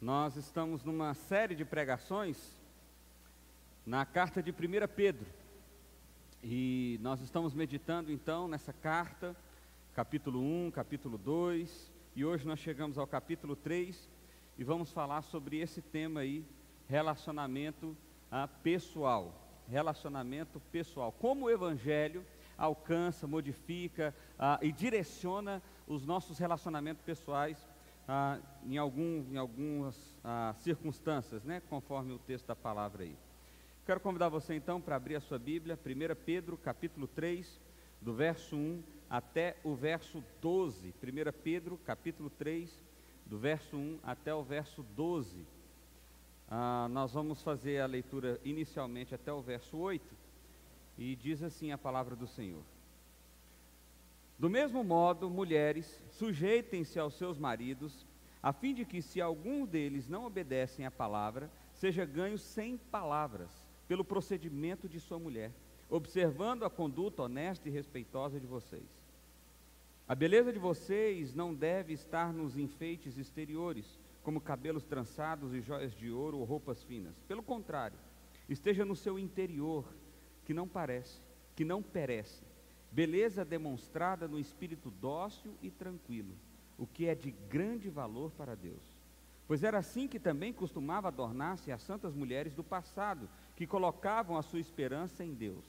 Nós 0.00 0.36
estamos 0.36 0.84
numa 0.84 1.12
série 1.12 1.56
de 1.56 1.64
pregações 1.64 2.56
na 3.84 4.06
carta 4.06 4.40
de 4.40 4.52
1 4.52 4.54
Pedro. 4.94 5.26
E 6.40 7.00
nós 7.02 7.20
estamos 7.20 7.52
meditando 7.52 8.12
então 8.12 8.46
nessa 8.46 8.72
carta, 8.72 9.34
capítulo 9.92 10.40
1, 10.40 10.70
capítulo 10.70 11.18
2, 11.18 11.92
e 12.14 12.24
hoje 12.24 12.46
nós 12.46 12.60
chegamos 12.60 12.96
ao 12.96 13.08
capítulo 13.08 13.56
3 13.56 14.08
e 14.56 14.62
vamos 14.62 14.92
falar 14.92 15.22
sobre 15.22 15.58
esse 15.58 15.82
tema 15.82 16.20
aí, 16.20 16.44
relacionamento 16.86 17.96
ah, 18.30 18.46
pessoal. 18.46 19.34
Relacionamento 19.68 20.60
pessoal. 20.70 21.10
Como 21.10 21.46
o 21.46 21.50
Evangelho 21.50 22.24
alcança, 22.56 23.26
modifica 23.26 24.14
ah, 24.38 24.60
e 24.62 24.70
direciona 24.70 25.60
os 25.88 26.06
nossos 26.06 26.38
relacionamentos 26.38 27.02
pessoais 27.02 27.58
ah, 28.08 28.38
em, 28.64 28.78
algum, 28.78 29.22
em 29.30 29.36
algumas 29.36 29.94
ah, 30.24 30.54
circunstâncias, 30.56 31.44
né, 31.44 31.60
conforme 31.68 32.12
o 32.14 32.18
texto 32.18 32.46
da 32.46 32.56
palavra 32.56 33.04
aí. 33.04 33.14
Quero 33.84 34.00
convidar 34.00 34.30
você 34.30 34.54
então 34.54 34.80
para 34.80 34.96
abrir 34.96 35.16
a 35.16 35.20
sua 35.20 35.38
Bíblia, 35.38 35.78
1 35.78 36.24
Pedro 36.24 36.56
capítulo 36.56 37.06
3, 37.06 37.60
do 38.00 38.14
verso 38.14 38.56
1 38.56 38.82
até 39.10 39.56
o 39.62 39.74
verso 39.74 40.24
12. 40.40 40.88
1 40.88 41.32
Pedro 41.42 41.78
capítulo 41.84 42.30
3, 42.30 42.70
do 43.26 43.38
verso 43.38 43.76
1 43.76 43.98
até 44.02 44.34
o 44.34 44.42
verso 44.42 44.82
12. 44.96 45.46
Ah, 46.50 46.88
nós 46.90 47.12
vamos 47.12 47.42
fazer 47.42 47.80
a 47.80 47.86
leitura 47.86 48.40
inicialmente 48.42 49.14
até 49.14 49.30
o 49.30 49.42
verso 49.42 49.76
8, 49.76 50.02
e 50.96 51.14
diz 51.14 51.42
assim 51.42 51.72
a 51.72 51.78
palavra 51.78 52.16
do 52.16 52.26
Senhor. 52.26 52.62
Do 54.38 54.48
mesmo 54.48 54.84
modo, 54.84 55.28
mulheres, 55.28 56.00
sujeitem-se 56.10 56.96
aos 56.96 57.14
seus 57.14 57.36
maridos, 57.36 58.06
a 58.40 58.52
fim 58.52 58.72
de 58.72 58.84
que, 58.84 59.02
se 59.02 59.20
algum 59.20 59.66
deles 59.66 60.08
não 60.08 60.26
obedecem 60.26 60.86
à 60.86 60.92
palavra, 60.92 61.50
seja 61.72 62.04
ganho 62.04 62.38
sem 62.38 62.76
palavras, 62.76 63.50
pelo 63.88 64.04
procedimento 64.04 64.88
de 64.88 65.00
sua 65.00 65.18
mulher, 65.18 65.52
observando 65.90 66.64
a 66.64 66.70
conduta 66.70 67.22
honesta 67.22 67.68
e 67.68 67.72
respeitosa 67.72 68.38
de 68.38 68.46
vocês. 68.46 68.86
A 70.06 70.14
beleza 70.14 70.52
de 70.52 70.58
vocês 70.58 71.34
não 71.34 71.52
deve 71.52 71.92
estar 71.92 72.32
nos 72.32 72.56
enfeites 72.56 73.18
exteriores, 73.18 73.98
como 74.22 74.40
cabelos 74.40 74.84
trançados 74.84 75.52
e 75.52 75.60
joias 75.60 75.92
de 75.92 76.12
ouro 76.12 76.38
ou 76.38 76.44
roupas 76.44 76.80
finas. 76.84 77.18
Pelo 77.26 77.42
contrário, 77.42 77.98
esteja 78.48 78.84
no 78.84 78.94
seu 78.94 79.18
interior, 79.18 79.84
que 80.44 80.54
não 80.54 80.68
parece, 80.68 81.20
que 81.56 81.64
não 81.64 81.82
perece 81.82 82.47
beleza 82.90 83.44
demonstrada 83.44 84.26
no 84.26 84.38
espírito 84.38 84.90
dócil 84.90 85.54
e 85.62 85.70
tranquilo, 85.70 86.34
o 86.76 86.86
que 86.86 87.06
é 87.06 87.14
de 87.14 87.30
grande 87.30 87.88
valor 87.88 88.30
para 88.32 88.54
Deus. 88.54 88.98
Pois 89.46 89.64
era 89.64 89.78
assim 89.78 90.06
que 90.06 90.20
também 90.20 90.52
costumava 90.52 91.08
adornar-se 91.08 91.72
as 91.72 91.82
santas 91.82 92.14
mulheres 92.14 92.54
do 92.54 92.62
passado, 92.62 93.28
que 93.56 93.66
colocavam 93.66 94.36
a 94.36 94.42
sua 94.42 94.60
esperança 94.60 95.24
em 95.24 95.32
Deus. 95.32 95.64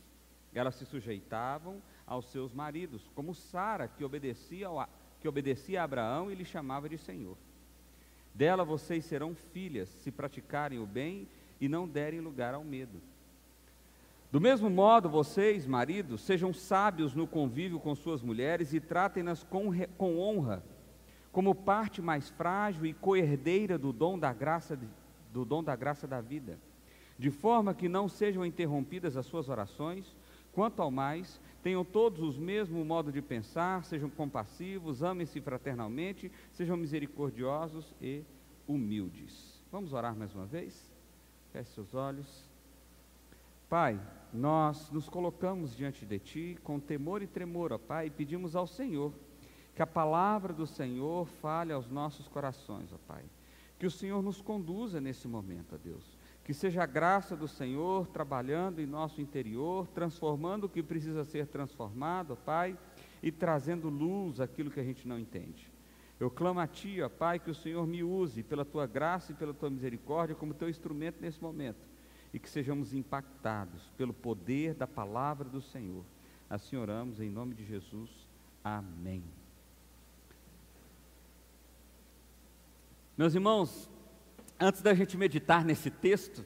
Elas 0.54 0.76
se 0.76 0.86
sujeitavam 0.86 1.82
aos 2.06 2.26
seus 2.26 2.54
maridos, 2.54 3.10
como 3.16 3.34
Sara, 3.34 3.88
que 3.88 4.04
obedecia, 4.04 4.68
ao, 4.68 4.88
que 5.22 5.28
obedecia 5.28 5.82
a 5.82 5.84
Abraão 5.86 6.30
e 6.30 6.36
lhe 6.36 6.44
chamava 6.44 6.90
de 6.90 6.98
Senhor. 6.98 7.38
Dela 8.34 8.64
vocês 8.64 9.06
serão 9.06 9.34
filhas, 9.34 9.90
se 9.90 10.12
praticarem 10.12 10.80
o 10.80 10.86
bem 10.86 11.28
e 11.60 11.68
não 11.68 11.88
derem 11.88 12.20
lugar 12.20 12.54
ao 12.54 12.64
medo. 12.64 13.02
Do 14.32 14.40
mesmo 14.40 14.70
modo, 14.70 15.10
vocês, 15.10 15.66
maridos, 15.66 16.22
sejam 16.22 16.54
sábios 16.54 17.16
no 17.16 17.26
convívio 17.26 17.80
com 17.80 17.96
suas 17.96 18.22
mulheres 18.22 18.74
e 18.74 18.80
tratem-nas 18.80 19.44
com, 19.44 19.72
com 19.98 20.20
honra, 20.20 20.64
como 21.32 21.56
parte 21.56 22.00
mais 22.00 22.30
frágil 22.30 22.86
e 22.86 22.94
coerdeira 22.94 23.76
do 23.76 23.92
dom 23.92 24.20
da 24.20 24.32
graça 24.32 24.78
de, 24.78 24.88
do 25.34 25.44
dom 25.44 25.64
da 25.64 25.76
graça 25.76 26.08
da 26.08 26.22
vida, 26.22 26.60
de 27.18 27.32
forma 27.32 27.74
que 27.74 27.90
não 27.90 28.08
sejam 28.08 28.46
interrompidas 28.46 29.18
as 29.18 29.26
suas 29.26 29.50
orações. 29.50 30.16
Quanto 30.54 30.82
ao 30.82 30.92
mais, 30.92 31.42
tenham 31.64 31.84
todos 31.84 32.38
o 32.38 32.42
mesmo 32.42 32.84
modo 32.86 33.12
de 33.12 33.24
pensar, 33.24 33.84
sejam 33.84 34.12
compassivos, 34.12 35.02
amem-se 35.02 35.42
fraternalmente, 35.42 36.32
sejam 36.52 36.78
misericordiosos 36.78 37.96
e 38.00 38.24
humildes. 38.68 39.60
Vamos 39.72 39.92
orar 39.92 40.16
mais 40.16 40.36
uma 40.36 40.46
vez? 40.46 40.92
Feche 41.52 41.72
seus 41.72 41.96
olhos. 41.96 42.48
Pai, 43.70 44.00
nós 44.34 44.92
nos 44.92 45.10
colocamos 45.10 45.76
diante 45.76 46.06
de 46.06 46.20
Ti 46.20 46.58
com 46.64 46.80
temor 46.80 47.22
e 47.22 47.28
tremor, 47.28 47.74
ó 47.74 47.78
Pai, 47.78 48.08
e 48.08 48.12
pedimos 48.12 48.56
ao 48.56 48.68
Senhor 48.68 49.12
que 49.76 49.82
a 49.82 49.88
palavra 49.88 50.54
do 50.54 50.68
Senhor 50.68 51.26
fale 51.42 51.74
aos 51.74 51.90
nossos 51.90 52.28
corações, 52.28 52.92
ó 52.94 52.98
Pai. 53.08 53.24
Que 53.80 53.88
o 53.88 53.92
Senhor 53.92 54.22
nos 54.22 54.42
conduza 54.42 55.00
nesse 55.00 55.28
momento, 55.28 55.76
ó 55.76 55.78
Deus. 55.78 56.18
Que 56.44 56.54
seja 56.54 56.84
a 56.84 56.86
graça 56.86 57.36
do 57.36 57.48
Senhor 57.48 58.08
trabalhando 58.08 58.82
em 58.82 58.86
nosso 58.86 59.22
interior, 59.22 59.88
transformando 59.88 60.66
o 60.66 60.70
que 60.70 60.84
precisa 60.84 61.24
ser 61.24 61.48
transformado, 61.48 62.34
ó 62.34 62.36
Pai, 62.36 62.78
e 63.24 63.32
trazendo 63.32 63.90
luz 63.90 64.40
àquilo 64.40 64.70
que 64.70 64.80
a 64.80 64.84
gente 64.84 65.08
não 65.08 65.18
entende. 65.18 65.72
Eu 66.20 66.30
clamo 66.30 66.60
a 66.60 66.68
Ti, 66.68 67.02
ó 67.02 67.10
Pai, 67.10 67.40
que 67.40 67.50
o 67.50 67.56
Senhor 67.56 67.88
me 67.88 68.04
use 68.04 68.44
pela 68.44 68.66
Tua 68.66 68.86
graça 68.86 69.32
e 69.32 69.36
pela 69.36 69.54
Tua 69.54 69.70
misericórdia 69.70 70.36
como 70.36 70.54
Teu 70.54 70.70
instrumento 70.70 71.22
nesse 71.22 71.42
momento 71.42 71.80
e 72.34 72.40
que 72.40 72.50
sejamos 72.50 72.94
impactados 72.94 73.90
pelo 73.98 74.14
poder 74.14 74.74
da 74.74 74.88
palavra 74.88 75.48
do 75.48 75.62
Senhor. 75.62 76.04
Assim 76.50 76.76
oramos 76.76 77.20
em 77.20 77.30
nome 77.30 77.54
de 77.54 77.66
Jesus. 77.66 78.10
Amém. 78.64 79.24
Meus 83.18 83.36
irmãos, 83.36 83.90
antes 84.60 84.82
da 84.82 84.94
gente 84.94 85.18
meditar 85.18 85.66
nesse 85.66 85.90
texto, 85.90 86.46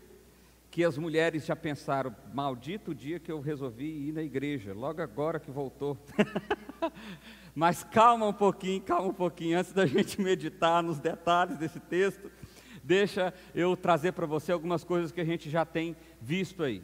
que 0.71 0.83
as 0.83 0.97
mulheres 0.97 1.45
já 1.45 1.55
pensaram, 1.55 2.15
maldito 2.33 2.91
o 2.91 2.95
dia 2.95 3.19
que 3.19 3.31
eu 3.31 3.39
resolvi 3.39 4.07
ir 4.07 4.11
na 4.11 4.23
igreja, 4.23 4.73
logo 4.73 5.01
agora 5.01 5.39
que 5.39 5.51
voltou. 5.51 5.95
Mas 7.53 7.83
calma 7.83 8.25
um 8.25 8.33
pouquinho, 8.33 8.81
calma 8.81 9.09
um 9.09 9.13
pouquinho, 9.13 9.59
antes 9.59 9.71
da 9.71 9.85
gente 9.85 10.19
meditar 10.21 10.81
nos 10.81 10.99
detalhes 10.99 11.57
desse 11.57 11.79
texto 11.79 12.31
deixa 12.83 13.33
eu 13.55 13.75
trazer 13.75 14.11
para 14.11 14.25
você 14.25 14.51
algumas 14.51 14.83
coisas 14.83 15.11
que 15.11 15.21
a 15.21 15.25
gente 15.25 15.49
já 15.49 15.65
tem 15.65 15.95
visto 16.21 16.61
aí. 16.61 16.83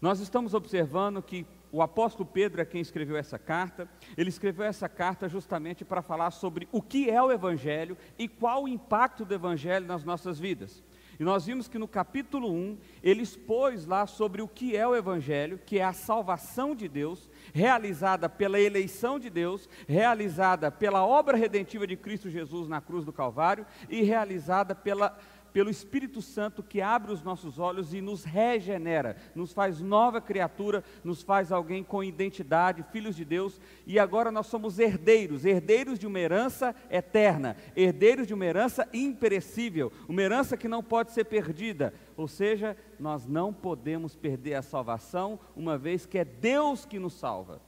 Nós 0.00 0.20
estamos 0.20 0.54
observando 0.54 1.22
que 1.22 1.44
o 1.70 1.82
apóstolo 1.82 2.26
Pedro 2.26 2.62
é 2.62 2.64
quem 2.64 2.80
escreveu 2.80 3.16
essa 3.16 3.38
carta. 3.38 3.88
Ele 4.16 4.30
escreveu 4.30 4.64
essa 4.64 4.88
carta 4.88 5.28
justamente 5.28 5.84
para 5.84 6.00
falar 6.00 6.30
sobre 6.30 6.68
o 6.72 6.80
que 6.80 7.10
é 7.10 7.22
o 7.22 7.30
Evangelho 7.30 7.96
e 8.18 8.26
qual 8.26 8.64
o 8.64 8.68
impacto 8.68 9.24
do 9.24 9.34
Evangelho 9.34 9.86
nas 9.86 10.04
nossas 10.04 10.38
vidas. 10.38 10.82
E 11.18 11.24
nós 11.24 11.46
vimos 11.46 11.66
que 11.66 11.78
no 11.78 11.88
capítulo 11.88 12.52
1, 12.52 12.78
ele 13.02 13.22
expôs 13.22 13.84
lá 13.86 14.06
sobre 14.06 14.40
o 14.40 14.46
que 14.46 14.76
é 14.76 14.86
o 14.86 14.94
Evangelho, 14.94 15.58
que 15.66 15.78
é 15.78 15.84
a 15.84 15.92
salvação 15.92 16.76
de 16.76 16.86
Deus, 16.88 17.28
realizada 17.52 18.28
pela 18.28 18.60
eleição 18.60 19.18
de 19.18 19.28
Deus, 19.28 19.68
realizada 19.88 20.70
pela 20.70 21.04
obra 21.04 21.36
redentiva 21.36 21.86
de 21.86 21.96
Cristo 21.96 22.30
Jesus 22.30 22.68
na 22.68 22.80
cruz 22.80 23.04
do 23.04 23.12
Calvário 23.12 23.66
e 23.88 24.02
realizada 24.02 24.76
pela 24.76 25.18
pelo 25.52 25.70
Espírito 25.70 26.20
Santo 26.20 26.62
que 26.62 26.80
abre 26.80 27.12
os 27.12 27.22
nossos 27.22 27.58
olhos 27.58 27.94
e 27.94 28.00
nos 28.00 28.24
regenera, 28.24 29.16
nos 29.34 29.52
faz 29.52 29.80
nova 29.80 30.20
criatura, 30.20 30.84
nos 31.02 31.22
faz 31.22 31.50
alguém 31.50 31.82
com 31.82 32.04
identidade, 32.04 32.84
filhos 32.92 33.16
de 33.16 33.24
Deus, 33.24 33.60
e 33.86 33.98
agora 33.98 34.30
nós 34.30 34.46
somos 34.46 34.78
herdeiros, 34.78 35.44
herdeiros 35.44 35.98
de 35.98 36.06
uma 36.06 36.18
herança 36.18 36.74
eterna, 36.90 37.56
herdeiros 37.76 38.26
de 38.26 38.34
uma 38.34 38.44
herança 38.44 38.88
imperecível, 38.92 39.92
uma 40.08 40.22
herança 40.22 40.56
que 40.56 40.68
não 40.68 40.82
pode 40.82 41.12
ser 41.12 41.24
perdida, 41.24 41.92
ou 42.16 42.28
seja, 42.28 42.76
nós 42.98 43.26
não 43.26 43.52
podemos 43.52 44.14
perder 44.14 44.54
a 44.54 44.62
salvação, 44.62 45.38
uma 45.56 45.78
vez 45.78 46.06
que 46.06 46.18
é 46.18 46.24
Deus 46.24 46.84
que 46.84 46.98
nos 46.98 47.14
salva. 47.14 47.60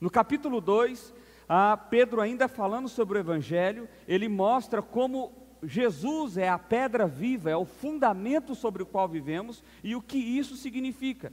No 0.00 0.10
capítulo 0.10 0.60
2, 0.60 1.12
a 1.52 1.76
Pedro 1.76 2.20
ainda 2.20 2.46
falando 2.46 2.88
sobre 2.88 3.18
o 3.18 3.20
Evangelho, 3.20 3.88
ele 4.06 4.28
mostra 4.28 4.80
como 4.80 5.32
Jesus 5.62 6.36
é 6.36 6.48
a 6.48 6.58
pedra 6.58 7.06
viva, 7.06 7.50
é 7.50 7.56
o 7.56 7.64
fundamento 7.64 8.54
sobre 8.54 8.82
o 8.82 8.86
qual 8.86 9.08
vivemos 9.08 9.62
e 9.84 9.94
o 9.94 10.02
que 10.02 10.18
isso 10.18 10.56
significa. 10.56 11.32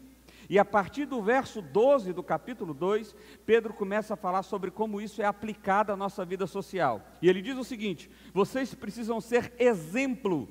E 0.49 0.57
a 0.57 0.63
partir 0.63 1.05
do 1.05 1.21
verso 1.21 1.61
12 1.61 2.13
do 2.13 2.23
capítulo 2.23 2.73
2, 2.73 3.15
Pedro 3.45 3.73
começa 3.73 4.13
a 4.13 4.17
falar 4.17 4.43
sobre 4.43 4.71
como 4.71 5.01
isso 5.01 5.21
é 5.21 5.25
aplicado 5.25 5.91
à 5.91 5.97
nossa 5.97 6.23
vida 6.23 6.47
social. 6.47 7.05
E 7.21 7.27
ele 7.27 7.41
diz 7.41 7.57
o 7.57 7.63
seguinte: 7.63 8.09
vocês 8.33 8.73
precisam 8.73 9.19
ser 9.19 9.51
exemplo, 9.59 10.47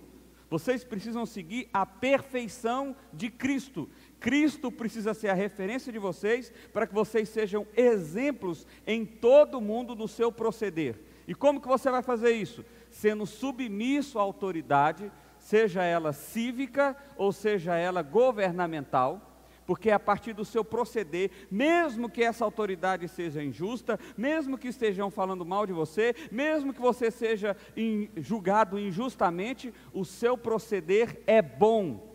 vocês 0.50 0.84
precisam 0.84 1.24
seguir 1.24 1.68
a 1.72 1.86
perfeição 1.86 2.94
de 3.12 3.30
Cristo. 3.30 3.88
Cristo 4.20 4.70
precisa 4.70 5.14
ser 5.14 5.28
a 5.28 5.34
referência 5.34 5.92
de 5.92 5.98
vocês 5.98 6.52
para 6.72 6.86
que 6.86 6.94
vocês 6.94 7.28
sejam 7.28 7.66
exemplos 7.74 8.66
em 8.86 9.04
todo 9.04 9.60
mundo 9.60 9.94
no 9.94 10.06
seu 10.06 10.30
proceder. 10.30 11.00
E 11.26 11.34
como 11.34 11.60
que 11.60 11.68
você 11.68 11.90
vai 11.90 12.02
fazer 12.02 12.32
isso? 12.32 12.64
Sendo 12.96 13.26
submisso 13.26 14.18
à 14.18 14.22
autoridade, 14.22 15.12
seja 15.38 15.82
ela 15.82 16.14
cívica 16.14 16.96
ou 17.16 17.30
seja 17.30 17.74
ela 17.74 18.00
governamental, 18.00 19.20
porque 19.66 19.90
é 19.90 19.92
a 19.92 20.00
partir 20.00 20.32
do 20.32 20.46
seu 20.46 20.64
proceder, 20.64 21.30
mesmo 21.50 22.08
que 22.08 22.22
essa 22.22 22.42
autoridade 22.42 23.06
seja 23.06 23.44
injusta, 23.44 24.00
mesmo 24.16 24.56
que 24.56 24.68
estejam 24.68 25.10
falando 25.10 25.44
mal 25.44 25.66
de 25.66 25.74
você, 25.74 26.14
mesmo 26.32 26.72
que 26.72 26.80
você 26.80 27.10
seja 27.10 27.54
in, 27.76 28.08
julgado 28.16 28.78
injustamente, 28.78 29.74
o 29.92 30.04
seu 30.04 30.38
proceder 30.38 31.20
é 31.26 31.42
bom, 31.42 32.14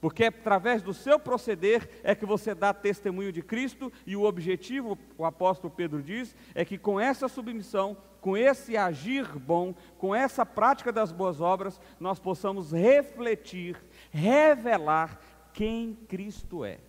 porque 0.00 0.24
é 0.24 0.28
através 0.28 0.82
do 0.82 0.92
seu 0.92 1.20
proceder 1.20 1.88
é 2.02 2.16
que 2.16 2.26
você 2.26 2.52
dá 2.52 2.74
testemunho 2.74 3.30
de 3.30 3.42
Cristo, 3.42 3.92
e 4.04 4.16
o 4.16 4.24
objetivo, 4.24 4.98
o 5.16 5.24
apóstolo 5.24 5.72
Pedro 5.72 6.02
diz, 6.02 6.34
é 6.52 6.64
que 6.64 6.78
com 6.78 6.98
essa 6.98 7.28
submissão, 7.28 7.96
com 8.26 8.36
esse 8.36 8.76
agir 8.76 9.24
bom, 9.38 9.72
com 9.98 10.12
essa 10.12 10.44
prática 10.44 10.90
das 10.90 11.12
boas 11.12 11.40
obras, 11.40 11.80
nós 12.00 12.18
possamos 12.18 12.72
refletir, 12.72 13.80
revelar 14.10 15.20
quem 15.52 15.94
Cristo 16.08 16.64
é. 16.64 16.80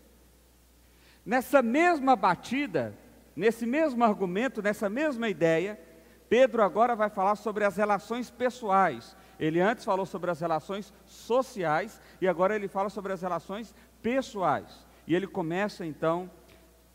Nessa 1.24 1.62
mesma 1.62 2.16
batida, 2.16 2.98
nesse 3.36 3.68
mesmo 3.68 4.04
argumento, 4.04 4.64
nessa 4.64 4.90
mesma 4.90 5.30
ideia, 5.30 5.80
Pedro 6.28 6.64
agora 6.64 6.96
vai 6.96 7.08
falar 7.12 7.36
sobre 7.36 7.64
as 7.64 7.78
relações 7.78 8.32
pessoais. 8.32 9.16
Ele 9.40 9.62
antes 9.62 9.86
falou 9.86 10.08
sobre 10.08 10.32
as 10.32 10.42
relações 10.42 10.92
sociais 11.06 12.02
e 12.20 12.28
agora 12.28 12.56
ele 12.56 12.68
fala 12.68 12.90
sobre 12.90 13.14
as 13.14 13.22
relações 13.22 13.76
pessoais. 14.02 14.88
E 15.06 15.14
ele 15.14 15.28
começa 15.28 15.86
então 15.86 16.32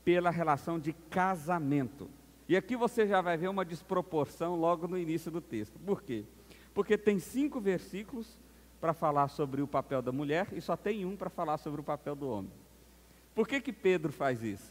pela 0.04 0.30
relação 0.30 0.80
de 0.80 0.92
casamento. 0.92 2.10
E 2.52 2.56
aqui 2.58 2.76
você 2.76 3.06
já 3.06 3.22
vai 3.22 3.38
ver 3.38 3.48
uma 3.48 3.64
desproporção 3.64 4.56
logo 4.56 4.86
no 4.86 4.98
início 4.98 5.30
do 5.30 5.40
texto. 5.40 5.78
Por 5.78 6.02
quê? 6.02 6.22
Porque 6.74 6.98
tem 6.98 7.18
cinco 7.18 7.58
versículos 7.58 8.38
para 8.78 8.92
falar 8.92 9.28
sobre 9.28 9.62
o 9.62 9.66
papel 9.66 10.02
da 10.02 10.12
mulher 10.12 10.48
e 10.52 10.60
só 10.60 10.76
tem 10.76 11.06
um 11.06 11.16
para 11.16 11.30
falar 11.30 11.56
sobre 11.56 11.80
o 11.80 11.82
papel 11.82 12.14
do 12.14 12.28
homem. 12.28 12.52
Por 13.34 13.48
que, 13.48 13.58
que 13.58 13.72
Pedro 13.72 14.12
faz 14.12 14.42
isso? 14.42 14.70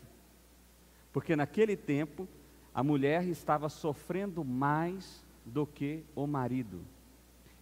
Porque 1.11 1.35
naquele 1.35 1.75
tempo 1.75 2.27
a 2.71 2.83
mulher 2.83 3.27
estava 3.27 3.67
sofrendo 3.67 4.45
mais 4.45 5.25
do 5.43 5.65
que 5.65 6.03
o 6.13 6.27
marido. 6.27 6.81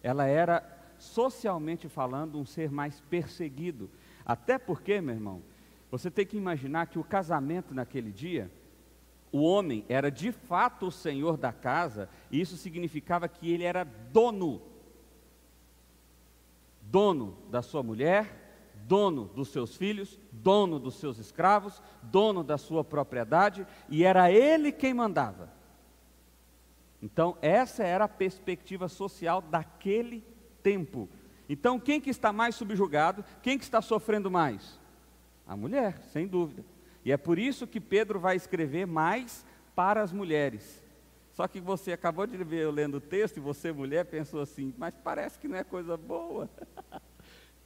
Ela 0.02 0.26
era, 0.26 0.62
socialmente 0.98 1.88
falando, 1.88 2.38
um 2.38 2.44
ser 2.44 2.70
mais 2.70 3.00
perseguido. 3.08 3.88
Até 4.26 4.58
porque, 4.58 5.00
meu 5.00 5.14
irmão, 5.14 5.40
você 5.90 6.10
tem 6.10 6.26
que 6.26 6.36
imaginar 6.36 6.88
que 6.88 6.98
o 6.98 7.04
casamento 7.04 7.72
naquele 7.72 8.12
dia, 8.12 8.50
o 9.32 9.42
homem 9.42 9.84
era 9.88 10.10
de 10.10 10.32
fato 10.32 10.86
o 10.86 10.92
senhor 10.92 11.36
da 11.36 11.52
casa, 11.52 12.08
e 12.30 12.40
isso 12.40 12.56
significava 12.56 13.28
que 13.28 13.52
ele 13.52 13.64
era 13.64 13.84
dono 13.84 14.62
dono 16.90 17.38
da 17.48 17.62
sua 17.62 17.82
mulher, 17.82 18.72
dono 18.86 19.26
dos 19.26 19.48
seus 19.48 19.76
filhos, 19.76 20.18
dono 20.32 20.78
dos 20.78 20.96
seus 20.96 21.18
escravos, 21.18 21.80
dono 22.02 22.42
da 22.42 22.58
sua 22.58 22.82
propriedade, 22.82 23.66
e 23.88 24.04
era 24.04 24.30
ele 24.30 24.72
quem 24.72 24.92
mandava. 24.92 25.48
Então, 27.00 27.38
essa 27.40 27.84
era 27.84 28.04
a 28.04 28.08
perspectiva 28.08 28.88
social 28.88 29.40
daquele 29.40 30.24
tempo. 30.62 31.08
Então, 31.48 31.78
quem 31.78 32.00
que 32.00 32.10
está 32.10 32.32
mais 32.32 32.56
subjugado? 32.56 33.24
Quem 33.42 33.56
que 33.56 33.64
está 33.64 33.80
sofrendo 33.80 34.30
mais? 34.30 34.78
A 35.46 35.56
mulher, 35.56 36.02
sem 36.12 36.26
dúvida. 36.26 36.64
É 37.10 37.16
por 37.16 37.38
isso 37.38 37.66
que 37.66 37.80
Pedro 37.80 38.20
vai 38.20 38.36
escrever 38.36 38.86
mais 38.86 39.44
para 39.74 40.02
as 40.02 40.12
mulheres. 40.12 40.82
Só 41.32 41.48
que 41.48 41.60
você 41.60 41.92
acabou 41.92 42.26
de 42.26 42.36
ver 42.44 42.64
eu 42.64 42.70
lendo 42.70 42.96
o 42.96 43.00
texto 43.00 43.36
e 43.38 43.40
você, 43.40 43.72
mulher, 43.72 44.04
pensou 44.04 44.40
assim, 44.40 44.74
mas 44.76 44.92
parece 45.02 45.38
que 45.38 45.48
não 45.48 45.56
é 45.56 45.64
coisa 45.64 45.96
boa. 45.96 46.50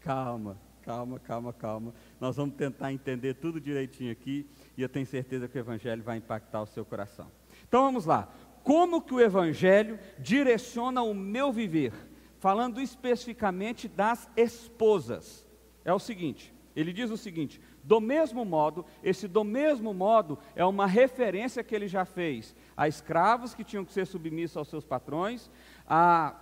calma, 0.00 0.56
calma, 0.82 1.18
calma, 1.18 1.52
calma. 1.52 1.94
Nós 2.20 2.36
vamos 2.36 2.54
tentar 2.54 2.92
entender 2.92 3.34
tudo 3.34 3.60
direitinho 3.60 4.12
aqui 4.12 4.46
e 4.76 4.82
eu 4.82 4.88
tenho 4.88 5.06
certeza 5.06 5.48
que 5.48 5.58
o 5.58 5.60
Evangelho 5.60 6.02
vai 6.02 6.18
impactar 6.18 6.62
o 6.62 6.66
seu 6.66 6.84
coração. 6.84 7.26
Então 7.66 7.82
vamos 7.82 8.04
lá. 8.04 8.32
Como 8.62 9.02
que 9.02 9.14
o 9.14 9.20
Evangelho 9.20 9.98
direciona 10.18 11.02
o 11.02 11.12
meu 11.12 11.52
viver? 11.52 11.92
Falando 12.38 12.80
especificamente 12.80 13.88
das 13.88 14.28
esposas. 14.36 15.46
É 15.84 15.92
o 15.92 15.98
seguinte: 15.98 16.54
ele 16.76 16.92
diz 16.92 17.10
o 17.10 17.16
seguinte: 17.16 17.60
do 17.84 18.00
mesmo 18.00 18.44
modo, 18.46 18.84
esse 19.02 19.28
do 19.28 19.44
mesmo 19.44 19.92
modo 19.92 20.38
é 20.56 20.64
uma 20.64 20.86
referência 20.86 21.62
que 21.62 21.74
ele 21.74 21.86
já 21.86 22.06
fez 22.06 22.56
a 22.74 22.88
escravos 22.88 23.54
que 23.54 23.62
tinham 23.62 23.84
que 23.84 23.92
ser 23.92 24.06
submissos 24.06 24.56
aos 24.56 24.68
seus 24.68 24.84
patrões, 24.84 25.50
a 25.86 26.34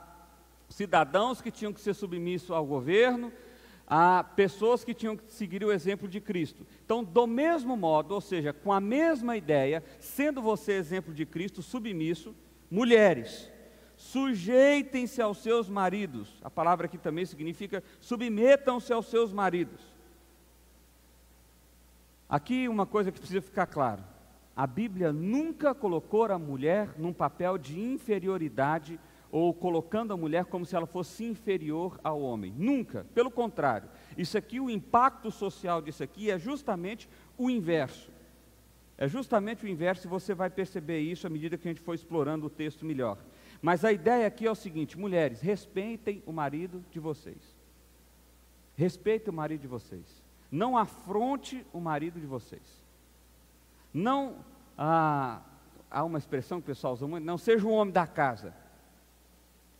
cidadãos 0.69 1.43
que 1.43 1.51
tinham 1.51 1.73
que 1.73 1.81
ser 1.81 1.95
submissos 1.95 2.53
ao 2.53 2.65
governo, 2.65 3.33
a 3.89 4.23
pessoas 4.23 4.85
que 4.85 4.95
tinham 4.95 5.17
que 5.17 5.33
seguir 5.33 5.65
o 5.65 5.73
exemplo 5.73 6.07
de 6.09 6.21
Cristo. 6.21 6.65
Então, 6.85 7.03
do 7.03 7.27
mesmo 7.27 7.77
modo, 7.77 8.15
ou 8.15 8.21
seja, 8.21 8.53
com 8.53 8.73
a 8.73 8.81
mesma 8.81 9.37
ideia, 9.37 9.83
sendo 9.99 10.41
você 10.41 10.73
exemplo 10.75 11.13
de 11.13 11.27
Cristo, 11.27 11.61
submisso, 11.61 12.35
mulheres, 12.71 13.51
sujeitem-se 13.97 15.21
aos 15.21 15.39
seus 15.39 15.69
maridos. 15.69 16.41
A 16.41 16.49
palavra 16.49 16.87
aqui 16.87 16.97
também 16.97 17.27
significa 17.27 17.83
submetam-se 18.01 18.93
aos 18.93 19.07
seus 19.07 19.33
maridos 19.33 19.92
Aqui 22.33 22.67
uma 22.67 22.87
coisa 22.87 23.13
que 23.13 23.19
precisa 23.19 23.43
ficar 23.43 23.67
claro: 23.67 24.03
a 24.57 24.67
Bíblia 24.67 25.13
nunca 25.13 25.75
colocou 25.75 26.25
a 26.25 26.39
mulher 26.39 26.95
num 26.97 27.13
papel 27.13 27.59
de 27.59 27.79
inferioridade 27.79 28.99
ou 29.31 29.53
colocando 29.53 30.15
a 30.15 30.17
mulher 30.17 30.47
como 30.47 30.65
se 30.65 30.75
ela 30.75 30.87
fosse 30.87 31.25
inferior 31.25 32.01
ao 32.03 32.23
homem. 32.23 32.55
Nunca. 32.57 33.05
Pelo 33.15 33.31
contrário, 33.31 33.87
isso 34.17 34.39
aqui, 34.39 34.59
o 34.59 34.71
impacto 34.71 35.31
social 35.31 35.83
disso 35.83 36.03
aqui 36.03 36.31
é 36.31 36.39
justamente 36.39 37.07
o 37.37 37.51
inverso. 37.51 38.11
É 38.97 39.07
justamente 39.07 39.67
o 39.67 39.69
inverso 39.69 40.07
e 40.07 40.09
você 40.09 40.33
vai 40.33 40.49
perceber 40.49 41.01
isso 41.01 41.27
à 41.27 41.31
medida 41.31 41.59
que 41.59 41.69
a 41.69 41.71
gente 41.71 41.83
for 41.83 41.93
explorando 41.93 42.47
o 42.47 42.51
texto 42.51 42.87
melhor. 42.87 43.19
Mas 43.61 43.85
a 43.85 43.93
ideia 43.93 44.27
aqui 44.27 44.47
é 44.47 44.51
o 44.51 44.55
seguinte: 44.55 44.99
mulheres, 44.99 45.43
respeitem 45.43 46.23
o 46.25 46.33
marido 46.33 46.83
de 46.91 46.99
vocês. 46.99 47.55
Respeitem 48.75 49.31
o 49.31 49.37
marido 49.37 49.61
de 49.61 49.69
vocês. 49.69 50.22
Não 50.53 50.77
afronte 50.77 51.67
o 51.73 51.81
marido 51.81 52.21
de 52.21 52.27
vocês. 52.27 52.85
Não, 53.93 54.37
ah, 54.77 55.41
há 55.91 56.05
uma 56.05 56.19
expressão 56.19 56.61
que 56.61 56.65
o 56.65 56.75
pessoal 56.75 56.93
usa 56.93 57.07
muito, 57.07 57.25
não 57.25 57.39
seja 57.39 57.67
um 57.67 57.73
homem 57.73 57.93
da 57.93 58.07
casa. 58.07 58.55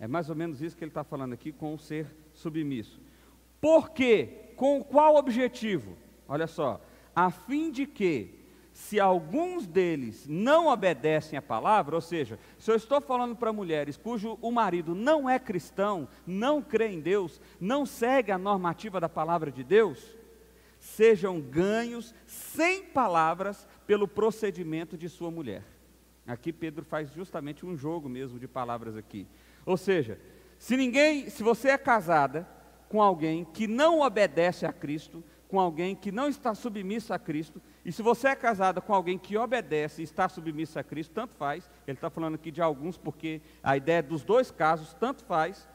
É 0.01 0.09
mais 0.09 0.31
ou 0.31 0.35
menos 0.35 0.63
isso 0.63 0.75
que 0.75 0.83
ele 0.83 0.91
está 0.91 1.05
falando 1.05 1.35
aqui 1.35 1.53
com 1.53 1.75
o 1.75 1.79
ser 1.79 2.07
submisso. 2.33 2.99
Por 3.61 3.91
quê? 3.91 4.55
Com 4.57 4.83
qual 4.83 5.17
objetivo? 5.17 5.95
Olha 6.27 6.47
só, 6.47 6.81
a 7.15 7.31
fim 7.31 7.71
de 7.71 7.87
que, 7.87 8.41
se 8.73 8.99
alguns 8.99 9.67
deles 9.67 10.27
não 10.27 10.69
obedecem 10.69 11.39
à 11.39 11.43
palavra, 11.43 11.95
ou 11.95 12.01
seja, 12.01 12.39
se 12.59 12.71
eu 12.71 12.77
estou 12.77 13.01
falando 13.03 13.37
para 13.37 13.53
mulheres 13.53 13.99
cujo 13.99 14.39
o 14.41 14.51
marido 14.51 14.95
não 14.95 15.29
é 15.29 15.39
cristão, 15.39 16.09
não 16.27 16.63
crê 16.63 16.89
em 16.89 17.01
Deus, 17.01 17.39
não 17.61 17.85
segue 17.85 18.33
a 18.33 18.39
normativa 18.39 18.99
da 18.99 19.09
palavra 19.09 19.53
de 19.53 19.63
Deus, 19.63 20.17
sejam 20.83 21.41
ganhos 21.41 22.13
sem 22.27 22.83
palavras 22.83 23.69
pelo 23.87 24.09
procedimento 24.09 24.99
de 24.99 25.09
sua 25.09 25.31
mulher. 25.31 25.63
Aqui 26.27 26.53
Pedro 26.53 26.85
faz 26.85 27.13
justamente 27.13 27.65
um 27.65 27.77
jogo 27.77 28.09
mesmo 28.09 28.37
de 28.37 28.49
palavras 28.49 28.97
aqui. 28.97 29.29
Ou 29.65 29.77
seja, 29.77 30.19
se 30.59 30.77
ninguém, 30.77 31.31
se 31.31 31.41
você 31.41 31.69
é 31.69 31.79
casada 31.79 32.49
com 32.89 33.01
alguém 33.01 33.45
que 33.45 33.69
não 33.69 34.01
obedece 34.01 34.67
a 34.67 34.73
Cristo, 34.73 35.23
com 35.47 35.61
alguém 35.61 35.95
que 35.95 36.11
não 36.11 36.29
está 36.29 36.53
submisso 36.53 37.15
a 37.15 37.19
Cristo, 37.19 37.63
e 37.85 37.93
se 37.93 38.03
você 38.03 38.29
é 38.29 38.35
casada 38.35 38.81
com 38.81 38.93
alguém 38.93 39.17
que 39.17 39.37
obedece 39.37 40.03
e 40.03 40.05
está 40.05 40.29
submisso 40.29 40.81
a 40.81 40.83
Cristo, 40.83 41.13
tanto 41.13 41.37
faz, 41.37 41.71
ele 41.87 41.97
está 41.97 42.11
falando 42.11 42.35
aqui 42.35 42.51
de 42.51 42.61
alguns, 42.61 42.99
porque 42.99 43.41
a 43.63 43.77
ideia 43.77 43.99
é 43.99 44.03
dos 44.03 44.25
dois 44.25 44.51
casos, 44.51 44.95
tanto 44.95 45.25
faz. 45.25 45.69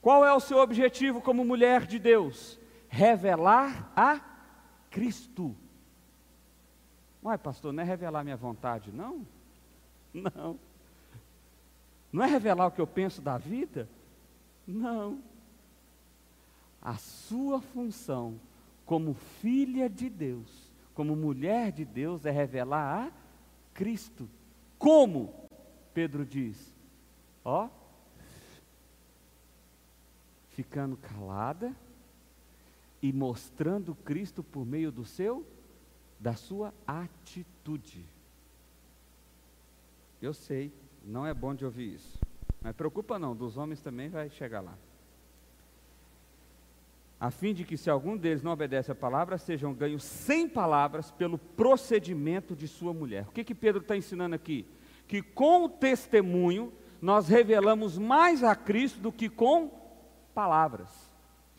Qual 0.00 0.24
é 0.24 0.32
o 0.32 0.38
seu 0.38 0.58
objetivo 0.58 1.20
como 1.20 1.44
mulher 1.44 1.84
de 1.84 1.98
Deus? 1.98 2.57
Revelar 2.88 3.92
a 3.94 4.20
Cristo. 4.90 5.54
Uai, 7.22 7.36
pastor, 7.36 7.72
não 7.72 7.82
é 7.82 7.86
revelar 7.86 8.24
minha 8.24 8.36
vontade, 8.36 8.90
não? 8.92 9.26
Não. 10.12 10.58
Não 12.10 12.24
é 12.24 12.26
revelar 12.26 12.66
o 12.66 12.70
que 12.70 12.80
eu 12.80 12.86
penso 12.86 13.20
da 13.20 13.36
vida? 13.36 13.88
Não. 14.66 15.22
A 16.80 16.96
sua 16.96 17.60
função 17.60 18.40
como 18.86 19.12
filha 19.12 19.88
de 19.90 20.08
Deus, 20.08 20.72
como 20.94 21.14
mulher 21.14 21.70
de 21.70 21.84
Deus, 21.84 22.24
é 22.24 22.30
revelar 22.30 23.08
a 23.08 23.12
Cristo. 23.74 24.28
Como? 24.78 25.34
Pedro 25.92 26.24
diz: 26.24 26.74
Ó, 27.44 27.68
ficando 30.50 30.96
calada 30.96 31.76
e 33.00 33.12
mostrando 33.12 33.94
Cristo 33.94 34.42
por 34.42 34.66
meio 34.66 34.90
do 34.90 35.04
seu 35.04 35.46
da 36.18 36.34
sua 36.34 36.74
atitude. 36.86 38.04
Eu 40.20 40.34
sei, 40.34 40.72
não 41.04 41.24
é 41.24 41.32
bom 41.32 41.54
de 41.54 41.64
ouvir 41.64 41.94
isso. 41.94 42.18
Mas 42.60 42.74
preocupa 42.74 43.18
não, 43.18 43.36
dos 43.36 43.56
homens 43.56 43.80
também 43.80 44.08
vai 44.08 44.28
chegar 44.30 44.60
lá. 44.60 44.76
a 47.20 47.30
fim 47.30 47.52
de 47.52 47.64
que, 47.64 47.76
se 47.76 47.90
algum 47.90 48.16
deles 48.16 48.42
não 48.42 48.52
obedece 48.52 48.92
a 48.92 48.94
palavra, 48.94 49.38
sejam 49.38 49.74
ganhos 49.74 50.04
sem 50.04 50.48
palavras 50.48 51.10
pelo 51.10 51.36
procedimento 51.38 52.54
de 52.54 52.68
sua 52.68 52.92
mulher. 52.92 53.26
O 53.28 53.32
que, 53.32 53.44
que 53.44 53.54
Pedro 53.54 53.82
está 53.82 53.96
ensinando 53.96 54.34
aqui? 54.34 54.66
Que 55.06 55.22
com 55.22 55.64
o 55.64 55.68
testemunho 55.68 56.72
nós 57.00 57.28
revelamos 57.28 57.96
mais 57.96 58.44
a 58.44 58.54
Cristo 58.54 59.00
do 59.00 59.12
que 59.12 59.28
com 59.28 59.70
palavras. 60.34 60.90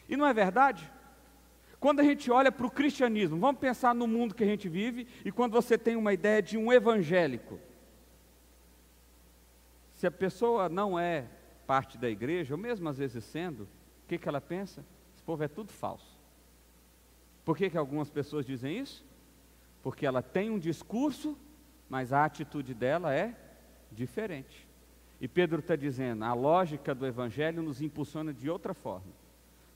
E 0.07 0.15
não 0.15 0.25
é 0.25 0.33
verdade? 0.33 0.89
Quando 1.79 2.01
a 2.01 2.03
gente 2.03 2.29
olha 2.29 2.51
para 2.51 2.65
o 2.65 2.71
cristianismo, 2.71 3.39
vamos 3.39 3.61
pensar 3.61 3.95
no 3.95 4.07
mundo 4.07 4.35
que 4.35 4.43
a 4.43 4.47
gente 4.47 4.67
vive 4.67 5.07
e 5.23 5.31
quando 5.31 5.53
você 5.53 5.77
tem 5.77 5.95
uma 5.95 6.13
ideia 6.13 6.41
de 6.41 6.57
um 6.57 6.71
evangélico. 6.73 7.59
Se 9.93 10.05
a 10.05 10.11
pessoa 10.11 10.67
não 10.67 10.99
é 10.99 11.25
parte 11.65 11.97
da 11.97 12.09
igreja, 12.09 12.53
ou 12.53 12.57
mesmo 12.57 12.89
às 12.89 12.97
vezes 12.97 13.23
sendo, 13.23 13.63
o 13.63 14.07
que, 14.07 14.17
que 14.17 14.27
ela 14.27 14.41
pensa? 14.41 14.83
povo 15.29 15.43
é 15.43 15.47
tudo 15.47 15.71
falso. 15.71 16.17
Por 17.45 17.55
que, 17.55 17.69
que 17.69 17.77
algumas 17.77 18.09
pessoas 18.09 18.47
dizem 18.47 18.79
isso? 18.79 19.05
Porque 19.83 20.03
ela 20.03 20.23
tem 20.23 20.49
um 20.49 20.57
discurso, 20.57 21.37
mas 21.87 22.11
a 22.11 22.25
atitude 22.25 22.73
dela 22.73 23.13
é 23.13 23.35
diferente. 23.91 24.67
E 25.21 25.27
Pedro 25.27 25.59
está 25.59 25.75
dizendo: 25.75 26.23
a 26.23 26.33
lógica 26.33 26.95
do 26.95 27.05
Evangelho 27.05 27.61
nos 27.61 27.79
impulsiona 27.79 28.33
de 28.33 28.49
outra 28.49 28.73
forma. 28.73 29.11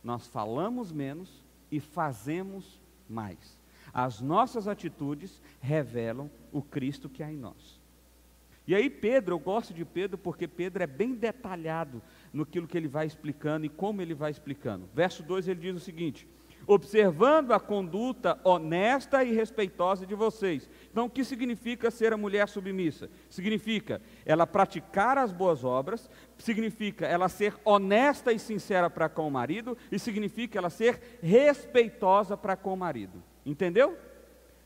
Nós 0.03 0.25
falamos 0.25 0.91
menos 0.91 1.43
e 1.73 1.79
fazemos 1.79 2.79
mais. 3.09 3.59
As 3.91 4.21
nossas 4.21 4.67
atitudes 4.67 5.41
revelam 5.59 6.29
o 6.51 6.61
Cristo 6.61 7.09
que 7.09 7.23
há 7.23 7.31
em 7.31 7.37
nós. 7.37 7.81
E 8.67 8.75
aí, 8.75 8.91
Pedro, 8.91 9.33
eu 9.33 9.39
gosto 9.39 9.73
de 9.73 9.83
Pedro 9.83 10.17
porque 10.17 10.47
Pedro 10.47 10.83
é 10.83 10.87
bem 10.87 11.15
detalhado 11.15 11.99
no 12.31 12.45
que 12.45 12.59
ele 12.77 12.87
vai 12.87 13.07
explicando 13.07 13.65
e 13.65 13.69
como 13.69 14.03
ele 14.03 14.13
vai 14.13 14.29
explicando. 14.29 14.87
Verso 14.93 15.23
2 15.23 15.47
ele 15.47 15.61
diz 15.61 15.75
o 15.75 15.79
seguinte: 15.83 16.27
observando 16.65 17.51
a 17.51 17.59
conduta 17.59 18.39
honesta 18.43 19.23
e 19.23 19.33
respeitosa 19.33 20.05
de 20.05 20.15
vocês. 20.15 20.69
Então, 20.91 21.05
o 21.05 21.09
que 21.09 21.23
significa 21.23 21.91
ser 21.91 22.13
a 22.13 22.17
mulher 22.17 22.47
submissa? 22.47 23.09
Significa 23.29 24.01
ela 24.25 24.47
praticar 24.47 25.17
as 25.17 25.31
boas 25.31 25.63
obras, 25.63 26.09
significa 26.37 27.05
ela 27.05 27.27
ser 27.29 27.55
honesta 27.65 28.31
e 28.31 28.39
sincera 28.39 28.89
para 28.89 29.09
com 29.09 29.27
o 29.27 29.31
marido, 29.31 29.77
e 29.91 29.99
significa 29.99 30.57
ela 30.57 30.69
ser 30.69 31.19
respeitosa 31.21 32.37
para 32.37 32.55
com 32.55 32.73
o 32.73 32.77
marido. 32.77 33.21
Entendeu? 33.45 33.97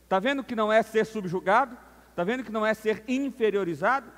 Está 0.04 0.18
vendo 0.18 0.44
que 0.44 0.54
não 0.54 0.72
é 0.72 0.82
ser 0.82 1.04
subjugado? 1.04 1.76
Está 2.10 2.24
vendo 2.24 2.44
que 2.44 2.52
não 2.52 2.64
é 2.64 2.74
ser 2.74 3.04
inferiorizado? 3.06 4.10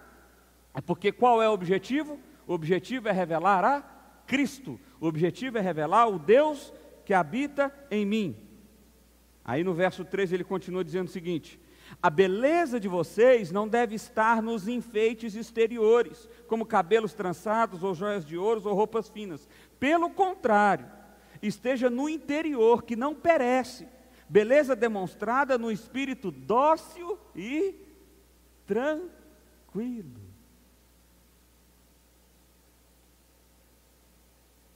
É 0.75 0.81
porque 0.81 1.11
qual 1.11 1.43
é 1.43 1.49
o 1.49 1.53
objetivo? 1.53 2.19
O 2.47 2.53
objetivo 2.53 3.09
é 3.09 3.13
revelar 3.13 3.65
a 3.65 3.83
Cristo. 4.27 4.79
O 5.01 5.07
objetivo 5.07 5.59
é 5.59 5.61
revelar 5.61 6.07
o 6.09 6.19
Deus 6.19 6.73
que 7.05 7.15
habita 7.15 7.73
em 7.91 8.05
mim. 8.05 8.37
Aí 9.45 9.65
no 9.65 9.75
verso 9.75 10.05
13 10.05 10.35
ele 10.35 10.45
continua 10.45 10.85
dizendo 10.85 11.09
o 11.09 11.11
seguinte: 11.11 11.59
A 12.03 12.09
beleza 12.09 12.79
de 12.79 12.89
vocês 12.89 13.51
não 13.51 13.67
deve 13.67 13.95
estar 13.95 14.43
nos 14.43 14.69
enfeites 14.69 15.35
exteriores, 15.35 16.29
como 16.47 16.67
cabelos 16.67 17.15
trançados, 17.15 17.83
ou 17.83 17.95
joias 17.95 18.25
de 18.25 18.37
ouro, 18.37 18.63
ou 18.65 18.75
roupas 18.75 19.09
finas. 19.09 19.49
Pelo 19.79 20.11
contrário, 20.11 20.87
esteja 21.43 21.91
no 21.91 22.09
interior, 22.09 22.83
que 22.83 22.95
não 22.97 23.15
perece. 23.15 23.89
Beleza 24.29 24.77
demonstrada 24.77 25.59
no 25.59 25.73
espírito 25.73 26.31
dócil 26.31 27.19
e 27.35 27.75
tranquilo. 28.65 30.21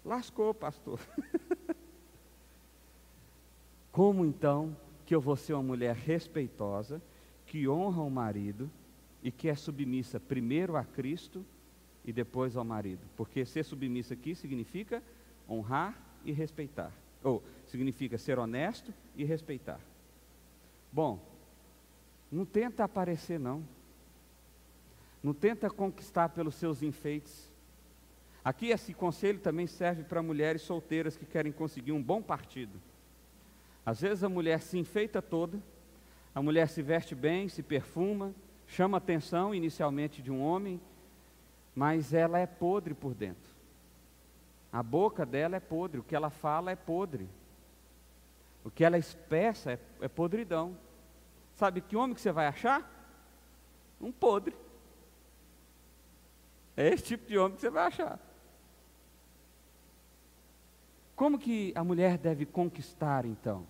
Lascou, 0.05 0.53
pastor. 0.53 0.99
Como 3.95 4.25
então 4.25 4.77
que 5.07 5.15
eu 5.15 5.21
vou 5.21 5.37
ser 5.37 5.53
uma 5.53 5.63
mulher 5.63 5.95
respeitosa, 5.95 7.01
que 7.47 7.69
honra 7.69 8.03
o 8.03 8.11
marido 8.11 8.69
e 9.23 9.31
que 9.31 9.49
é 9.49 9.55
submissa 9.55 10.19
primeiro 10.19 10.77
a 10.77 10.83
Cristo 10.83 11.47
e 12.05 12.13
depois 12.13 12.57
ao 12.57 12.65
marido? 12.65 13.07
Porque 13.17 13.47
ser 13.47 13.63
submissa 13.63 14.15
aqui 14.15 14.35
significa 14.35 15.01
honrar 15.49 15.97
e 16.25 16.33
respeitar. 16.33 16.91
Ou 17.23 17.41
significa 17.69 18.19
ser 18.19 18.37
honesto 18.37 18.93
e 19.15 19.23
respeitar. 19.23 19.79
Bom, 20.93 21.21
não 22.33 22.45
tenta 22.45 22.83
aparecer 22.83 23.39
não. 23.39 23.63
Não 25.23 25.33
tenta 25.33 25.71
conquistar 25.71 26.31
pelos 26.31 26.57
seus 26.57 26.83
enfeites. 26.83 27.49
Aqui 28.45 28.71
esse 28.71 28.93
conselho 28.93 29.39
também 29.39 29.69
serve 29.69 30.03
para 30.03 30.21
mulheres 30.21 30.63
solteiras 30.63 31.17
que 31.17 31.25
querem 31.25 31.53
conseguir 31.53 31.93
um 31.93 32.03
bom 32.03 32.21
partido. 32.21 32.77
Às 33.85 34.01
vezes 34.01 34.25
a 34.25 34.29
mulher 34.29 34.61
se 34.61 34.79
enfeita 34.79 35.21
toda, 35.21 35.63
a 36.35 36.41
mulher 36.41 36.69
se 36.69 36.83
veste 36.83 37.15
bem, 37.15 37.49
se 37.49 37.63
perfuma, 37.63 38.35
chama 38.67 38.99
atenção 38.99 39.55
inicialmente 39.55 40.23
de 40.23 40.31
um 40.31 40.43
homem, 40.43 40.81
mas 41.75 42.15
ela 42.15 42.39
é 42.39 42.47
podre 42.47 42.95
por 42.95 43.15
dentro. 43.15 43.53
A 44.73 44.83
boca 44.83 45.25
dela 45.25 45.57
é 45.57 45.61
podre, 45.61 46.01
o 46.01 46.03
que 46.03 46.17
ela 46.17 46.31
fala 46.31 46.71
é 46.71 46.77
podre. 46.77 47.29
O 48.65 48.71
que 48.71 48.83
ela 48.83 48.97
expressa 48.97 49.73
é, 49.73 49.79
é 50.01 50.09
podridão. 50.09 50.77
Sabe 51.55 51.81
que 51.81 51.97
homem 51.97 52.15
que 52.15 52.21
você 52.21 52.33
vai 52.33 52.47
achar? 52.47 52.91
Um 54.01 54.11
podre. 54.11 54.57
É 56.77 56.89
esse 56.89 57.05
tipo 57.05 57.27
de 57.27 57.39
homem 57.39 57.55
que 57.55 57.61
você 57.61 57.71
vai 57.71 57.87
achar. 57.87 58.19
Como 61.15 61.39
que 61.39 61.73
a 61.77 61.85
mulher 61.85 62.19
deve 62.19 62.45
conquistar 62.45 63.25
então? 63.25 63.67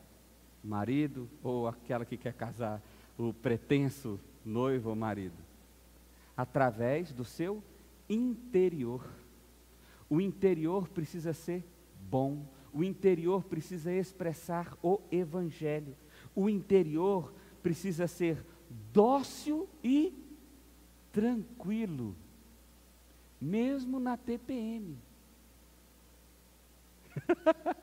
Marido 0.64 1.28
ou 1.42 1.68
aquela 1.68 2.04
que 2.04 2.16
quer 2.16 2.33
casar, 2.33 2.83
o 3.18 3.33
pretenso 3.33 4.18
noivo 4.44 4.90
ou 4.90 4.97
marido? 4.97 5.37
Através 6.37 7.12
do 7.12 7.25
seu 7.25 7.62
interior. 8.09 9.06
O 10.09 10.21
interior 10.21 10.88
precisa 10.88 11.33
ser 11.33 11.64
bom, 12.11 12.47
o 12.73 12.83
interior 12.83 13.44
precisa 13.44 13.92
expressar 13.92 14.76
o 14.83 15.00
evangelho. 15.12 15.94
O 16.35 16.49
interior 16.49 17.33
precisa 17.62 18.06
ser 18.06 18.44
dócil 18.92 19.68
e 19.83 20.12
tranquilo, 21.12 22.16
mesmo 23.40 24.00
na 24.00 24.16
TPM. 24.16 24.99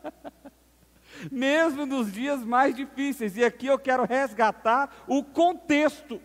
Mesmo 1.30 1.86
nos 1.86 2.12
dias 2.12 2.44
mais 2.44 2.74
difíceis, 2.74 3.36
e 3.36 3.44
aqui 3.44 3.68
eu 3.68 3.78
quero 3.78 4.06
resgatar 4.06 5.04
o 5.08 5.24
contexto 5.24 6.22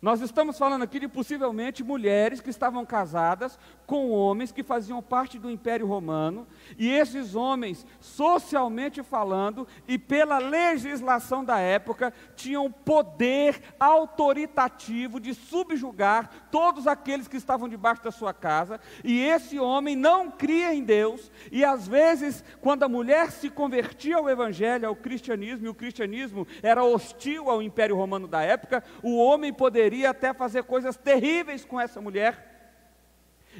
nós 0.00 0.22
estamos 0.22 0.56
falando 0.56 0.82
aqui 0.82 0.98
de 0.98 1.08
possivelmente 1.08 1.84
mulheres 1.84 2.40
que 2.40 2.48
estavam 2.48 2.86
casadas 2.86 3.58
com 3.86 4.10
homens 4.10 4.50
que 4.50 4.62
faziam 4.62 5.02
parte 5.02 5.38
do 5.38 5.50
Império 5.50 5.86
Romano, 5.86 6.46
e 6.78 6.88
esses 6.88 7.34
homens, 7.34 7.84
socialmente 7.98 9.02
falando 9.02 9.66
e 9.86 9.98
pela 9.98 10.38
legislação 10.38 11.44
da 11.44 11.58
época, 11.58 12.14
tinham 12.36 12.70
poder 12.70 13.60
autoritativo 13.78 15.20
de 15.20 15.34
subjugar 15.34 16.48
todos 16.50 16.86
aqueles 16.86 17.28
que 17.28 17.36
estavam 17.36 17.68
debaixo 17.68 18.02
da 18.02 18.12
sua 18.12 18.32
casa, 18.32 18.80
e 19.04 19.20
esse 19.20 19.58
homem 19.58 19.96
não 19.96 20.30
cria 20.30 20.72
em 20.72 20.84
Deus, 20.84 21.30
e 21.50 21.64
às 21.64 21.86
vezes, 21.86 22.42
quando 22.60 22.84
a 22.84 22.88
mulher 22.88 23.32
se 23.32 23.50
convertia 23.50 24.16
ao 24.16 24.30
Evangelho, 24.30 24.86
ao 24.86 24.96
cristianismo, 24.96 25.66
e 25.66 25.68
o 25.68 25.74
cristianismo 25.74 26.46
era 26.62 26.84
hostil 26.84 27.50
ao 27.50 27.60
Império 27.60 27.96
Romano 27.96 28.28
da 28.28 28.40
época, 28.40 28.82
o 29.02 29.18
homem 29.18 29.52
poderia 29.52 29.89
poderia 29.90 30.10
até 30.10 30.32
fazer 30.32 30.62
coisas 30.62 30.96
terríveis 30.96 31.64
com 31.64 31.80
essa 31.80 32.00
mulher. 32.00 32.78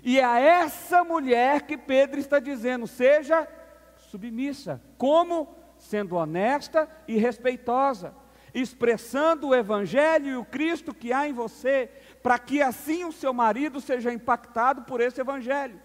E 0.04 0.20
é 0.20 0.24
a 0.24 0.38
essa 0.38 1.02
mulher 1.02 1.62
que 1.62 1.76
Pedro 1.76 2.20
está 2.20 2.38
dizendo: 2.38 2.86
seja 2.86 3.48
submissa. 3.96 4.80
Como? 4.96 5.56
Sendo 5.76 6.14
honesta 6.14 6.88
e 7.08 7.16
respeitosa, 7.16 8.14
expressando 8.54 9.48
o 9.48 9.54
Evangelho 9.54 10.28
e 10.28 10.36
o 10.36 10.44
Cristo 10.44 10.94
que 10.94 11.12
há 11.12 11.26
em 11.26 11.32
você, 11.32 11.90
para 12.22 12.38
que 12.38 12.62
assim 12.62 13.04
o 13.04 13.10
seu 13.10 13.32
marido 13.32 13.80
seja 13.80 14.12
impactado 14.12 14.82
por 14.82 15.00
esse 15.00 15.20
Evangelho. 15.20 15.80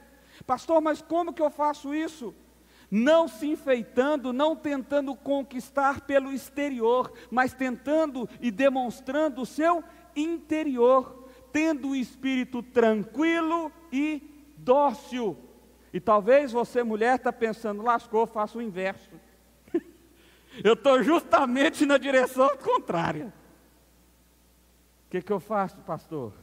Pastor, 0.45 0.79
mas 0.79 1.01
como 1.01 1.33
que 1.33 1.41
eu 1.41 1.49
faço 1.49 1.95
isso? 1.95 2.35
Não 2.91 3.27
se 3.27 3.47
enfeitando, 3.47 4.31
não 4.31 4.55
tentando 4.55 5.15
conquistar 5.15 6.01
pelo 6.01 6.31
exterior, 6.31 7.11
mas 7.31 7.53
tentando 7.53 8.29
e 8.39 8.51
demonstrando 8.51 9.41
o 9.41 9.45
seu 9.45 9.83
interior, 10.15 11.29
tendo 11.51 11.89
o 11.89 11.95
espírito 11.95 12.62
tranquilo 12.62 13.72
e 13.91 14.22
dócil. 14.57 15.38
E 15.93 16.00
talvez 16.00 16.51
você, 16.51 16.84
mulher, 16.84 17.15
está 17.15 17.31
pensando, 17.31 17.81
lascou, 17.81 18.25
faço 18.27 18.57
o 18.57 18.62
inverso. 18.62 19.10
eu 20.63 20.74
estou 20.74 21.01
justamente 21.01 21.86
na 21.86 21.98
direção 21.98 22.50
contrária. 22.57 23.34
O 25.07 25.10
que, 25.10 25.22
que 25.22 25.31
eu 25.31 25.39
faço, 25.39 25.77
pastor? 25.77 26.34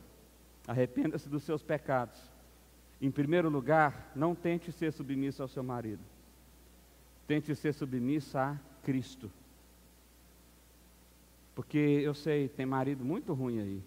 Arrependa-se 0.67 1.29
dos 1.29 1.43
seus 1.43 1.63
pecados. 1.63 2.19
Em 3.01 3.11
primeiro 3.11 3.49
lugar, 3.49 4.13
não 4.15 4.35
tente 4.35 4.71
ser 4.71 4.93
submisso 4.93 5.43
ao 5.43 5.49
seu 5.49 5.63
marido. 5.63 6.03
tente 7.27 7.55
ser 7.55 7.75
submisso 7.75 8.39
a 8.39 8.57
Cristo. 8.83 9.31
Porque 11.55 11.79
eu 11.79 12.15
sei, 12.15 12.49
tem 12.49 12.65
marido 12.65 13.05
muito 13.05 13.33
ruim 13.35 13.61
aí. 13.61 13.83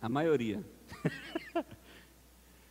A 0.00 0.08
maioria. 0.08 0.62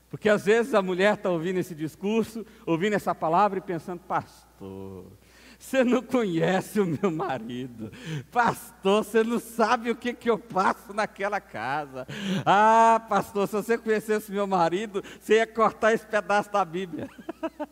Porque 0.10 0.28
às 0.28 0.44
vezes 0.46 0.74
a 0.74 0.82
mulher 0.82 1.14
está 1.14 1.30
ouvindo 1.30 1.58
esse 1.58 1.74
discurso, 1.74 2.46
ouvindo 2.66 2.94
essa 2.94 3.16
palavra 3.16 3.60
e 3.60 3.62
pensando, 3.62 4.02
pastor, 4.02 5.06
você 5.58 5.84
não 5.84 6.02
conhece 6.04 6.82
o 6.82 6.86
meu 6.86 7.10
marido. 7.10 7.92
Pastor, 8.30 9.06
você 9.06 9.24
não 9.24 9.40
sabe 9.40 9.90
o 9.90 9.96
que, 9.96 10.14
que 10.14 10.30
eu 10.30 10.38
passo 10.38 10.94
naquela 10.94 11.40
casa. 11.40 12.06
Ah, 12.46 13.06
pastor, 13.08 13.48
se 13.48 13.54
você 13.54 13.78
conhecesse 13.78 14.32
meu 14.32 14.46
marido, 14.46 15.02
você 15.20 15.36
ia 15.36 15.48
cortar 15.48 15.94
esse 15.94 16.06
pedaço 16.06 16.52
da 16.52 16.66
Bíblia. 16.66 17.08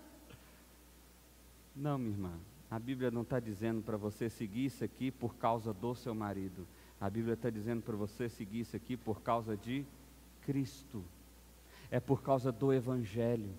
Não, 1.75 1.97
minha 1.97 2.11
irmã. 2.11 2.48
A 2.69 2.77
Bíblia 2.77 3.09
não 3.09 3.23
está 3.23 3.39
dizendo 3.39 3.81
para 3.81 3.97
você 3.97 4.29
seguir 4.29 4.65
isso 4.65 4.83
aqui 4.83 5.11
por 5.11 5.35
causa 5.35 5.73
do 5.73 5.95
seu 5.95 6.13
marido. 6.13 6.67
A 6.99 7.09
Bíblia 7.09 7.33
está 7.33 7.49
dizendo 7.49 7.81
para 7.81 7.95
você 7.95 8.29
seguir 8.29 8.61
isso 8.61 8.75
aqui 8.75 8.95
por 8.95 9.21
causa 9.21 9.57
de 9.57 9.85
Cristo. 10.41 11.03
É 11.89 11.99
por 11.99 12.21
causa 12.21 12.51
do 12.51 12.71
Evangelho 12.71 13.53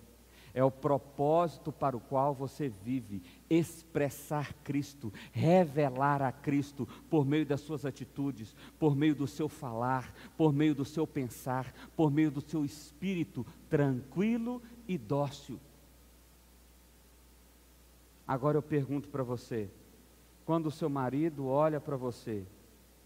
é 0.53 0.63
o 0.63 0.71
propósito 0.71 1.71
para 1.71 1.95
o 1.95 1.99
qual 1.99 2.33
você 2.33 2.69
vive, 2.69 3.21
expressar 3.49 4.53
Cristo, 4.63 5.11
revelar 5.31 6.21
a 6.21 6.31
Cristo 6.31 6.87
por 7.09 7.25
meio 7.25 7.45
das 7.45 7.61
suas 7.61 7.85
atitudes, 7.85 8.55
por 8.77 8.95
meio 8.95 9.15
do 9.15 9.27
seu 9.27 9.47
falar, 9.47 10.13
por 10.37 10.51
meio 10.53 10.75
do 10.75 10.85
seu 10.85 11.07
pensar, 11.07 11.73
por 11.95 12.11
meio 12.11 12.31
do 12.31 12.41
seu 12.41 12.65
espírito 12.65 13.45
tranquilo 13.69 14.61
e 14.87 14.97
dócil. 14.97 15.59
Agora 18.31 18.57
eu 18.57 18.61
pergunto 18.61 19.09
para 19.09 19.23
você: 19.23 19.69
quando 20.45 20.67
o 20.67 20.71
seu 20.71 20.89
marido 20.89 21.47
olha 21.47 21.81
para 21.81 21.97
você, 21.97 22.45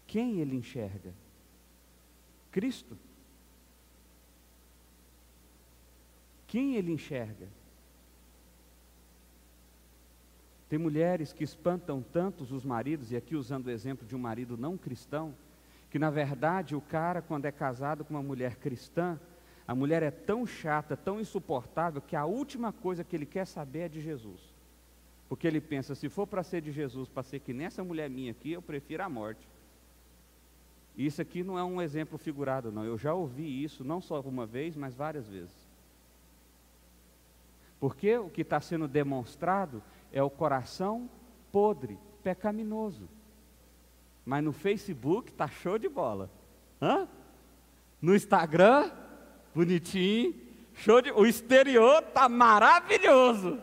quem 0.06 0.38
ele 0.38 0.54
enxerga? 0.54 1.12
Cristo? 2.52 2.96
Quem 6.46 6.76
ele 6.76 6.92
enxerga? 6.92 7.48
Tem 10.68 10.78
mulheres 10.78 11.32
que 11.32 11.42
espantam 11.42 12.04
tantos 12.12 12.52
os 12.52 12.64
maridos, 12.64 13.10
e 13.10 13.16
aqui 13.16 13.34
usando 13.34 13.66
o 13.66 13.70
exemplo 13.70 14.06
de 14.06 14.14
um 14.14 14.20
marido 14.20 14.56
não 14.56 14.78
cristão, 14.78 15.34
que 15.90 15.98
na 15.98 16.08
verdade 16.08 16.76
o 16.76 16.80
cara, 16.80 17.20
quando 17.20 17.46
é 17.46 17.50
casado 17.50 18.04
com 18.04 18.14
uma 18.14 18.22
mulher 18.22 18.54
cristã, 18.54 19.18
a 19.66 19.74
mulher 19.74 20.04
é 20.04 20.10
tão 20.12 20.46
chata, 20.46 20.96
tão 20.96 21.20
insuportável, 21.20 22.00
que 22.00 22.14
a 22.14 22.24
última 22.24 22.72
coisa 22.72 23.02
que 23.02 23.16
ele 23.16 23.26
quer 23.26 23.44
saber 23.44 23.80
é 23.80 23.88
de 23.88 24.00
Jesus. 24.00 24.54
Porque 25.28 25.46
ele 25.46 25.60
pensa, 25.60 25.94
se 25.94 26.08
for 26.08 26.26
para 26.26 26.42
ser 26.42 26.60
de 26.62 26.70
Jesus, 26.70 27.08
para 27.08 27.22
ser 27.22 27.40
que 27.40 27.52
nessa 27.52 27.82
mulher 27.82 28.08
minha 28.08 28.30
aqui, 28.30 28.52
eu 28.52 28.62
prefiro 28.62 29.02
a 29.02 29.08
morte. 29.08 29.48
E 30.96 31.04
isso 31.04 31.20
aqui 31.20 31.42
não 31.42 31.58
é 31.58 31.64
um 31.64 31.82
exemplo 31.82 32.16
figurado, 32.16 32.72
não. 32.72 32.84
Eu 32.84 32.96
já 32.96 33.12
ouvi 33.12 33.62
isso, 33.62 33.84
não 33.84 34.00
só 34.00 34.20
uma 34.20 34.46
vez, 34.46 34.76
mas 34.76 34.94
várias 34.94 35.28
vezes. 35.28 35.54
Porque 37.78 38.16
o 38.16 38.30
que 38.30 38.40
está 38.42 38.60
sendo 38.60 38.88
demonstrado 38.88 39.82
é 40.12 40.22
o 40.22 40.30
coração 40.30 41.10
podre, 41.52 41.98
pecaminoso. 42.22 43.08
Mas 44.24 44.42
no 44.42 44.52
Facebook 44.52 45.30
está 45.30 45.46
show 45.46 45.78
de 45.78 45.88
bola. 45.88 46.30
Hã? 46.80 47.06
No 48.00 48.14
Instagram, 48.14 48.90
bonitinho, 49.54 50.34
show 50.74 51.02
de. 51.02 51.10
O 51.12 51.26
exterior 51.26 52.02
está 52.02 52.28
maravilhoso. 52.28 53.60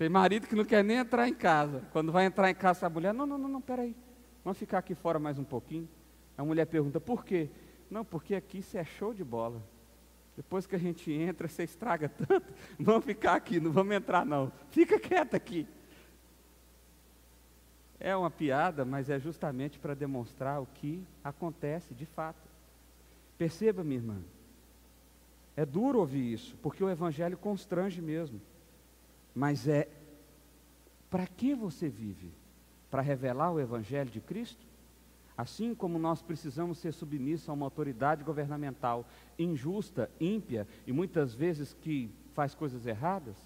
Tem 0.00 0.08
marido 0.08 0.46
que 0.46 0.54
não 0.54 0.64
quer 0.64 0.82
nem 0.82 0.96
entrar 0.96 1.28
em 1.28 1.34
casa. 1.34 1.82
Quando 1.92 2.10
vai 2.10 2.24
entrar 2.24 2.48
em 2.48 2.54
casa, 2.54 2.86
a 2.86 2.88
mulher, 2.88 3.12
não, 3.12 3.26
não, 3.26 3.36
não, 3.36 3.50
não, 3.50 3.60
peraí. 3.60 3.94
Vamos 4.42 4.56
ficar 4.56 4.78
aqui 4.78 4.94
fora 4.94 5.18
mais 5.18 5.38
um 5.38 5.44
pouquinho. 5.44 5.86
A 6.38 6.42
mulher 6.42 6.64
pergunta, 6.64 6.98
por 6.98 7.22
quê? 7.22 7.50
Não, 7.90 8.02
porque 8.02 8.34
aqui 8.34 8.60
isso 8.60 8.78
é 8.78 8.82
show 8.82 9.12
de 9.12 9.22
bola. 9.22 9.62
Depois 10.34 10.66
que 10.66 10.74
a 10.74 10.78
gente 10.78 11.12
entra, 11.12 11.46
você 11.46 11.64
estraga 11.64 12.08
tanto. 12.26 12.50
Vamos 12.78 13.04
ficar 13.04 13.34
aqui, 13.34 13.60
não 13.60 13.70
vamos 13.70 13.94
entrar 13.94 14.24
não. 14.24 14.50
Fica 14.70 14.98
quieto 14.98 15.34
aqui. 15.34 15.68
É 18.00 18.16
uma 18.16 18.30
piada, 18.30 18.86
mas 18.86 19.10
é 19.10 19.20
justamente 19.20 19.78
para 19.78 19.92
demonstrar 19.92 20.62
o 20.62 20.66
que 20.76 21.06
acontece 21.22 21.92
de 21.92 22.06
fato. 22.06 22.48
Perceba, 23.36 23.84
minha 23.84 24.00
irmã. 24.00 24.16
É 25.54 25.66
duro 25.66 25.98
ouvir 25.98 26.32
isso, 26.32 26.56
porque 26.62 26.82
o 26.82 26.88
evangelho 26.88 27.36
constrange 27.36 28.00
mesmo. 28.00 28.40
Mas 29.34 29.68
é 29.68 29.88
para 31.10 31.26
que 31.26 31.54
você 31.54 31.88
vive? 31.88 32.32
Para 32.90 33.02
revelar 33.02 33.52
o 33.52 33.60
evangelho 33.60 34.10
de 34.10 34.20
Cristo? 34.20 34.64
Assim 35.36 35.74
como 35.74 35.98
nós 35.98 36.20
precisamos 36.20 36.78
ser 36.78 36.92
submissos 36.92 37.48
a 37.48 37.52
uma 37.52 37.64
autoridade 37.64 38.22
governamental 38.22 39.06
injusta, 39.38 40.10
ímpia 40.20 40.68
e 40.86 40.92
muitas 40.92 41.34
vezes 41.34 41.72
que 41.72 42.10
faz 42.34 42.54
coisas 42.54 42.86
erradas, 42.86 43.36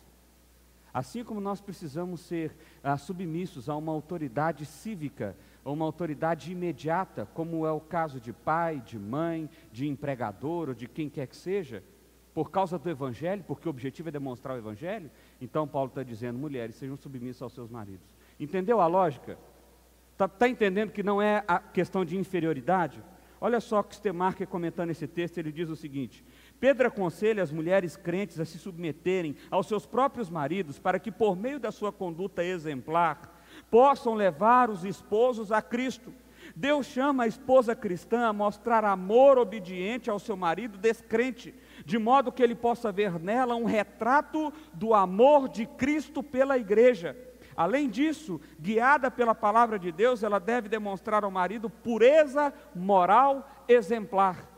assim 0.92 1.22
como 1.22 1.40
nós 1.40 1.60
precisamos 1.60 2.20
ser 2.20 2.54
ah, 2.82 2.96
submissos 2.96 3.68
a 3.68 3.76
uma 3.76 3.92
autoridade 3.92 4.66
cívica, 4.66 5.36
a 5.64 5.70
uma 5.70 5.84
autoridade 5.84 6.52
imediata, 6.52 7.26
como 7.32 7.66
é 7.66 7.72
o 7.72 7.80
caso 7.80 8.20
de 8.20 8.32
pai, 8.32 8.80
de 8.80 8.98
mãe, 8.98 9.48
de 9.72 9.86
empregador 9.86 10.68
ou 10.68 10.74
de 10.74 10.86
quem 10.86 11.08
quer 11.08 11.26
que 11.26 11.36
seja, 11.36 11.82
por 12.34 12.50
causa 12.50 12.78
do 12.78 12.90
Evangelho, 12.90 13.44
porque 13.46 13.68
o 13.68 13.70
objetivo 13.70 14.08
é 14.08 14.12
demonstrar 14.12 14.56
o 14.56 14.58
Evangelho, 14.58 15.10
então 15.40 15.68
Paulo 15.68 15.88
está 15.88 16.02
dizendo: 16.02 16.38
mulheres, 16.38 16.74
sejam 16.74 16.96
submissas 16.96 17.42
aos 17.42 17.54
seus 17.54 17.70
maridos. 17.70 18.06
Entendeu 18.38 18.80
a 18.80 18.86
lógica? 18.86 19.38
Está 20.12 20.26
tá 20.26 20.48
entendendo 20.48 20.90
que 20.90 21.02
não 21.02 21.22
é 21.22 21.44
a 21.46 21.58
questão 21.58 22.04
de 22.04 22.16
inferioridade? 22.16 23.02
Olha 23.40 23.60
só 23.60 23.82
que 23.82 23.94
Stemarker 23.94 24.48
comentando 24.48 24.90
esse 24.90 25.06
texto, 25.06 25.38
ele 25.38 25.52
diz 25.52 25.68
o 25.68 25.76
seguinte: 25.76 26.24
Pedro 26.58 26.88
aconselha 26.88 27.42
as 27.42 27.52
mulheres 27.52 27.96
crentes 27.96 28.40
a 28.40 28.44
se 28.44 28.58
submeterem 28.58 29.36
aos 29.50 29.66
seus 29.66 29.86
próprios 29.86 30.28
maridos 30.28 30.78
para 30.78 30.98
que, 30.98 31.12
por 31.12 31.36
meio 31.36 31.60
da 31.60 31.70
sua 31.70 31.92
conduta 31.92 32.42
exemplar, 32.42 33.42
possam 33.70 34.14
levar 34.14 34.70
os 34.70 34.84
esposos 34.84 35.52
a 35.52 35.62
Cristo. 35.62 36.12
Deus 36.54 36.86
chama 36.86 37.24
a 37.24 37.26
esposa 37.26 37.74
cristã 37.74 38.26
a 38.26 38.32
mostrar 38.32 38.84
amor 38.84 39.38
obediente 39.38 40.10
ao 40.10 40.18
seu 40.18 40.36
marido 40.36 40.76
descrente, 40.76 41.54
de 41.84 41.98
modo 41.98 42.32
que 42.32 42.42
ele 42.42 42.54
possa 42.54 42.90
ver 42.90 43.18
nela 43.18 43.54
um 43.54 43.64
retrato 43.64 44.52
do 44.72 44.94
amor 44.94 45.48
de 45.48 45.66
Cristo 45.66 46.22
pela 46.22 46.56
igreja. 46.56 47.16
Além 47.56 47.88
disso, 47.88 48.40
guiada 48.58 49.10
pela 49.10 49.34
palavra 49.34 49.78
de 49.78 49.92
Deus, 49.92 50.22
ela 50.22 50.40
deve 50.40 50.68
demonstrar 50.68 51.24
ao 51.24 51.30
marido 51.30 51.70
pureza 51.70 52.52
moral 52.74 53.48
exemplar. 53.68 54.48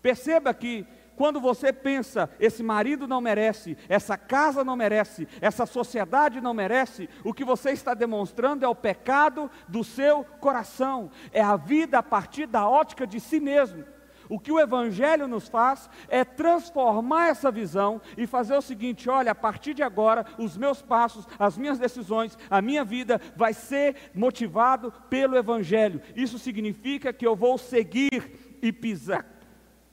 Perceba 0.00 0.54
que 0.54 0.86
quando 1.16 1.40
você 1.40 1.72
pensa, 1.72 2.30
esse 2.38 2.62
marido 2.62 3.08
não 3.08 3.20
merece, 3.20 3.76
essa 3.88 4.18
casa 4.18 4.62
não 4.62 4.76
merece, 4.76 5.26
essa 5.40 5.64
sociedade 5.64 6.42
não 6.42 6.52
merece, 6.52 7.08
o 7.24 7.32
que 7.32 7.44
você 7.44 7.70
está 7.70 7.94
demonstrando 7.94 8.64
é 8.64 8.68
o 8.68 8.74
pecado 8.74 9.50
do 9.66 9.82
seu 9.82 10.22
coração, 10.40 11.10
é 11.32 11.40
a 11.40 11.56
vida 11.56 11.98
a 11.98 12.02
partir 12.02 12.46
da 12.46 12.68
ótica 12.68 13.06
de 13.06 13.18
si 13.18 13.40
mesmo. 13.40 13.95
O 14.28 14.38
que 14.38 14.50
o 14.50 14.60
Evangelho 14.60 15.28
nos 15.28 15.48
faz 15.48 15.88
é 16.08 16.24
transformar 16.24 17.28
essa 17.28 17.50
visão 17.50 18.00
e 18.16 18.26
fazer 18.26 18.56
o 18.56 18.62
seguinte: 18.62 19.08
olha, 19.08 19.32
a 19.32 19.34
partir 19.34 19.74
de 19.74 19.82
agora, 19.82 20.26
os 20.38 20.56
meus 20.56 20.82
passos, 20.82 21.26
as 21.38 21.56
minhas 21.56 21.78
decisões, 21.78 22.36
a 22.50 22.60
minha 22.60 22.84
vida 22.84 23.20
vai 23.36 23.52
ser 23.52 24.10
motivado 24.14 24.92
pelo 25.08 25.36
Evangelho. 25.36 26.00
Isso 26.14 26.38
significa 26.38 27.12
que 27.12 27.26
eu 27.26 27.36
vou 27.36 27.56
seguir 27.58 28.56
e 28.62 28.72
pisar. 28.72 29.24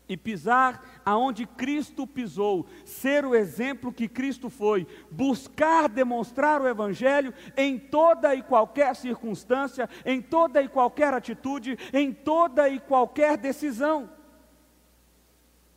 E 0.08 0.18
pisar 0.18 1.02
aonde 1.06 1.46
Cristo 1.46 2.06
pisou, 2.06 2.68
ser 2.86 3.26
o 3.26 3.34
exemplo 3.34 3.92
que 3.92 4.08
Cristo 4.08 4.50
foi, 4.50 4.86
buscar 5.10 5.88
demonstrar 5.88 6.62
o 6.62 6.68
Evangelho 6.68 7.34
em 7.56 7.80
toda 7.80 8.36
e 8.36 8.42
qualquer 8.42 8.96
circunstância, 8.96 9.90
em 10.06 10.22
toda 10.22 10.62
e 10.62 10.68
qualquer 10.68 11.14
atitude, 11.14 11.78
em 11.94 12.12
toda 12.12 12.68
e 12.68 12.80
qualquer 12.80 13.38
decisão. 13.38 14.10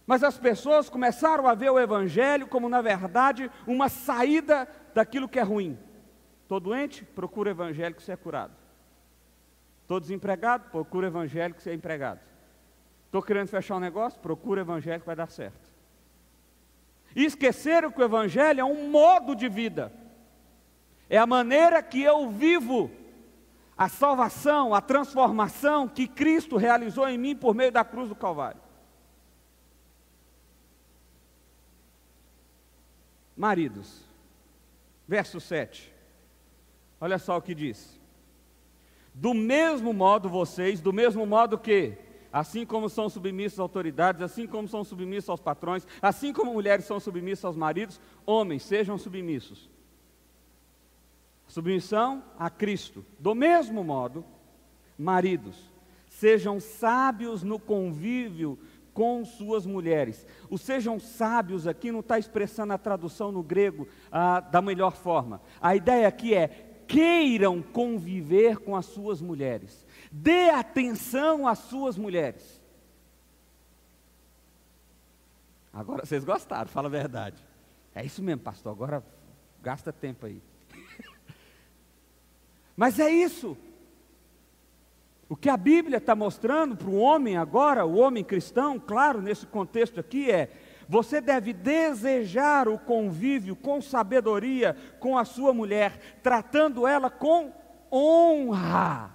Mas 0.07 0.23
as 0.23 0.39
pessoas 0.39 0.89
começaram 0.89 1.49
a 1.49 1.55
ver 1.55 1.71
o 1.71 1.81
Evangelho 1.81 2.47
como, 2.47 2.69
na 2.69 2.81
verdade, 2.81 3.51
uma 3.67 3.89
saída 3.89 4.69
daquilo 4.95 5.29
que 5.29 5.39
é 5.39 5.43
ruim. 5.43 5.77
Estou 6.43 6.61
doente? 6.61 7.05
Procura 7.05 7.51
o 7.51 7.53
Evangelho 7.53 7.95
que 7.95 8.03
você 8.03 8.13
é 8.13 8.17
curado. 8.17 8.53
Estou 9.83 9.99
desempregado? 9.99 10.71
Procura 10.71 11.07
o 11.07 11.11
Evangelho 11.11 11.55
que 11.55 11.63
você 11.63 11.71
é 11.71 11.75
empregado. 11.75 12.21
Estou 13.07 13.21
querendo 13.21 13.49
fechar 13.49 13.77
um 13.77 13.81
negócio? 13.81 14.21
Procura 14.21 14.61
o 14.61 14.65
Evangelho 14.65 15.01
que 15.01 15.07
vai 15.07 15.17
dar 15.17 15.29
certo. 15.29 15.75
E 17.15 17.25
esqueceram 17.25 17.91
que 17.91 18.01
o 18.01 18.05
Evangelho 18.05 18.61
é 18.61 18.65
um 18.65 18.89
modo 18.91 19.35
de 19.35 19.49
vida. 19.49 19.93
É 21.11 21.19
a 21.19 21.27
maneira 21.27 21.83
que 21.83 22.01
eu 22.01 22.31
vivo 22.31 22.91
a 23.77 23.89
salvação, 23.89 24.73
a 24.73 24.81
transformação 24.81 25.89
que 25.89 26.07
Cristo 26.07 26.57
realizou 26.57 27.09
em 27.09 27.19
mim 27.19 27.35
por 27.35 27.55
meio 27.55 27.73
da 27.73 27.85
cruz 27.85 28.09
do 28.09 28.15
Calvário. 28.15 28.66
Maridos, 33.37 34.07
Verso 35.07 35.41
7. 35.41 35.93
Olha 37.01 37.19
só 37.19 37.37
o 37.37 37.43
que 37.43 37.55
diz. 37.55 38.01
Do 39.15 39.33
mesmo 39.33 39.93
modo 39.93 40.29
vocês, 40.29 40.81
do 40.81 40.93
mesmo 40.93 41.25
modo 41.25 41.59
que, 41.59 41.97
assim 42.33 42.67
como 42.67 42.89
são 42.89 43.09
submissos 43.09 43.59
às 43.59 43.63
autoridades, 43.63 44.21
assim 44.21 44.47
como 44.47 44.67
são 44.67 44.83
submissos 44.83 45.31
aos 45.31 45.41
patrões, 45.41 45.87
assim 46.03 46.33
como 46.33 46.53
mulheres 46.53 46.85
são 46.85 46.99
submissas 46.99 47.45
aos 47.45 47.57
maridos, 47.57 48.01
homens 48.27 48.63
sejam 48.63 48.99
submissos. 48.99 49.71
Submissão 51.47 52.25
a 52.39 52.51
Cristo. 52.51 53.05
Do 53.19 53.35
mesmo 53.35 53.85
modo, 53.85 54.25
maridos, 54.99 55.57
sejam 56.09 56.59
sábios 56.59 57.43
no 57.45 57.59
convívio 57.59 58.59
com 58.97 59.23
suas 59.27 59.67
mulheres. 59.67 60.27
O 60.49 60.57
sejam 60.57 60.99
sábios 60.99 61.67
aqui 61.67 61.93
não 61.93 62.01
está 62.01 62.19
expressando 62.19 62.73
a 62.73 62.79
tradução 62.79 63.31
no 63.31 63.43
grego 63.43 63.87
ah, 64.11 64.41
da 64.41 64.63
melhor 64.63 64.97
forma. 64.97 65.43
A 65.61 65.77
ideia 65.77 66.09
aqui 66.09 66.33
é 66.33 66.49
queiram 66.89 67.61
conviver 67.61 68.57
com 68.57 68.75
as 68.75 68.87
suas 68.87 69.21
mulheres. 69.21 69.87
Dê 70.11 70.49
atenção 70.49 71.47
às 71.47 71.59
suas 71.59 71.99
mulheres. 71.99 72.59
Agora 75.75 76.07
vocês 76.07 76.25
gostaram, 76.25 76.71
fala 76.71 76.89
a 76.89 76.91
verdade. 76.91 77.37
É 77.95 78.03
isso 78.03 78.23
mesmo, 78.23 78.41
pastor. 78.41 78.73
Agora 78.73 79.05
gasta 79.63 79.93
tempo 79.93 80.25
aí. 80.25 80.41
Mas 82.75 82.99
é 82.99 83.11
isso. 83.11 83.59
O 85.29 85.35
que 85.35 85.49
a 85.49 85.57
Bíblia 85.57 85.99
está 85.99 86.15
mostrando 86.15 86.77
para 86.77 86.89
o 86.89 86.99
homem 86.99 87.37
agora, 87.37 87.85
o 87.85 87.97
homem 87.97 88.23
cristão, 88.23 88.79
claro, 88.79 89.21
nesse 89.21 89.47
contexto 89.47 89.99
aqui, 89.99 90.31
é: 90.31 90.51
você 90.89 91.21
deve 91.21 91.53
desejar 91.53 92.69
o 92.69 92.79
convívio 92.79 93.57
com 93.57 93.81
sabedoria 93.81 94.77
com 95.01 95.19
a 95.19 95.25
sua 95.25 95.53
mulher, 95.53 96.19
tratando 96.23 96.87
ela 96.87 97.11
com 97.11 97.53
honra. 97.91 99.11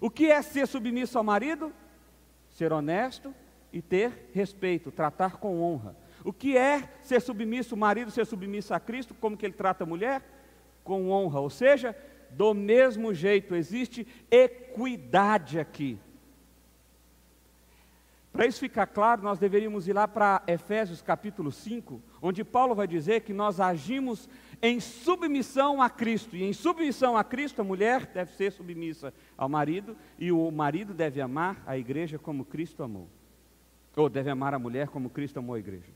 O 0.00 0.08
que 0.10 0.30
é 0.30 0.40
ser 0.42 0.66
submisso 0.66 1.18
ao 1.18 1.24
marido? 1.24 1.72
Ser 2.50 2.72
honesto 2.72 3.34
e 3.72 3.82
ter 3.82 4.30
respeito, 4.32 4.92
tratar 4.92 5.38
com 5.38 5.60
honra. 5.60 5.96
O 6.24 6.32
que 6.32 6.56
é 6.56 6.88
ser 7.02 7.20
submisso, 7.20 7.74
o 7.74 7.78
marido 7.78 8.10
ser 8.10 8.24
submisso 8.24 8.72
a 8.72 8.78
Cristo, 8.78 9.12
como 9.14 9.36
que 9.36 9.44
ele 9.44 9.54
trata 9.54 9.82
a 9.82 9.86
mulher? 9.86 10.22
Com 10.84 11.10
honra, 11.10 11.40
ou 11.40 11.50
seja, 11.50 11.96
do 12.36 12.52
mesmo 12.52 13.14
jeito, 13.14 13.54
existe 13.54 14.06
equidade 14.30 15.58
aqui. 15.58 15.98
Para 18.32 18.46
isso 18.46 18.58
ficar 18.58 18.88
claro, 18.88 19.22
nós 19.22 19.38
deveríamos 19.38 19.86
ir 19.86 19.92
lá 19.92 20.08
para 20.08 20.42
Efésios 20.48 21.00
capítulo 21.00 21.52
5, 21.52 22.02
onde 22.20 22.42
Paulo 22.42 22.74
vai 22.74 22.84
dizer 22.84 23.20
que 23.20 23.32
nós 23.32 23.60
agimos 23.60 24.28
em 24.60 24.80
submissão 24.80 25.80
a 25.80 25.88
Cristo. 25.88 26.34
E 26.34 26.42
em 26.42 26.52
submissão 26.52 27.16
a 27.16 27.22
Cristo, 27.22 27.60
a 27.60 27.64
mulher 27.64 28.06
deve 28.06 28.32
ser 28.32 28.50
submissa 28.50 29.14
ao 29.38 29.48
marido, 29.48 29.96
e 30.18 30.32
o 30.32 30.50
marido 30.50 30.92
deve 30.92 31.20
amar 31.20 31.62
a 31.64 31.78
igreja 31.78 32.18
como 32.18 32.44
Cristo 32.44 32.82
amou. 32.82 33.08
Ou 33.94 34.08
deve 34.08 34.30
amar 34.30 34.52
a 34.52 34.58
mulher 34.58 34.88
como 34.88 35.10
Cristo 35.10 35.38
amou 35.38 35.54
a 35.54 35.60
igreja. 35.60 35.92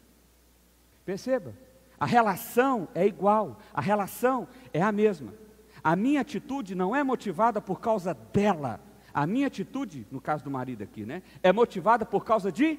Perceba, 1.04 1.52
a 1.98 2.06
relação 2.06 2.86
é 2.94 3.04
igual, 3.04 3.58
a 3.74 3.80
relação 3.80 4.46
é 4.72 4.80
a 4.80 4.92
mesma. 4.92 5.34
A 5.82 5.94
minha 5.96 6.20
atitude 6.20 6.74
não 6.74 6.94
é 6.94 7.02
motivada 7.02 7.60
por 7.60 7.80
causa 7.80 8.14
dela, 8.14 8.80
a 9.12 9.26
minha 9.26 9.46
atitude, 9.46 10.06
no 10.10 10.20
caso 10.20 10.44
do 10.44 10.50
marido 10.50 10.82
aqui, 10.82 11.04
né, 11.04 11.22
é 11.42 11.52
motivada 11.52 12.04
por 12.04 12.24
causa 12.24 12.52
de 12.52 12.78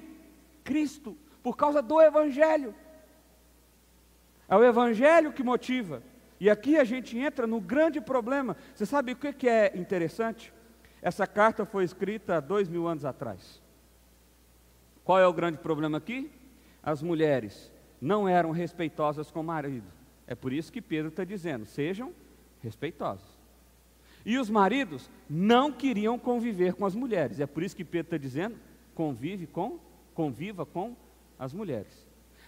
Cristo, 0.64 1.18
por 1.44 1.58
causa 1.58 1.82
do 1.82 2.02
Evangelho. 2.02 2.74
É 4.48 4.56
o 4.56 4.64
Evangelho 4.64 5.34
que 5.34 5.44
motiva. 5.44 6.02
E 6.40 6.50
aqui 6.50 6.78
a 6.78 6.84
gente 6.84 7.18
entra 7.18 7.46
no 7.46 7.60
grande 7.60 8.00
problema. 8.00 8.56
Você 8.74 8.86
sabe 8.86 9.12
o 9.12 9.16
que 9.16 9.48
é 9.48 9.78
interessante? 9.78 10.54
Essa 11.02 11.28
carta 11.28 11.66
foi 11.66 11.84
escrita 11.84 12.38
há 12.38 12.40
dois 12.40 12.70
mil 12.70 12.88
anos 12.88 13.06
atrás. 13.06 13.62
Qual 15.04 15.20
é 15.20 15.28
o 15.28 15.34
grande 15.34 15.58
problema 15.58 15.98
aqui? 15.98 16.32
As 16.82 17.02
mulheres 17.02 17.72
não 18.02 18.28
eram 18.28 18.52
respeitosas 18.52 19.30
com 19.30 19.42
o 19.42 19.44
marido. 19.44 19.88
É 20.26 20.36
por 20.36 20.54
isso 20.54 20.72
que 20.72 20.82
Pedro 20.82 21.10
está 21.10 21.24
dizendo: 21.24 21.66
sejam 21.66 22.14
respeitosos. 22.62 23.40
E 24.26 24.38
os 24.38 24.50
maridos 24.50 25.10
não 25.30 25.72
queriam 25.72 26.20
conviver 26.20 26.74
com 26.74 26.86
as 26.86 26.96
mulheres. 26.96 27.40
É 27.40 27.48
por 27.48 27.64
isso 27.64 27.76
que 27.76 27.86
Pedro 27.86 28.08
está 28.08 28.18
dizendo: 28.18 28.58
convive 28.94 29.48
com, 29.48 29.80
conviva 30.14 30.66
com 30.66 30.96
as 31.38 31.54
mulheres. 31.54 32.08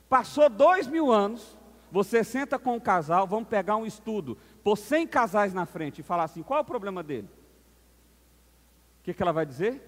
Passou 0.10 0.50
dois 0.50 0.88
mil 0.88 1.12
anos, 1.12 1.58
você 1.92 2.24
senta 2.24 2.60
com 2.60 2.76
o 2.76 2.82
casal, 2.82 3.26
vamos 3.26 3.48
pegar 3.48 3.78
um 3.78 3.86
estudo, 3.86 4.38
pôr 4.64 4.78
100 4.78 5.08
casais 5.08 5.54
na 5.54 5.66
frente 5.66 6.00
e 6.00 6.04
falar 6.04 6.26
assim: 6.26 6.44
qual 6.44 6.60
é 6.60 6.62
o 6.62 6.66
problema 6.66 7.02
dele? 7.02 7.30
O 9.00 9.04
que, 9.04 9.14
que 9.14 9.22
ela 9.24 9.32
vai 9.32 9.46
dizer? 9.46 9.82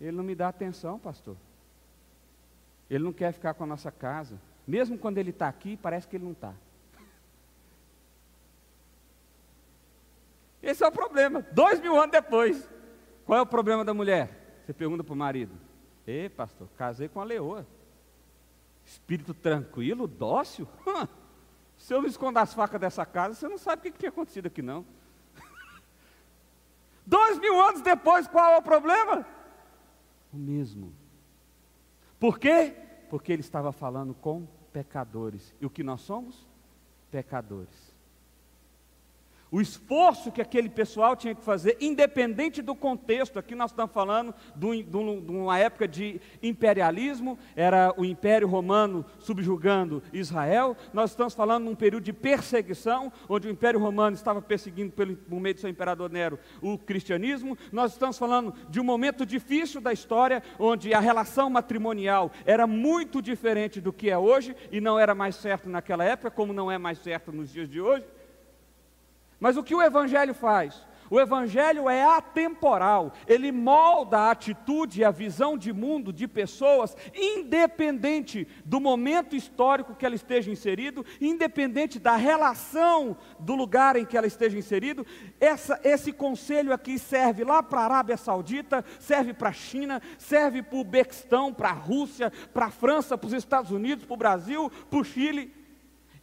Ele 0.00 0.16
não 0.16 0.22
me 0.22 0.34
dá 0.34 0.48
atenção, 0.48 0.98
pastor. 0.98 1.36
Ele 2.88 3.02
não 3.02 3.12
quer 3.12 3.32
ficar 3.32 3.54
com 3.54 3.64
a 3.64 3.66
nossa 3.66 3.90
casa. 3.90 4.38
Mesmo 4.66 4.98
quando 4.98 5.18
ele 5.18 5.30
está 5.30 5.48
aqui, 5.48 5.76
parece 5.76 6.06
que 6.06 6.16
ele 6.16 6.24
não 6.24 6.32
está. 6.32 6.54
Esse 10.66 10.82
é 10.82 10.88
o 10.88 10.90
problema. 10.90 11.46
Dois 11.52 11.80
mil 11.80 11.96
anos 11.96 12.10
depois. 12.10 12.68
Qual 13.24 13.38
é 13.38 13.42
o 13.42 13.46
problema 13.46 13.84
da 13.84 13.94
mulher? 13.94 14.58
Você 14.66 14.72
pergunta 14.72 15.04
para 15.04 15.12
o 15.12 15.16
marido. 15.16 15.54
Ei, 16.04 16.28
pastor, 16.28 16.68
casei 16.76 17.08
com 17.08 17.20
a 17.20 17.24
leoa. 17.24 17.64
Espírito 18.84 19.32
tranquilo, 19.32 20.08
dócil. 20.08 20.66
Se 21.78 21.94
eu 21.94 22.02
não 22.02 22.08
esconder 22.08 22.40
as 22.40 22.52
facas 22.52 22.80
dessa 22.80 23.06
casa, 23.06 23.34
você 23.34 23.48
não 23.48 23.58
sabe 23.58 23.78
o 23.78 23.82
que, 23.84 23.90
que 23.92 23.98
tinha 23.98 24.08
acontecido 24.08 24.46
aqui, 24.46 24.60
não. 24.60 24.84
Dois 27.06 27.38
mil 27.38 27.60
anos 27.60 27.80
depois, 27.80 28.26
qual 28.26 28.50
é 28.50 28.58
o 28.58 28.62
problema? 28.62 29.24
O 30.32 30.36
mesmo. 30.36 30.92
Por 32.18 32.40
quê? 32.40 32.74
Porque 33.08 33.32
ele 33.32 33.42
estava 33.42 33.70
falando 33.70 34.14
com 34.14 34.48
pecadores. 34.72 35.54
E 35.60 35.66
o 35.66 35.70
que 35.70 35.84
nós 35.84 36.00
somos? 36.00 36.44
Pecadores 37.08 37.85
o 39.56 39.60
esforço 39.62 40.30
que 40.30 40.42
aquele 40.42 40.68
pessoal 40.68 41.16
tinha 41.16 41.34
que 41.34 41.42
fazer, 41.42 41.78
independente 41.80 42.60
do 42.60 42.74
contexto. 42.74 43.38
Aqui 43.38 43.54
nós 43.54 43.70
estamos 43.70 43.90
falando 43.90 44.34
de, 44.54 44.86
uma 45.30 45.58
época 45.58 45.88
de 45.88 46.20
imperialismo, 46.42 47.38
era 47.56 47.90
o 47.96 48.04
Império 48.04 48.46
Romano 48.46 49.02
subjugando 49.18 50.02
Israel. 50.12 50.76
Nós 50.92 51.12
estamos 51.12 51.32
falando 51.32 51.64
de 51.64 51.70
um 51.70 51.74
período 51.74 52.04
de 52.04 52.12
perseguição, 52.12 53.10
onde 53.26 53.48
o 53.48 53.50
Império 53.50 53.80
Romano 53.80 54.14
estava 54.14 54.42
perseguindo, 54.42 54.92
pelo, 54.92 55.16
por 55.16 55.40
meio 55.40 55.54
do 55.54 55.60
seu 55.62 55.70
imperador 55.70 56.10
Nero, 56.10 56.38
o 56.60 56.76
cristianismo. 56.76 57.56
Nós 57.72 57.92
estamos 57.92 58.18
falando 58.18 58.52
de 58.68 58.78
um 58.78 58.84
momento 58.84 59.24
difícil 59.24 59.80
da 59.80 59.90
história, 59.90 60.42
onde 60.58 60.92
a 60.92 61.00
relação 61.00 61.48
matrimonial 61.48 62.30
era 62.44 62.66
muito 62.66 63.22
diferente 63.22 63.80
do 63.80 63.90
que 63.90 64.10
é 64.10 64.18
hoje, 64.18 64.54
e 64.70 64.82
não 64.82 64.98
era 64.98 65.14
mais 65.14 65.34
certo 65.36 65.66
naquela 65.66 66.04
época, 66.04 66.30
como 66.30 66.52
não 66.52 66.70
é 66.70 66.76
mais 66.76 66.98
certo 66.98 67.32
nos 67.32 67.50
dias 67.50 67.70
de 67.70 67.80
hoje. 67.80 68.04
Mas 69.38 69.56
o 69.56 69.62
que 69.62 69.74
o 69.74 69.82
Evangelho 69.82 70.34
faz? 70.34 70.86
O 71.10 71.20
Evangelho 71.20 71.88
é 71.88 72.02
atemporal, 72.04 73.12
ele 73.26 73.52
molda 73.52 74.18
a 74.18 74.30
atitude 74.30 75.00
e 75.00 75.04
a 75.04 75.10
visão 75.10 75.56
de 75.56 75.72
mundo 75.72 76.12
de 76.12 76.26
pessoas, 76.26 76.96
independente 77.14 78.46
do 78.64 78.80
momento 78.80 79.36
histórico 79.36 79.94
que 79.94 80.04
ela 80.04 80.14
esteja 80.14 80.50
inserido, 80.50 81.04
independente 81.20 81.98
da 81.98 82.16
relação 82.16 83.16
do 83.38 83.54
lugar 83.54 83.96
em 83.96 84.04
que 84.04 84.16
ela 84.16 84.26
esteja 84.26 84.58
inserido. 84.58 85.06
Essa, 85.38 85.80
esse 85.84 86.12
conselho 86.12 86.72
aqui 86.72 86.98
serve 86.98 87.44
lá 87.44 87.62
para 87.62 87.80
a 87.80 87.84
Arábia 87.84 88.16
Saudita, 88.16 88.84
serve 88.98 89.32
para 89.32 89.50
a 89.50 89.52
China, 89.52 90.02
serve 90.18 90.62
para 90.62 90.78
o 90.78 90.84
Bequistão, 90.84 91.52
para 91.52 91.70
a 91.70 91.72
Rússia, 91.72 92.32
para 92.52 92.66
a 92.66 92.70
França, 92.70 93.16
para 93.16 93.28
os 93.28 93.32
Estados 93.32 93.70
Unidos, 93.70 94.04
para 94.04 94.14
o 94.14 94.18
Brasil, 94.18 94.70
para 94.90 94.98
o 94.98 95.04
Chile. 95.04 95.55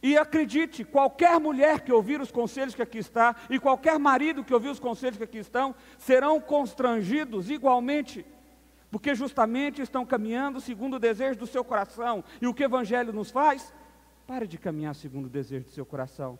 E 0.04 0.18
acredite, 0.18 0.84
qualquer 0.84 1.40
mulher 1.40 1.80
que 1.80 1.90
ouvir 1.90 2.20
os 2.20 2.30
conselhos 2.30 2.74
que 2.74 2.82
aqui 2.82 2.98
está, 2.98 3.34
e 3.48 3.58
qualquer 3.58 3.98
marido 3.98 4.44
que 4.44 4.52
ouvir 4.52 4.68
os 4.68 4.78
conselhos 4.78 5.16
que 5.16 5.24
aqui 5.24 5.38
estão, 5.38 5.74
serão 5.96 6.38
constrangidos 6.38 7.48
igualmente, 7.48 8.22
porque 8.90 9.14
justamente 9.14 9.80
estão 9.80 10.04
caminhando 10.04 10.60
segundo 10.60 10.96
o 10.96 10.98
desejo 10.98 11.38
do 11.38 11.46
seu 11.46 11.64
coração. 11.64 12.22
E 12.38 12.46
o 12.46 12.52
que 12.52 12.62
o 12.62 12.66
Evangelho 12.66 13.14
nos 13.14 13.30
faz? 13.30 13.72
Pare 14.26 14.46
de 14.46 14.58
caminhar 14.58 14.94
segundo 14.94 15.24
o 15.24 15.30
desejo 15.30 15.64
do 15.64 15.70
seu 15.70 15.86
coração. 15.86 16.38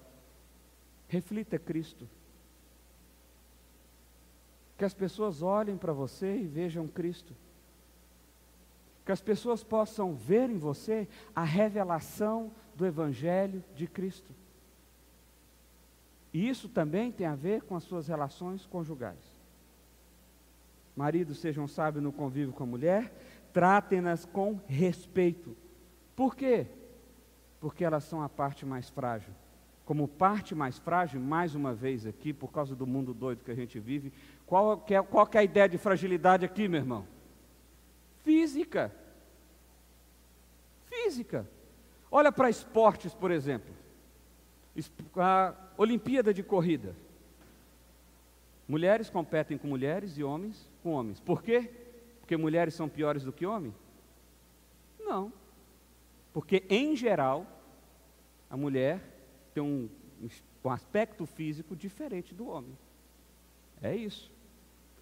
Reflita 1.08 1.58
Cristo. 1.58 2.06
Que 4.76 4.84
as 4.84 4.92
pessoas 4.92 5.40
olhem 5.40 5.78
para 5.78 5.94
você 5.94 6.36
e 6.36 6.46
vejam 6.46 6.86
Cristo. 6.86 7.34
Que 9.06 9.12
as 9.12 9.22
pessoas 9.22 9.64
possam 9.64 10.14
ver 10.14 10.50
em 10.50 10.58
você 10.58 11.08
a 11.34 11.44
revelação 11.44 12.52
do 12.76 12.86
Evangelho 12.86 13.62
de 13.74 13.86
Cristo. 13.86 14.32
E 16.32 16.48
isso 16.48 16.68
também 16.68 17.12
tem 17.12 17.26
a 17.26 17.36
ver 17.36 17.62
com 17.62 17.76
as 17.76 17.84
suas 17.84 18.08
relações 18.08 18.66
conjugais. 18.66 19.34
Maridos 20.96 21.38
sejam 21.38 21.66
sábios 21.66 22.02
no 22.02 22.12
convívio 22.12 22.52
com 22.52 22.64
a 22.64 22.66
mulher, 22.66 23.12
tratem-nas 23.52 24.24
com 24.24 24.60
respeito. 24.66 25.56
Por 26.16 26.34
quê? 26.34 26.66
Porque 27.60 27.84
elas 27.84 28.04
são 28.04 28.20
a 28.22 28.28
parte 28.28 28.66
mais 28.66 28.88
frágil. 28.88 29.32
Como 29.84 30.08
parte 30.08 30.54
mais 30.54 30.78
frágil, 30.78 31.20
mais 31.20 31.54
uma 31.54 31.74
vez 31.74 32.06
aqui, 32.06 32.32
por 32.32 32.50
causa 32.50 32.74
do 32.74 32.86
mundo 32.86 33.12
doido 33.12 33.44
que 33.44 33.50
a 33.50 33.54
gente 33.54 33.78
vive, 33.78 34.12
qual 34.46 34.78
que 34.78 34.94
é, 34.94 35.02
qual 35.02 35.26
que 35.26 35.36
é 35.36 35.40
a 35.40 35.44
ideia 35.44 35.68
de 35.68 35.78
fragilidade 35.78 36.44
aqui, 36.44 36.66
meu 36.66 36.80
irmão? 36.80 37.06
Física. 38.22 38.92
Física. 40.86 41.46
Olha 42.16 42.30
para 42.30 42.48
esportes, 42.48 43.12
por 43.12 43.32
exemplo. 43.32 43.74
A 45.16 45.52
Olimpíada 45.76 46.32
de 46.32 46.44
Corrida. 46.44 46.94
Mulheres 48.68 49.10
competem 49.10 49.58
com 49.58 49.66
mulheres 49.66 50.16
e 50.16 50.22
homens 50.22 50.70
com 50.80 50.92
homens. 50.92 51.18
Por 51.18 51.42
quê? 51.42 51.68
Porque 52.20 52.36
mulheres 52.36 52.72
são 52.74 52.88
piores 52.88 53.24
do 53.24 53.32
que 53.32 53.44
homens? 53.44 53.74
Não. 55.00 55.32
Porque, 56.32 56.64
em 56.70 56.94
geral, 56.94 57.48
a 58.48 58.56
mulher 58.56 59.00
tem 59.52 59.64
um, 59.64 59.90
um 60.64 60.70
aspecto 60.70 61.26
físico 61.26 61.74
diferente 61.74 62.32
do 62.32 62.46
homem. 62.46 62.78
É 63.82 63.92
isso. 63.92 64.30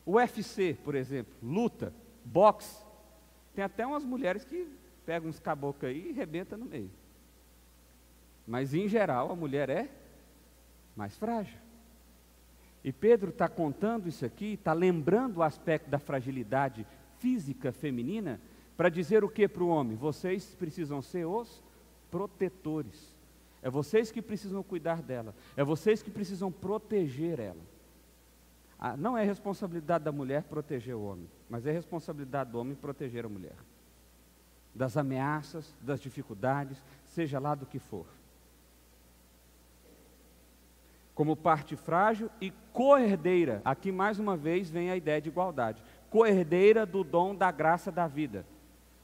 O 0.07 0.13
UFC, 0.13 0.79
por 0.83 0.95
exemplo, 0.95 1.35
luta, 1.43 1.93
boxe, 2.25 2.83
tem 3.55 3.63
até 3.63 3.87
umas 3.87 4.03
mulheres 4.03 4.47
que 4.47 4.67
pegam 5.05 5.29
uns 5.29 5.39
caboclos 5.39 5.91
aí 5.91 6.09
e 6.09 6.13
rebenta 6.13 6.57
no 6.57 6.65
meio. 6.65 7.02
Mas 8.47 8.75
em 8.75 8.89
geral 8.89 9.31
a 9.31 9.37
mulher 9.37 9.69
é 9.71 9.89
mais 10.97 11.17
frágil. 11.17 11.59
E 12.85 12.93
Pedro 12.93 13.31
está 13.31 13.49
contando 13.49 14.09
isso 14.09 14.25
aqui, 14.25 14.55
está 14.55 14.73
lembrando 14.73 15.39
o 15.39 15.43
aspecto 15.43 15.89
da 15.89 15.99
fragilidade 15.99 16.87
física 17.19 17.71
feminina, 17.71 18.41
para 18.77 18.89
dizer 18.89 19.23
o 19.23 19.29
que 19.29 19.47
para 19.47 19.63
o 19.63 19.69
homem? 19.69 19.97
Vocês 19.97 20.55
precisam 20.57 21.01
ser 21.01 21.25
os 21.25 21.63
protetores. 22.11 23.15
É 23.63 23.71
vocês 23.71 24.11
que 24.11 24.21
precisam 24.21 24.63
cuidar 24.63 25.01
dela. 25.01 25.33
É 25.57 25.63
vocês 25.63 26.03
que 26.03 26.11
precisam 26.11 26.51
proteger 26.51 27.39
ela. 27.39 27.63
Ah, 28.77 28.97
não 28.97 29.17
é 29.17 29.25
responsabilidade 29.25 30.03
da 30.03 30.11
mulher 30.11 30.43
proteger 30.43 30.97
o 30.97 31.05
homem, 31.05 31.29
mas 31.49 31.65
é 31.67 31.71
responsabilidade 31.71 32.51
do 32.51 32.59
homem 32.59 32.75
proteger 32.75 33.25
a 33.25 33.29
mulher. 33.29 33.55
Das 34.75 34.97
ameaças, 34.97 35.73
das 35.81 36.01
dificuldades, 36.01 36.83
seja 37.05 37.39
lá 37.39 37.55
do 37.55 37.67
que 37.67 37.79
for 37.79 38.07
como 41.15 41.37
parte 41.37 41.77
frágil 41.77 42.31
e 42.41 42.53
coerdeira. 42.73 43.61
Aqui 43.65 43.93
mais 43.93 44.19
uma 44.19 44.37
vez 44.37 44.71
vem 44.71 44.91
a 44.91 44.97
ideia 44.97 45.21
de 45.21 45.29
igualdade. 45.29 45.83
Coerdeira 46.11 46.87
do 46.87 47.05
dom 47.05 47.35
da 47.35 47.51
graça 47.51 47.91
da 47.91 48.07
vida. 48.07 48.47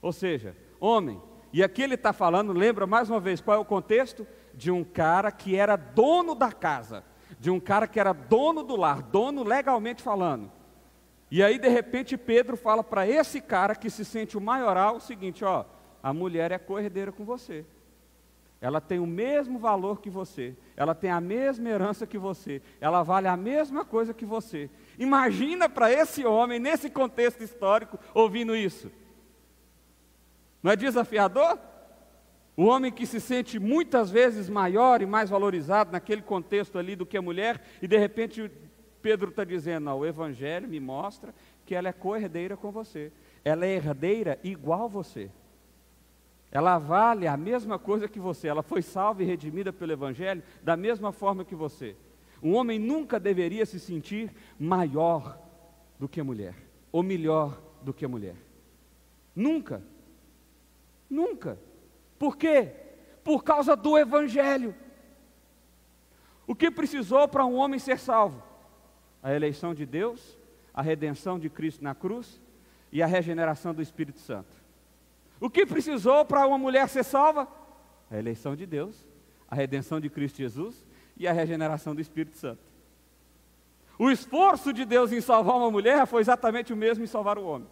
Ou 0.00 0.12
seja, 0.12 0.56
homem, 0.80 1.20
e 1.52 1.62
aqui 1.62 1.82
ele 1.82 1.94
está 1.94 2.12
falando, 2.12 2.52
lembra 2.52 2.86
mais 2.86 3.08
uma 3.08 3.20
vez 3.20 3.40
qual 3.40 3.56
é 3.56 3.60
o 3.60 3.64
contexto? 3.64 4.26
De 4.54 4.70
um 4.70 4.84
cara 4.84 5.30
que 5.30 5.56
era 5.56 5.76
dono 5.76 6.34
da 6.34 6.52
casa, 6.52 7.04
de 7.38 7.50
um 7.50 7.60
cara 7.60 7.86
que 7.86 8.00
era 8.00 8.12
dono 8.12 8.62
do 8.62 8.76
lar, 8.76 9.02
dono 9.02 9.42
legalmente 9.42 10.02
falando. 10.02 10.50
E 11.30 11.42
aí 11.42 11.58
de 11.58 11.68
repente 11.68 12.16
Pedro 12.16 12.56
fala 12.56 12.82
para 12.82 13.06
esse 13.06 13.40
cara 13.40 13.74
que 13.74 13.90
se 13.90 14.04
sente 14.04 14.36
o 14.36 14.40
maioral 14.40 14.96
o 14.96 15.00
seguinte: 15.00 15.44
ó, 15.44 15.64
a 16.02 16.12
mulher 16.12 16.52
é 16.52 16.58
coerdeira 16.58 17.12
com 17.12 17.24
você. 17.24 17.64
Ela 18.60 18.80
tem 18.80 18.98
o 18.98 19.06
mesmo 19.06 19.58
valor 19.58 20.00
que 20.00 20.10
você, 20.10 20.56
ela 20.76 20.94
tem 20.94 21.10
a 21.10 21.20
mesma 21.20 21.68
herança 21.68 22.06
que 22.06 22.18
você, 22.18 22.60
ela 22.80 23.04
vale 23.04 23.28
a 23.28 23.36
mesma 23.36 23.84
coisa 23.84 24.12
que 24.12 24.24
você. 24.24 24.68
Imagina 24.98 25.68
para 25.68 25.92
esse 25.92 26.26
homem, 26.26 26.58
nesse 26.58 26.90
contexto 26.90 27.42
histórico, 27.42 27.98
ouvindo 28.12 28.56
isso. 28.56 28.90
Não 30.60 30.72
é 30.72 30.76
desafiador? 30.76 31.58
O 32.56 32.64
homem 32.64 32.90
que 32.90 33.06
se 33.06 33.20
sente 33.20 33.60
muitas 33.60 34.10
vezes 34.10 34.48
maior 34.48 35.00
e 35.00 35.06
mais 35.06 35.30
valorizado 35.30 35.92
naquele 35.92 36.22
contexto 36.22 36.76
ali 36.76 36.96
do 36.96 37.06
que 37.06 37.16
a 37.16 37.22
mulher, 37.22 37.62
e 37.80 37.86
de 37.86 37.96
repente 37.96 38.50
Pedro 39.00 39.30
está 39.30 39.44
dizendo: 39.44 39.88
o 39.92 40.04
Evangelho 40.04 40.68
me 40.68 40.80
mostra 40.80 41.32
que 41.64 41.76
ela 41.76 41.88
é 41.88 41.92
co-herdeira 41.92 42.56
com 42.56 42.72
você, 42.72 43.12
ela 43.44 43.64
é 43.64 43.76
herdeira 43.76 44.40
igual 44.42 44.88
você. 44.88 45.30
Ela 46.50 46.78
vale 46.78 47.26
a 47.26 47.36
mesma 47.36 47.78
coisa 47.78 48.08
que 48.08 48.18
você. 48.18 48.48
Ela 48.48 48.62
foi 48.62 48.82
salva 48.82 49.22
e 49.22 49.26
redimida 49.26 49.72
pelo 49.72 49.92
Evangelho 49.92 50.42
da 50.62 50.76
mesma 50.76 51.12
forma 51.12 51.44
que 51.44 51.54
você. 51.54 51.96
Um 52.42 52.54
homem 52.54 52.78
nunca 52.78 53.18
deveria 53.18 53.66
se 53.66 53.78
sentir 53.78 54.32
maior 54.58 55.38
do 55.98 56.08
que 56.08 56.20
a 56.20 56.24
mulher, 56.24 56.54
ou 56.92 57.02
melhor 57.02 57.60
do 57.82 57.92
que 57.92 58.04
a 58.04 58.08
mulher. 58.08 58.36
Nunca. 59.34 59.82
Nunca. 61.10 61.58
Por 62.18 62.36
quê? 62.36 62.72
Por 63.22 63.44
causa 63.44 63.76
do 63.76 63.98
Evangelho. 63.98 64.74
O 66.46 66.54
que 66.54 66.70
precisou 66.70 67.28
para 67.28 67.44
um 67.44 67.56
homem 67.56 67.78
ser 67.78 67.98
salvo? 67.98 68.42
A 69.22 69.34
eleição 69.34 69.74
de 69.74 69.84
Deus, 69.84 70.38
a 70.72 70.80
redenção 70.80 71.38
de 71.38 71.50
Cristo 71.50 71.84
na 71.84 71.94
cruz 71.94 72.40
e 72.90 73.02
a 73.02 73.06
regeneração 73.06 73.74
do 73.74 73.82
Espírito 73.82 74.18
Santo. 74.18 74.57
O 75.40 75.48
que 75.48 75.64
precisou 75.64 76.24
para 76.24 76.46
uma 76.46 76.58
mulher 76.58 76.88
ser 76.88 77.04
salva? 77.04 77.48
A 78.10 78.18
eleição 78.18 78.56
de 78.56 78.66
Deus, 78.66 79.06
a 79.48 79.54
redenção 79.54 80.00
de 80.00 80.08
Cristo 80.10 80.38
Jesus 80.38 80.84
e 81.16 81.26
a 81.26 81.32
regeneração 81.32 81.94
do 81.94 82.00
Espírito 82.00 82.36
Santo. 82.36 82.62
O 83.98 84.10
esforço 84.10 84.72
de 84.72 84.84
Deus 84.84 85.12
em 85.12 85.20
salvar 85.20 85.56
uma 85.56 85.70
mulher 85.70 86.06
foi 86.06 86.20
exatamente 86.20 86.72
o 86.72 86.76
mesmo 86.76 87.04
em 87.04 87.06
salvar 87.06 87.38
o 87.38 87.44
homem. 87.44 87.68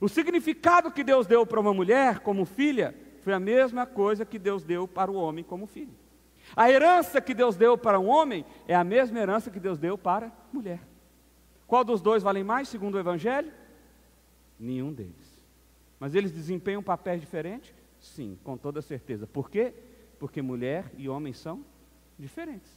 O 0.00 0.08
significado 0.08 0.90
que 0.90 1.02
Deus 1.02 1.26
deu 1.26 1.46
para 1.46 1.60
uma 1.60 1.72
mulher 1.72 2.20
como 2.20 2.44
filha 2.44 2.94
foi 3.22 3.32
a 3.32 3.40
mesma 3.40 3.86
coisa 3.86 4.26
que 4.26 4.38
Deus 4.38 4.62
deu 4.62 4.86
para 4.86 5.10
o 5.10 5.14
homem 5.14 5.42
como 5.42 5.66
filho. 5.66 5.94
A 6.54 6.70
herança 6.70 7.20
que 7.20 7.34
Deus 7.34 7.56
deu 7.56 7.76
para 7.76 7.98
um 7.98 8.06
homem 8.06 8.44
é 8.68 8.74
a 8.74 8.84
mesma 8.84 9.18
herança 9.18 9.50
que 9.50 9.58
Deus 9.58 9.78
deu 9.78 9.96
para 9.96 10.26
a 10.26 10.32
mulher. 10.52 10.80
Qual 11.66 11.82
dos 11.82 12.00
dois 12.00 12.22
vale 12.22 12.44
mais, 12.44 12.68
segundo 12.68 12.94
o 12.94 12.98
Evangelho? 12.98 13.52
Nenhum 14.60 14.92
deles. 14.92 15.25
Mas 15.98 16.14
eles 16.14 16.32
desempenham 16.32 16.82
papéis 16.82 17.20
diferentes? 17.20 17.74
Sim, 18.00 18.38
com 18.44 18.56
toda 18.56 18.82
certeza. 18.82 19.26
Por 19.26 19.50
quê? 19.50 19.72
Porque 20.18 20.42
mulher 20.42 20.90
e 20.96 21.08
homem 21.08 21.32
são 21.32 21.64
diferentes. 22.18 22.70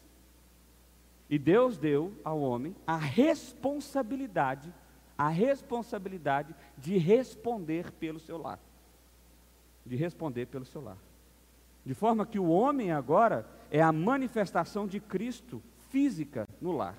E 1.29 1.37
Deus 1.37 1.77
deu 1.77 2.13
ao 2.23 2.39
homem 2.41 2.75
a 2.87 2.97
responsabilidade, 2.97 4.73
a 5.17 5.29
responsabilidade 5.29 6.55
de 6.77 6.97
responder 6.97 7.91
pelo 7.91 8.19
seu 8.19 8.37
lar. 8.37 8.59
De 9.85 9.95
responder 9.95 10.47
pelo 10.47 10.65
seu 10.65 10.81
lar. 10.81 10.97
De 11.85 11.93
forma 11.93 12.25
que 12.25 12.39
o 12.39 12.49
homem 12.49 12.91
agora 12.91 13.47
é 13.69 13.81
a 13.81 13.91
manifestação 13.91 14.87
de 14.87 14.99
Cristo 14.99 15.61
física 15.89 16.47
no 16.59 16.71
lar. 16.71 16.97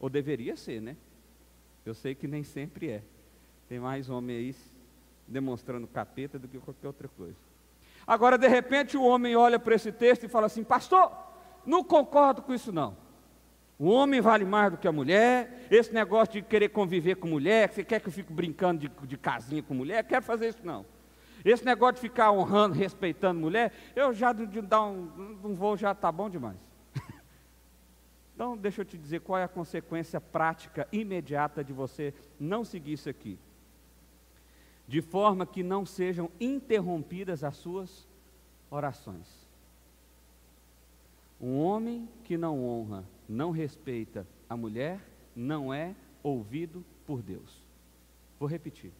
Ou 0.00 0.10
deveria 0.10 0.56
ser, 0.56 0.80
né? 0.80 0.96
Eu 1.84 1.94
sei 1.94 2.14
que 2.14 2.26
nem 2.26 2.42
sempre 2.42 2.90
é. 2.90 3.02
Tem 3.68 3.78
mais 3.78 4.10
homem 4.10 4.36
aí 4.36 4.52
demonstrando 5.32 5.88
capeta 5.88 6.38
do 6.38 6.46
que 6.46 6.58
qualquer 6.58 6.86
outra 6.86 7.08
coisa. 7.08 7.36
Agora, 8.06 8.36
de 8.36 8.46
repente, 8.46 8.96
o 8.96 9.02
homem 9.02 9.34
olha 9.34 9.58
para 9.58 9.74
esse 9.74 9.90
texto 9.90 10.24
e 10.24 10.28
fala 10.28 10.46
assim: 10.46 10.62
Pastor, 10.62 11.10
não 11.64 11.82
concordo 11.82 12.42
com 12.42 12.52
isso 12.52 12.70
não. 12.70 12.96
O 13.78 13.88
homem 13.88 14.20
vale 14.20 14.44
mais 14.44 14.70
do 14.70 14.76
que 14.76 14.86
a 14.86 14.92
mulher. 14.92 15.66
Esse 15.70 15.92
negócio 15.92 16.34
de 16.34 16.42
querer 16.42 16.68
conviver 16.68 17.16
com 17.16 17.26
mulher, 17.26 17.72
você 17.72 17.82
quer 17.82 18.00
que 18.00 18.08
eu 18.08 18.12
fique 18.12 18.32
brincando 18.32 18.80
de, 18.80 19.06
de 19.06 19.16
casinha 19.16 19.62
com 19.62 19.74
mulher? 19.74 20.04
Quero 20.04 20.24
fazer 20.24 20.48
isso 20.48 20.60
não. 20.62 20.84
Esse 21.44 21.64
negócio 21.64 21.96
de 21.96 22.02
ficar 22.02 22.30
honrando, 22.30 22.76
respeitando 22.76 23.40
mulher, 23.40 23.72
eu 23.96 24.12
já 24.14 24.32
de, 24.32 24.46
dar 24.60 24.84
um, 24.84 25.38
um 25.42 25.54
voo 25.54 25.76
já 25.76 25.90
está 25.90 26.12
bom 26.12 26.30
demais. 26.30 26.58
então, 28.34 28.56
deixa 28.56 28.82
eu 28.82 28.84
te 28.84 28.96
dizer 28.96 29.20
qual 29.20 29.38
é 29.38 29.44
a 29.44 29.48
consequência 29.48 30.20
prática 30.20 30.86
imediata 30.92 31.64
de 31.64 31.72
você 31.72 32.14
não 32.38 32.64
seguir 32.64 32.92
isso 32.92 33.08
aqui 33.08 33.36
de 34.92 35.00
forma 35.00 35.46
que 35.46 35.62
não 35.62 35.86
sejam 35.86 36.30
interrompidas 36.38 37.42
as 37.42 37.56
suas 37.56 38.06
orações. 38.70 39.26
Um 41.40 41.58
homem 41.62 42.06
que 42.24 42.36
não 42.36 42.62
honra, 42.62 43.02
não 43.26 43.50
respeita 43.50 44.26
a 44.50 44.54
mulher, 44.54 45.00
não 45.34 45.72
é 45.72 45.96
ouvido 46.22 46.84
por 47.06 47.22
Deus. 47.22 47.64
Vou 48.38 48.46
repetir. 48.46 48.92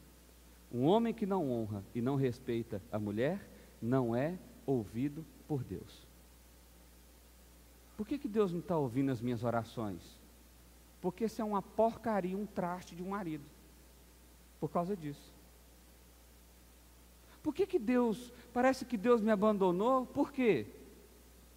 Um 0.73 0.87
homem 0.87 1.13
que 1.13 1.27
não 1.27 1.51
honra 1.51 1.85
e 1.95 2.01
não 2.01 2.17
respeita 2.17 2.81
a 2.91 2.99
mulher, 2.99 3.47
não 3.79 4.17
é 4.17 4.39
ouvido 4.65 5.23
por 5.47 5.63
Deus. 5.63 6.07
Por 7.99 8.07
que, 8.07 8.17
que 8.17 8.29
Deus 8.29 8.51
não 8.51 8.61
está 8.61 8.79
ouvindo 8.79 9.13
as 9.13 9.21
minhas 9.21 9.45
orações? 9.45 10.01
Porque 11.03 11.27
isso 11.27 11.43
é 11.43 11.45
uma 11.45 11.61
porcaria, 11.61 12.35
um 12.35 12.47
traste 12.47 12.97
de 12.97 13.03
um 13.03 13.11
marido. 13.11 13.45
Por 14.59 14.71
causa 14.71 14.97
disso. 14.97 15.32
Por 17.43 17.55
que, 17.55 17.67
que 17.67 17.79
Deus, 17.79 18.33
parece 18.53 18.85
que 18.85 18.97
Deus 18.97 19.21
me 19.21 19.31
abandonou? 19.31 20.07
Por 20.07 20.31
quê? 20.31 20.67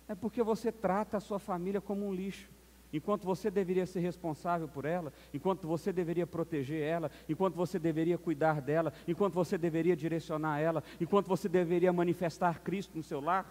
É 0.07 0.15
porque 0.15 0.41
você 0.41 0.71
trata 0.71 1.17
a 1.17 1.19
sua 1.19 1.39
família 1.39 1.79
como 1.81 2.07
um 2.07 2.13
lixo. 2.13 2.49
enquanto 2.93 3.25
você 3.25 3.51
deveria 3.51 3.85
ser 3.85 3.99
responsável 3.99 4.67
por 4.67 4.85
ela, 4.85 5.11
enquanto 5.33 5.67
você 5.67 5.91
deveria 5.91 6.25
proteger 6.25 6.81
ela, 6.81 7.11
enquanto 7.27 7.55
você 7.55 7.77
deveria 7.77 8.17
cuidar 8.17 8.61
dela, 8.61 8.93
enquanto 9.07 9.33
você 9.33 9.57
deveria 9.57 9.95
direcionar 9.95 10.59
ela, 10.59 10.81
enquanto 10.99 11.27
você 11.27 11.49
deveria 11.49 11.91
manifestar 11.91 12.61
Cristo 12.61 12.95
no 12.95 13.03
seu 13.03 13.19
lar, 13.19 13.45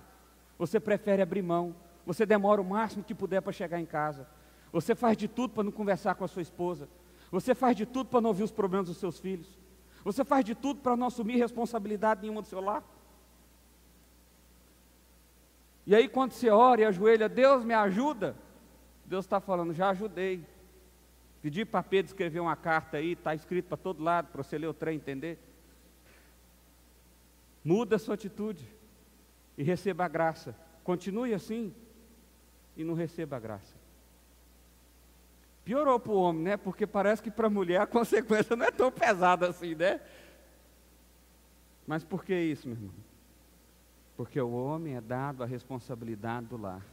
você 0.59 0.81
prefere 0.81 1.21
abrir 1.21 1.43
mão, 1.43 1.75
você 2.07 2.25
demora 2.25 2.61
o 2.61 2.65
máximo 2.65 3.05
que 3.05 3.15
puder 3.15 3.43
para 3.43 3.53
chegar 3.53 3.79
em 3.79 3.87
casa, 3.87 4.27
você 4.73 4.95
faz 4.95 5.17
de 5.17 5.29
tudo 5.29 5.53
para 5.53 5.65
não 5.65 5.73
conversar 5.73 6.15
com 6.15 6.25
a 6.25 6.29
sua 6.29 6.43
esposa, 6.43 6.89
você 7.31 7.55
faz 7.55 7.77
de 7.77 7.85
tudo 7.85 8.09
para 8.09 8.21
não 8.21 8.31
ouvir 8.31 8.45
os 8.45 8.53
problemas 8.53 8.87
dos 8.87 8.97
seus 8.97 9.21
filhos, 9.21 9.59
você 10.05 10.23
faz 10.23 10.45
de 10.45 10.55
tudo 10.55 10.81
para 10.81 10.97
não 10.97 11.07
assumir 11.07 11.39
responsabilidade 11.39 12.21
nenhuma 12.21 12.43
do 12.43 12.49
seu 12.49 12.61
lar. 12.61 12.85
E 15.87 15.95
aí, 15.95 16.09
quando 16.09 16.33
você 16.33 16.51
ora 16.51 16.83
e 16.83 16.85
ajoelha, 16.85 17.29
Deus 17.29 17.65
me 17.65 17.73
ajuda, 17.73 18.37
Deus 19.07 19.25
está 19.25 19.41
falando, 19.41 19.73
já 19.73 19.91
ajudei. 19.91 20.45
Pedi 21.41 21.65
para 21.65 21.83
Pedro 21.83 22.11
escrever 22.11 22.41
uma 22.41 22.57
carta 22.57 22.99
aí, 22.99 23.13
está 23.13 23.35
escrito 23.35 23.67
para 23.67 23.77
todo 23.77 24.03
lado, 24.03 24.29
para 24.29 24.43
você 24.43 24.57
ler 24.57 24.67
o 24.67 24.75
trem 24.75 24.97
entender. 24.97 25.39
Muda 27.63 27.97
a 27.97 27.99
sua 27.99 28.15
atitude 28.15 28.67
e 29.57 29.63
receba 29.63 30.05
a 30.05 30.09
graça. 30.09 30.55
Continue 30.83 31.33
assim 31.33 31.75
e 32.77 32.85
não 32.85 32.95
receba 32.95 33.37
a 33.37 33.41
graça. 33.41 33.84
Piorou 35.65 35.99
para 35.99 36.13
o 36.13 36.17
homem, 36.17 36.43
né? 36.43 36.57
Porque 36.57 36.87
parece 36.87 37.23
que 37.23 37.31
para 37.31 37.47
a 37.47 37.51
mulher 37.51 37.81
a 37.81 37.87
consequência 37.89 38.55
não 38.55 38.67
é 38.67 38.71
tão 38.71 38.93
pesada 38.93 39.49
assim, 39.49 39.75
né? 39.75 40.01
Mas 41.87 42.05
por 42.05 42.25
que 42.25 42.39
isso, 42.39 42.69
meu 42.69 42.77
irmão? 42.77 42.95
Porque 44.17 44.41
o 44.41 44.51
homem 44.51 44.97
é 44.97 45.01
dado 45.01 45.43
a 45.43 45.47
responsabilidade 45.47 46.47
do 46.47 46.57
lar. 46.57 46.85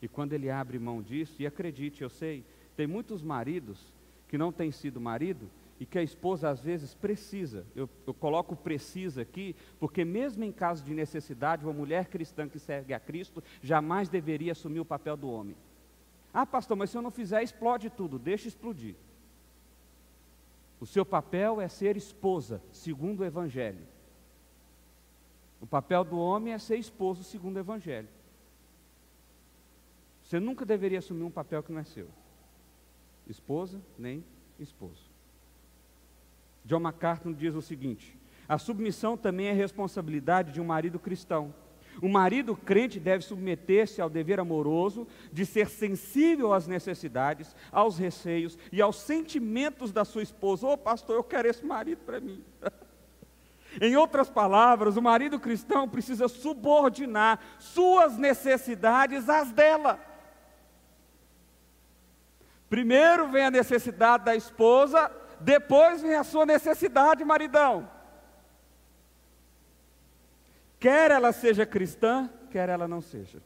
E 0.00 0.08
quando 0.08 0.32
ele 0.32 0.50
abre 0.50 0.78
mão 0.78 1.02
disso, 1.02 1.40
e 1.40 1.46
acredite, 1.46 2.02
eu 2.02 2.10
sei, 2.10 2.44
tem 2.76 2.86
muitos 2.86 3.22
maridos 3.22 3.92
que 4.28 4.38
não 4.38 4.52
têm 4.52 4.70
sido 4.70 5.00
marido 5.00 5.48
e 5.78 5.86
que 5.86 5.98
a 5.98 6.02
esposa 6.02 6.48
às 6.48 6.60
vezes 6.60 6.94
precisa. 6.94 7.66
Eu, 7.74 7.88
eu, 8.06 8.14
coloco 8.14 8.54
precisa 8.54 9.22
aqui, 9.22 9.54
porque 9.78 10.04
mesmo 10.04 10.44
em 10.44 10.52
caso 10.52 10.84
de 10.84 10.94
necessidade, 10.94 11.64
uma 11.64 11.72
mulher 11.72 12.06
cristã 12.06 12.48
que 12.48 12.58
segue 12.58 12.94
a 12.94 13.00
Cristo 13.00 13.42
jamais 13.62 14.08
deveria 14.08 14.52
assumir 14.52 14.80
o 14.80 14.84
papel 14.84 15.16
do 15.16 15.28
homem. 15.28 15.56
Ah, 16.34 16.44
pastor, 16.44 16.76
mas 16.76 16.90
se 16.90 16.98
eu 16.98 17.02
não 17.02 17.12
fizer, 17.12 17.44
explode 17.44 17.88
tudo. 17.88 18.18
Deixa 18.18 18.48
explodir. 18.48 18.96
O 20.80 20.84
seu 20.84 21.06
papel 21.06 21.60
é 21.60 21.68
ser 21.68 21.96
esposa, 21.96 22.60
segundo 22.72 23.20
o 23.20 23.24
Evangelho. 23.24 23.86
O 25.60 25.66
papel 25.66 26.02
do 26.02 26.18
homem 26.18 26.52
é 26.52 26.58
ser 26.58 26.76
esposo 26.76 27.22
segundo 27.22 27.56
o 27.56 27.60
Evangelho. 27.60 28.08
Você 30.24 30.40
nunca 30.40 30.66
deveria 30.66 30.98
assumir 30.98 31.22
um 31.22 31.30
papel 31.30 31.62
que 31.62 31.70
não 31.70 31.80
é 31.80 31.84
seu. 31.84 32.08
Esposa, 33.28 33.80
nem 33.96 34.24
esposo. 34.58 35.10
John 36.64 36.80
MacArthur 36.80 37.32
diz 37.32 37.54
o 37.54 37.62
seguinte: 37.62 38.18
a 38.48 38.58
submissão 38.58 39.16
também 39.16 39.46
é 39.46 39.52
responsabilidade 39.52 40.52
de 40.52 40.60
um 40.60 40.64
marido 40.64 40.98
cristão. 40.98 41.54
O 42.02 42.08
marido 42.08 42.56
crente 42.56 42.98
deve 42.98 43.24
submeter-se 43.24 44.00
ao 44.00 44.10
dever 44.10 44.40
amoroso 44.40 45.06
de 45.32 45.46
ser 45.46 45.68
sensível 45.68 46.52
às 46.52 46.66
necessidades, 46.66 47.54
aos 47.70 47.98
receios 47.98 48.58
e 48.72 48.82
aos 48.82 48.96
sentimentos 48.96 49.92
da 49.92 50.04
sua 50.04 50.22
esposa. 50.22 50.66
Ô 50.66 50.72
oh, 50.72 50.78
pastor, 50.78 51.16
eu 51.16 51.24
quero 51.24 51.48
esse 51.48 51.64
marido 51.64 52.02
para 52.04 52.20
mim. 52.20 52.44
Em 53.80 53.96
outras 53.96 54.30
palavras, 54.30 54.96
o 54.96 55.02
marido 55.02 55.40
cristão 55.40 55.88
precisa 55.88 56.28
subordinar 56.28 57.40
suas 57.58 58.16
necessidades 58.16 59.28
às 59.28 59.50
dela. 59.50 59.98
Primeiro 62.68 63.28
vem 63.28 63.44
a 63.44 63.50
necessidade 63.50 64.24
da 64.24 64.36
esposa, 64.36 65.10
depois 65.40 66.02
vem 66.02 66.14
a 66.14 66.24
sua 66.24 66.46
necessidade, 66.46 67.24
maridão. 67.24 67.88
Quer 70.84 71.12
ela 71.12 71.32
seja 71.32 71.64
cristã, 71.64 72.28
quer 72.50 72.68
ela 72.68 72.86
não 72.86 73.00
seja. 73.00 73.42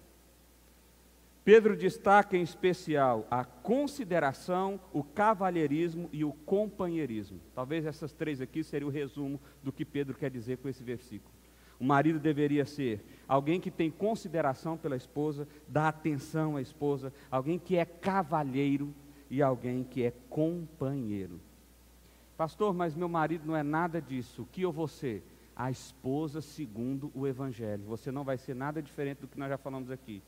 Pedro 1.45 1.77
destaca 1.77 2.37
em 2.37 2.43
especial 2.43 3.29
a 3.31 3.45
consideração, 3.45 4.81
o 4.93 5.05
cavalheirismo 5.05 6.09
e 6.13 6.25
o 6.25 6.33
companheirismo. 6.33 7.41
Talvez 7.55 7.87
essas 7.87 8.13
três 8.13 8.41
aqui 8.41 8.65
seriam 8.65 8.89
o 8.89 8.93
resumo 8.93 9.41
do 9.63 9.71
que 9.71 9.85
Pedro 9.85 10.19
quer 10.19 10.33
dizer 10.33 10.59
com 10.59 10.69
esse 10.69 10.83
versículo. 10.83 11.33
O 11.79 11.85
marido 11.85 12.19
deveria 12.19 12.65
ser 12.65 13.05
alguém 13.29 13.61
que 13.61 13.71
tem 13.71 13.89
consideração 13.89 14.77
pela 14.77 14.97
esposa, 14.97 15.47
dá 15.69 15.87
atenção 15.87 16.57
à 16.57 16.61
esposa, 16.61 17.13
alguém 17.31 17.57
que 17.57 17.77
é 17.77 17.85
cavalheiro 17.85 18.93
e 19.31 19.41
alguém 19.41 19.85
que 19.85 20.03
é 20.03 20.13
companheiro. 20.29 21.41
Pastor, 22.37 22.75
mas 22.75 22.97
meu 22.97 23.09
marido 23.09 23.47
não 23.47 23.55
é 23.55 23.63
nada 23.63 24.03
disso. 24.03 24.43
O 24.43 24.47
que 24.47 24.63
eu 24.63 24.73
vou 24.73 24.89
ser? 24.89 25.23
A 25.59 25.73
esposa 25.73 26.41
segundo 26.41 27.11
o 27.13 27.27
Evangelho. 27.27 27.83
Você 27.87 28.13
não 28.13 28.23
vai 28.23 28.39
ser 28.39 28.55
nada 28.55 28.81
diferente 28.81 29.23
do 29.23 29.27
que 29.27 29.37
nós 29.37 29.49
já 29.49 29.59
falamos 29.59 29.91
aqui. 29.91 30.23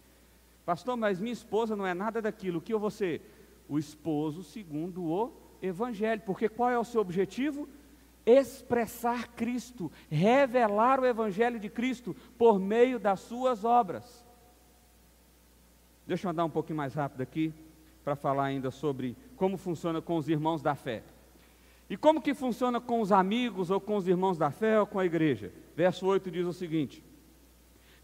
Pastor, 0.66 0.96
mas 0.96 1.20
minha 1.20 1.32
esposa 1.32 1.76
não 1.76 1.86
é 1.86 1.94
nada 1.94 2.20
daquilo. 2.20 2.58
O 2.58 2.60
que 2.60 2.74
eu 2.74 2.80
vou 2.80 2.90
ser? 2.90 3.22
O 3.68 3.78
esposo 3.78 4.42
segundo 4.42 5.04
o 5.04 5.32
Evangelho. 5.62 6.20
Porque 6.26 6.48
qual 6.48 6.68
é 6.68 6.76
o 6.76 6.84
seu 6.84 7.00
objetivo? 7.00 7.68
Expressar 8.26 9.28
Cristo, 9.28 9.90
revelar 10.10 10.98
o 10.98 11.06
Evangelho 11.06 11.60
de 11.60 11.70
Cristo 11.70 12.14
por 12.36 12.58
meio 12.58 12.98
das 12.98 13.20
suas 13.20 13.64
obras. 13.64 14.26
Deixa 16.08 16.26
eu 16.26 16.32
andar 16.32 16.44
um 16.44 16.50
pouquinho 16.50 16.76
mais 16.76 16.92
rápido 16.92 17.20
aqui 17.20 17.54
para 18.02 18.16
falar 18.16 18.46
ainda 18.46 18.72
sobre 18.72 19.16
como 19.36 19.56
funciona 19.56 20.02
com 20.02 20.16
os 20.16 20.28
irmãos 20.28 20.60
da 20.60 20.74
fé. 20.74 21.04
E 21.90 21.96
como 21.96 22.22
que 22.22 22.32
funciona 22.32 22.80
com 22.80 23.00
os 23.00 23.10
amigos 23.10 23.68
ou 23.68 23.80
com 23.80 23.96
os 23.96 24.06
irmãos 24.06 24.38
da 24.38 24.52
fé 24.52 24.78
ou 24.78 24.86
com 24.86 25.00
a 25.00 25.04
igreja? 25.04 25.52
Verso 25.74 26.06
8 26.06 26.30
diz 26.30 26.46
o 26.46 26.52
seguinte: 26.52 27.04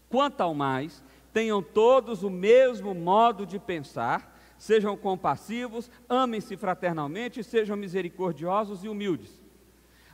Quanto 0.09 0.41
ao 0.41 0.53
mais, 0.53 1.01
tenham 1.31 1.63
todos 1.63 2.21
o 2.21 2.29
mesmo 2.29 2.93
modo 2.93 3.45
de 3.45 3.57
pensar, 3.57 4.37
sejam 4.57 4.97
compassivos, 4.97 5.89
amem-se 6.09 6.57
fraternalmente, 6.57 7.41
sejam 7.41 7.77
misericordiosos 7.77 8.83
e 8.83 8.89
humildes. 8.89 9.41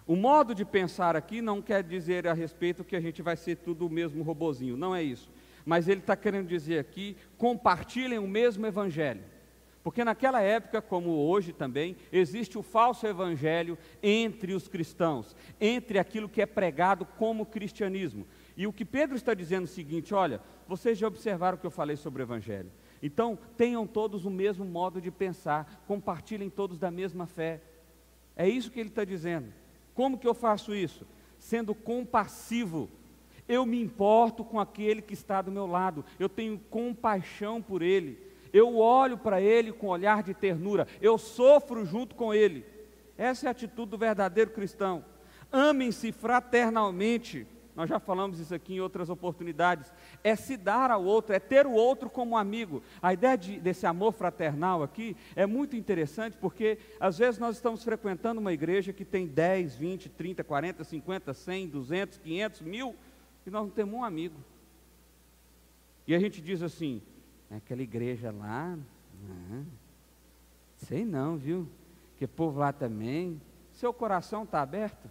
O 0.06 0.16
modo 0.16 0.54
de 0.54 0.64
pensar 0.64 1.16
aqui 1.16 1.42
não 1.42 1.60
quer 1.60 1.82
dizer 1.82 2.28
a 2.28 2.34
respeito 2.34 2.84
que 2.84 2.96
a 2.96 3.02
gente 3.02 3.24
vai 3.24 3.36
ser 3.36 3.56
tudo 3.56 3.88
o 3.88 3.90
mesmo 3.90 4.22
robozinho, 4.22 4.78
não 4.78 4.94
é 4.94 5.02
isso. 5.02 5.32
Mas 5.66 5.88
ele 5.88 6.02
está 6.02 6.16
querendo 6.16 6.48
dizer 6.48 6.78
aqui: 6.78 7.18
compartilhem 7.40 8.20
o 8.20 8.28
mesmo 8.28 8.68
evangelho. 8.68 9.33
Porque 9.84 10.04
naquela 10.04 10.42
época, 10.42 10.82
como 10.82 11.10
hoje 11.28 11.52
também, 11.52 11.98
existe 12.12 12.58
o 12.58 12.64
falso 12.64 13.06
evangelho 13.06 13.78
entre 14.02 14.54
os 14.54 14.70
cristãos, 14.70 15.36
entre 15.60 16.00
aquilo 16.00 16.30
que 16.30 16.42
é 16.42 16.46
pregado 16.46 17.06
como 17.06 17.46
cristianismo. 17.46 18.26
E 18.56 18.66
o 18.66 18.72
que 18.72 18.86
Pedro 18.86 19.18
está 19.18 19.34
dizendo 19.34 19.64
é 19.64 19.66
o 19.66 19.68
seguinte: 19.68 20.14
olha, 20.14 20.42
vocês 20.68 20.98
já 20.98 21.06
observaram 21.06 21.58
o 21.58 21.60
que 21.60 21.68
eu 21.68 21.72
falei 21.72 21.98
sobre 21.98 22.22
o 22.22 22.26
Evangelho. 22.26 22.72
Então, 23.02 23.38
tenham 23.58 23.86
todos 23.86 24.26
o 24.26 24.30
mesmo 24.30 24.64
modo 24.64 25.02
de 25.02 25.12
pensar, 25.12 25.84
compartilhem 25.86 26.50
todos 26.50 26.80
da 26.80 26.90
mesma 26.90 27.26
fé. 27.26 27.62
É 28.38 28.48
isso 28.48 28.72
que 28.72 28.80
ele 28.80 28.88
está 28.88 29.04
dizendo. 29.04 29.52
Como 29.94 30.18
que 30.18 30.28
eu 30.28 30.34
faço 30.34 30.74
isso? 30.74 31.06
Sendo 31.38 31.76
compassivo. 31.76 32.90
Eu 33.46 33.66
me 33.66 33.82
importo 33.82 34.46
com 34.46 34.58
aquele 34.58 35.02
que 35.02 35.14
está 35.14 35.42
do 35.42 35.52
meu 35.52 35.68
lado, 35.68 36.06
eu 36.18 36.30
tenho 36.30 36.58
compaixão 36.58 37.62
por 37.62 37.82
ele, 37.82 38.18
eu 38.54 38.78
olho 38.78 39.18
para 39.18 39.42
ele 39.42 39.74
com 39.74 39.88
olhar 39.88 40.22
de 40.22 40.34
ternura, 40.34 40.88
eu 41.02 41.18
sofro 41.18 41.84
junto 41.84 42.16
com 42.16 42.34
ele. 42.34 42.64
Essa 43.18 43.48
é 43.48 43.50
a 43.50 43.52
atitude 43.52 43.92
do 43.92 43.98
verdadeiro 43.98 44.52
cristão. 44.52 45.04
Amem-se 45.52 46.12
fraternalmente, 46.12 47.48
nós 47.76 47.90
já 47.90 48.00
falamos 48.00 48.40
isso 48.40 48.54
aqui 48.54 48.76
em 48.76 48.80
outras 48.80 49.10
oportunidades. 49.10 49.92
É 50.24 50.36
se 50.36 50.56
dar 50.56 50.92
ao 50.92 51.04
outro, 51.04 51.34
é 51.34 51.40
ter 51.40 51.66
o 51.66 51.72
outro 51.72 52.10
como 52.10 52.38
amigo. 52.38 52.84
A 53.02 53.14
ideia 53.14 53.36
de, 53.36 53.60
desse 53.60 53.86
amor 53.86 54.14
fraternal 54.14 54.84
aqui 54.84 55.18
é 55.36 55.46
muito 55.46 55.76
interessante 55.76 56.38
porque 56.38 56.78
às 57.00 57.18
vezes 57.18 57.40
nós 57.40 57.56
estamos 57.56 57.84
frequentando 57.84 58.40
uma 58.40 58.54
igreja 58.54 58.94
que 58.94 59.04
tem 59.04 59.26
10, 59.28 59.76
20, 59.76 60.10
30, 60.10 60.44
40, 60.44 60.84
50, 60.84 61.34
100, 61.34 61.68
200, 61.68 62.18
500, 62.20 62.62
mil 62.62 62.96
e 63.46 63.50
nós 63.50 63.64
não 63.64 63.70
temos 63.70 63.96
um 63.96 64.04
amigo. 64.04 64.38
E 66.08 66.14
a 66.14 66.20
gente 66.20 66.42
diz 66.42 66.62
assim: 66.62 67.02
aquela 67.58 67.82
igreja 67.82 68.32
lá, 68.32 68.78
não, 69.22 69.66
sei 70.78 71.06
não, 71.06 71.38
viu? 71.38 71.68
Que 72.18 72.28
povo 72.28 72.60
lá 72.60 72.72
também. 72.72 73.42
Seu 73.72 73.94
coração 73.94 74.44
está 74.44 74.62
aberto? 74.62 75.10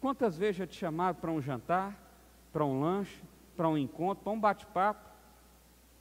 Quantas 0.00 0.36
vezes 0.36 0.56
já 0.56 0.66
te 0.66 0.76
chamaram 0.76 1.16
para 1.16 1.30
um 1.30 1.40
jantar, 1.40 1.96
para 2.52 2.64
um 2.64 2.80
lanche, 2.80 3.22
para 3.56 3.68
um 3.68 3.76
encontro, 3.76 4.22
para 4.22 4.32
um 4.32 4.40
bate-papo? 4.40 5.08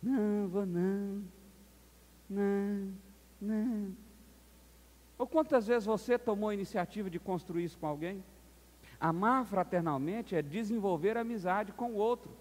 Não, 0.01 0.47
vou 0.47 0.65
não. 0.65 1.23
Não, 2.29 2.93
não. 3.41 3.95
Ou 5.17 5.25
quantas 5.25 5.65
vezes 5.65 5.85
você 5.85 6.17
tomou 6.19 6.49
a 6.49 6.53
iniciativa 6.53 7.09
de 7.09 7.19
construir 7.19 7.63
isso 7.63 7.77
com 7.77 7.87
alguém? 7.87 8.23
Amar 8.99 9.45
fraternalmente 9.45 10.35
é 10.35 10.41
desenvolver 10.41 11.17
amizade 11.17 11.71
com 11.71 11.91
o 11.91 11.95
outro, 11.95 12.31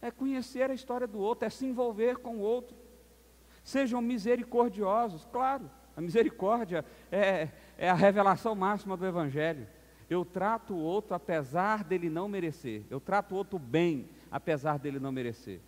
é 0.00 0.10
conhecer 0.10 0.70
a 0.70 0.74
história 0.74 1.06
do 1.06 1.18
outro, 1.18 1.46
é 1.46 1.50
se 1.50 1.66
envolver 1.66 2.18
com 2.18 2.36
o 2.36 2.40
outro. 2.40 2.76
Sejam 3.64 4.00
misericordiosos, 4.00 5.26
claro. 5.32 5.70
A 5.96 6.00
misericórdia 6.00 6.84
é, 7.10 7.48
é 7.76 7.90
a 7.90 7.94
revelação 7.94 8.54
máxima 8.54 8.96
do 8.96 9.04
Evangelho. 9.04 9.66
Eu 10.08 10.24
trato 10.24 10.72
o 10.72 10.78
outro 10.78 11.14
apesar 11.14 11.84
dele 11.84 12.08
não 12.08 12.28
merecer. 12.28 12.84
Eu 12.88 13.00
trato 13.00 13.34
o 13.34 13.36
outro 13.36 13.58
bem, 13.58 14.08
apesar 14.30 14.78
dele 14.78 14.98
não 14.98 15.12
merecer. 15.12 15.60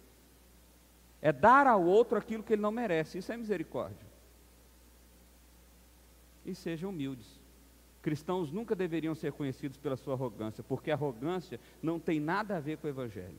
É 1.21 1.33
dar 1.33 1.67
ao 1.67 1.85
outro 1.85 2.17
aquilo 2.17 2.43
que 2.43 2.55
ele 2.55 2.63
não 2.63 2.71
merece. 2.71 3.19
Isso 3.19 3.33
é 3.33 3.37
misericórdia. 3.37 4.09
E 6.47 6.55
sejam 6.55 6.91
humildes. 6.91 7.39
Cristãos 8.01 8.51
nunca 8.51 8.75
deveriam 8.75 9.15
ser 9.15 9.33
conhecidos 9.33 9.77
pela 9.77 9.97
sua 9.97 10.15
arrogância, 10.15 10.65
porque 10.65 10.91
arrogância 10.91 11.61
não 11.83 11.99
tem 11.99 12.19
nada 12.19 12.57
a 12.57 12.61
ver 12.61 12.79
com 12.79 12.87
o 12.87 12.91
Evangelho. 12.91 13.37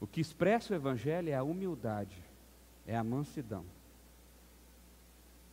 O 0.00 0.06
que 0.06 0.20
expressa 0.20 0.72
o 0.72 0.76
Evangelho 0.76 1.28
é 1.28 1.34
a 1.34 1.42
humildade, 1.42 2.16
é 2.86 2.96
a 2.96 3.04
mansidão. 3.04 3.64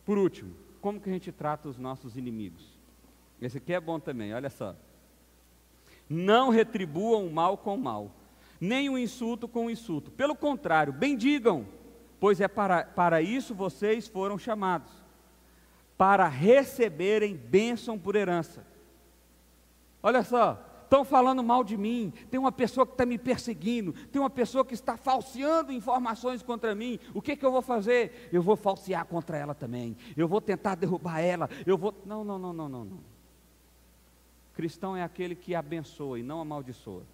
Por 0.04 0.16
último, 0.16 0.54
como 0.80 1.00
que 1.00 1.10
a 1.10 1.12
gente 1.12 1.30
trata 1.30 1.68
os 1.68 1.78
nossos 1.78 2.16
inimigos? 2.16 2.64
Esse 3.40 3.58
aqui 3.58 3.74
é 3.74 3.80
bom 3.80 4.00
também, 4.00 4.32
olha 4.32 4.48
só. 4.48 4.74
Não 6.08 6.48
retribuam 6.48 7.26
o 7.26 7.32
mal 7.32 7.58
com 7.58 7.74
o 7.74 7.78
mal, 7.78 8.10
nem 8.60 8.88
o 8.88 8.96
insulto 8.96 9.46
com 9.46 9.66
o 9.66 9.70
insulto. 9.70 10.10
Pelo 10.10 10.34
contrário, 10.34 10.92
bendigam, 10.92 11.66
pois 12.18 12.40
é 12.40 12.48
para, 12.48 12.84
para 12.84 13.20
isso 13.20 13.54
vocês 13.54 14.08
foram 14.08 14.38
chamados 14.38 14.90
para 15.98 16.28
receberem 16.28 17.36
bênção 17.36 17.98
por 17.98 18.14
herança. 18.14 18.64
Olha 20.00 20.22
só, 20.22 20.64
estão 20.88 21.04
falando 21.04 21.42
mal 21.42 21.62
de 21.62 21.76
mim, 21.76 22.12
tem 22.30 22.40
uma 22.40 22.50
pessoa 22.50 22.86
que 22.86 22.92
está 22.92 23.04
me 23.04 23.18
perseguindo, 23.18 23.92
tem 23.92 24.20
uma 24.20 24.30
pessoa 24.30 24.64
que 24.64 24.72
está 24.72 24.96
falseando 24.96 25.70
informações 25.70 26.42
contra 26.42 26.74
mim, 26.74 26.98
o 27.14 27.20
que, 27.20 27.36
que 27.36 27.44
eu 27.44 27.52
vou 27.52 27.60
fazer? 27.60 28.28
Eu 28.32 28.42
vou 28.42 28.56
falsear 28.56 29.04
contra 29.04 29.36
ela 29.36 29.54
também, 29.54 29.96
eu 30.16 30.26
vou 30.26 30.40
tentar 30.40 30.74
derrubar 30.74 31.20
ela, 31.20 31.48
eu 31.66 31.76
vou. 31.76 31.94
Não, 32.06 32.24
não, 32.24 32.38
não, 32.38 32.52
não, 32.52 32.68
não, 32.68 32.84
não. 32.86 33.00
Cristão 34.54 34.96
é 34.96 35.02
aquele 35.02 35.36
que 35.36 35.54
abençoa 35.54 36.18
e 36.18 36.22
não 36.22 36.40
amaldiçoa. 36.40 37.04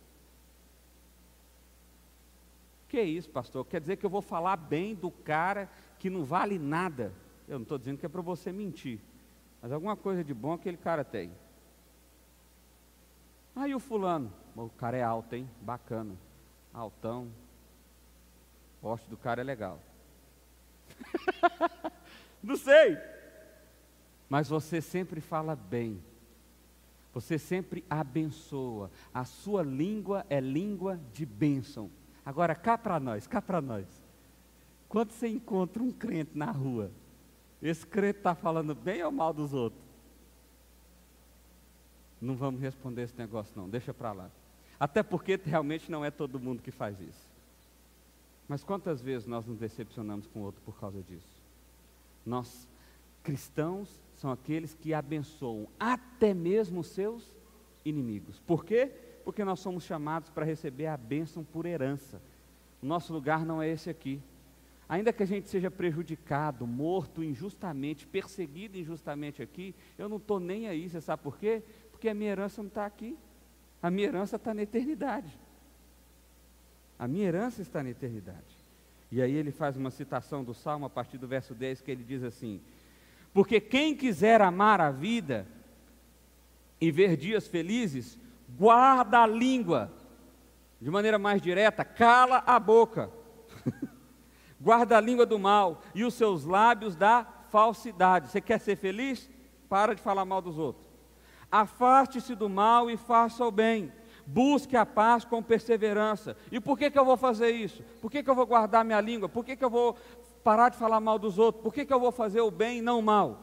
Que 2.88 3.02
isso, 3.02 3.28
pastor? 3.28 3.66
Quer 3.66 3.80
dizer 3.80 3.96
que 3.96 4.06
eu 4.06 4.10
vou 4.10 4.22
falar 4.22 4.56
bem 4.56 4.94
do 4.94 5.10
cara 5.10 5.68
que 5.98 6.08
não 6.08 6.24
vale 6.24 6.58
nada. 6.60 7.12
Eu 7.48 7.58
não 7.58 7.64
estou 7.64 7.76
dizendo 7.76 7.98
que 7.98 8.06
é 8.06 8.08
para 8.08 8.22
você 8.22 8.52
mentir, 8.52 9.00
mas 9.60 9.72
alguma 9.72 9.96
coisa 9.96 10.22
de 10.22 10.32
bom 10.32 10.52
aquele 10.52 10.76
cara 10.76 11.04
tem. 11.04 11.32
Aí 13.56 13.74
o 13.74 13.78
fulano, 13.78 14.32
o 14.56 14.68
cara 14.68 14.96
é 14.96 15.02
alto, 15.02 15.34
hein? 15.34 15.48
Bacana. 15.60 16.16
Altão. 16.72 17.28
O 18.78 18.82
poste 18.82 19.08
do 19.08 19.16
cara 19.16 19.40
é 19.40 19.44
legal. 19.44 19.78
Não 22.42 22.56
sei. 22.56 22.98
Mas 24.28 24.48
você 24.48 24.80
sempre 24.80 25.20
fala 25.20 25.54
bem. 25.54 26.02
Você 27.12 27.38
sempre 27.38 27.84
abençoa. 27.88 28.90
A 29.12 29.24
sua 29.24 29.62
língua 29.62 30.26
é 30.28 30.40
língua 30.40 30.98
de 31.12 31.24
bênção. 31.24 31.88
Agora, 32.26 32.54
cá 32.54 32.76
para 32.76 32.98
nós, 32.98 33.26
cá 33.26 33.40
para 33.40 33.60
nós. 33.60 33.86
Quando 34.88 35.12
você 35.12 35.28
encontra 35.28 35.82
um 35.82 35.92
crente 35.92 36.32
na 36.34 36.50
rua, 36.50 36.90
esse 37.62 37.86
crente 37.86 38.18
está 38.18 38.34
falando 38.34 38.74
bem 38.74 39.02
ou 39.04 39.12
mal 39.12 39.32
dos 39.32 39.54
outros? 39.54 39.83
Não 42.24 42.36
vamos 42.36 42.60
responder 42.60 43.02
esse 43.02 43.16
negócio 43.16 43.52
não, 43.56 43.68
deixa 43.68 43.92
para 43.92 44.12
lá. 44.12 44.30
Até 44.78 45.02
porque 45.02 45.38
realmente 45.44 45.90
não 45.90 46.04
é 46.04 46.10
todo 46.10 46.40
mundo 46.40 46.62
que 46.62 46.70
faz 46.70 47.00
isso. 47.00 47.28
Mas 48.48 48.62
quantas 48.62 49.00
vezes 49.00 49.26
nós 49.26 49.46
nos 49.46 49.58
decepcionamos 49.58 50.26
com 50.26 50.40
o 50.40 50.42
outro 50.42 50.60
por 50.62 50.78
causa 50.78 51.02
disso? 51.02 51.42
Nós, 52.26 52.68
cristãos, 53.22 53.88
são 54.16 54.30
aqueles 54.30 54.74
que 54.74 54.92
abençoam 54.92 55.68
até 55.78 56.34
mesmo 56.34 56.80
os 56.80 56.88
seus 56.88 57.32
inimigos. 57.84 58.40
Por 58.40 58.64
quê? 58.64 58.90
Porque 59.24 59.44
nós 59.44 59.60
somos 59.60 59.84
chamados 59.84 60.28
para 60.30 60.44
receber 60.44 60.86
a 60.86 60.96
bênção 60.96 61.44
por 61.44 61.66
herança. 61.66 62.20
O 62.82 62.86
nosso 62.86 63.12
lugar 63.12 63.46
não 63.46 63.62
é 63.62 63.68
esse 63.68 63.88
aqui. 63.88 64.20
Ainda 64.86 65.12
que 65.12 65.22
a 65.22 65.26
gente 65.26 65.48
seja 65.48 65.70
prejudicado, 65.70 66.66
morto 66.66 67.24
injustamente, 67.24 68.06
perseguido 68.06 68.78
injustamente 68.78 69.42
aqui, 69.42 69.74
eu 69.96 70.08
não 70.08 70.18
estou 70.18 70.38
nem 70.38 70.68
aí, 70.68 70.88
você 70.88 71.00
sabe 71.00 71.22
por 71.22 71.38
quê? 71.38 71.62
Porque 71.94 72.08
a 72.08 72.14
minha 72.14 72.32
herança 72.32 72.60
não 72.60 72.68
está 72.68 72.84
aqui. 72.84 73.16
A 73.80 73.88
minha 73.88 74.08
herança 74.08 74.36
está 74.36 74.52
na 74.52 74.62
eternidade. 74.62 75.38
A 76.98 77.06
minha 77.06 77.26
herança 77.26 77.62
está 77.62 77.82
na 77.82 77.90
eternidade. 77.90 78.64
E 79.12 79.22
aí 79.22 79.32
ele 79.32 79.52
faz 79.52 79.76
uma 79.76 79.90
citação 79.90 80.42
do 80.42 80.52
Salmo 80.52 80.86
a 80.86 80.90
partir 80.90 81.18
do 81.18 81.28
verso 81.28 81.54
10 81.54 81.80
que 81.82 81.90
ele 81.90 82.02
diz 82.02 82.24
assim: 82.24 82.60
Porque 83.32 83.60
quem 83.60 83.96
quiser 83.96 84.42
amar 84.42 84.80
a 84.80 84.90
vida 84.90 85.46
e 86.80 86.90
ver 86.90 87.16
dias 87.16 87.46
felizes, 87.46 88.18
guarda 88.58 89.20
a 89.20 89.26
língua, 89.26 89.92
de 90.80 90.90
maneira 90.90 91.18
mais 91.18 91.40
direta, 91.40 91.84
cala 91.84 92.42
a 92.44 92.58
boca, 92.58 93.08
guarda 94.60 94.96
a 94.96 95.00
língua 95.00 95.24
do 95.24 95.38
mal 95.38 95.80
e 95.94 96.04
os 96.04 96.14
seus 96.14 96.44
lábios 96.44 96.96
da 96.96 97.24
falsidade. 97.50 98.28
Você 98.28 98.40
quer 98.40 98.58
ser 98.58 98.76
feliz? 98.76 99.30
Para 99.68 99.94
de 99.94 100.02
falar 100.02 100.24
mal 100.24 100.42
dos 100.42 100.58
outros. 100.58 100.83
Afaste-se 101.54 102.34
do 102.34 102.48
mal 102.48 102.90
e 102.90 102.96
faça 102.96 103.46
o 103.46 103.50
bem. 103.52 103.92
Busque 104.26 104.76
a 104.76 104.84
paz 104.84 105.24
com 105.24 105.40
perseverança. 105.40 106.36
E 106.50 106.58
por 106.58 106.76
que, 106.76 106.90
que 106.90 106.98
eu 106.98 107.04
vou 107.04 107.16
fazer 107.16 107.52
isso? 107.52 107.80
Por 108.00 108.10
que, 108.10 108.24
que 108.24 108.28
eu 108.28 108.34
vou 108.34 108.44
guardar 108.44 108.84
minha 108.84 109.00
língua? 109.00 109.28
Por 109.28 109.44
que, 109.44 109.54
que 109.54 109.64
eu 109.64 109.70
vou 109.70 109.96
parar 110.42 110.70
de 110.70 110.76
falar 110.76 110.98
mal 110.98 111.16
dos 111.16 111.38
outros? 111.38 111.62
Por 111.62 111.72
que, 111.72 111.86
que 111.86 111.92
eu 111.92 112.00
vou 112.00 112.10
fazer 112.10 112.40
o 112.40 112.50
bem 112.50 112.78
e 112.78 112.82
não 112.82 112.98
o 112.98 113.02
mal? 113.04 113.38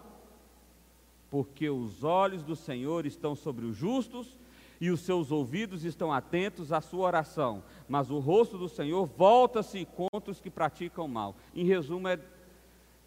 Porque 1.29 1.69
os 1.69 2.03
olhos 2.03 2.43
do 2.43 2.53
Senhor 2.53 3.05
estão 3.05 3.33
sobre 3.33 3.63
os 3.65 3.77
justos 3.77 4.37
e 4.81 4.89
os 4.89 4.99
seus 4.99 5.31
ouvidos 5.31 5.85
estão 5.85 6.11
atentos 6.11 6.73
à 6.73 6.81
sua 6.81 7.05
oração, 7.05 7.63
mas 7.87 8.11
o 8.11 8.19
rosto 8.19 8.57
do 8.57 8.67
Senhor 8.67 9.05
volta-se 9.05 9.85
contra 9.85 10.29
os 10.29 10.41
que 10.41 10.49
praticam 10.49 11.07
mal. 11.07 11.33
Em 11.55 11.63
resumo, 11.63 12.09
é, 12.09 12.19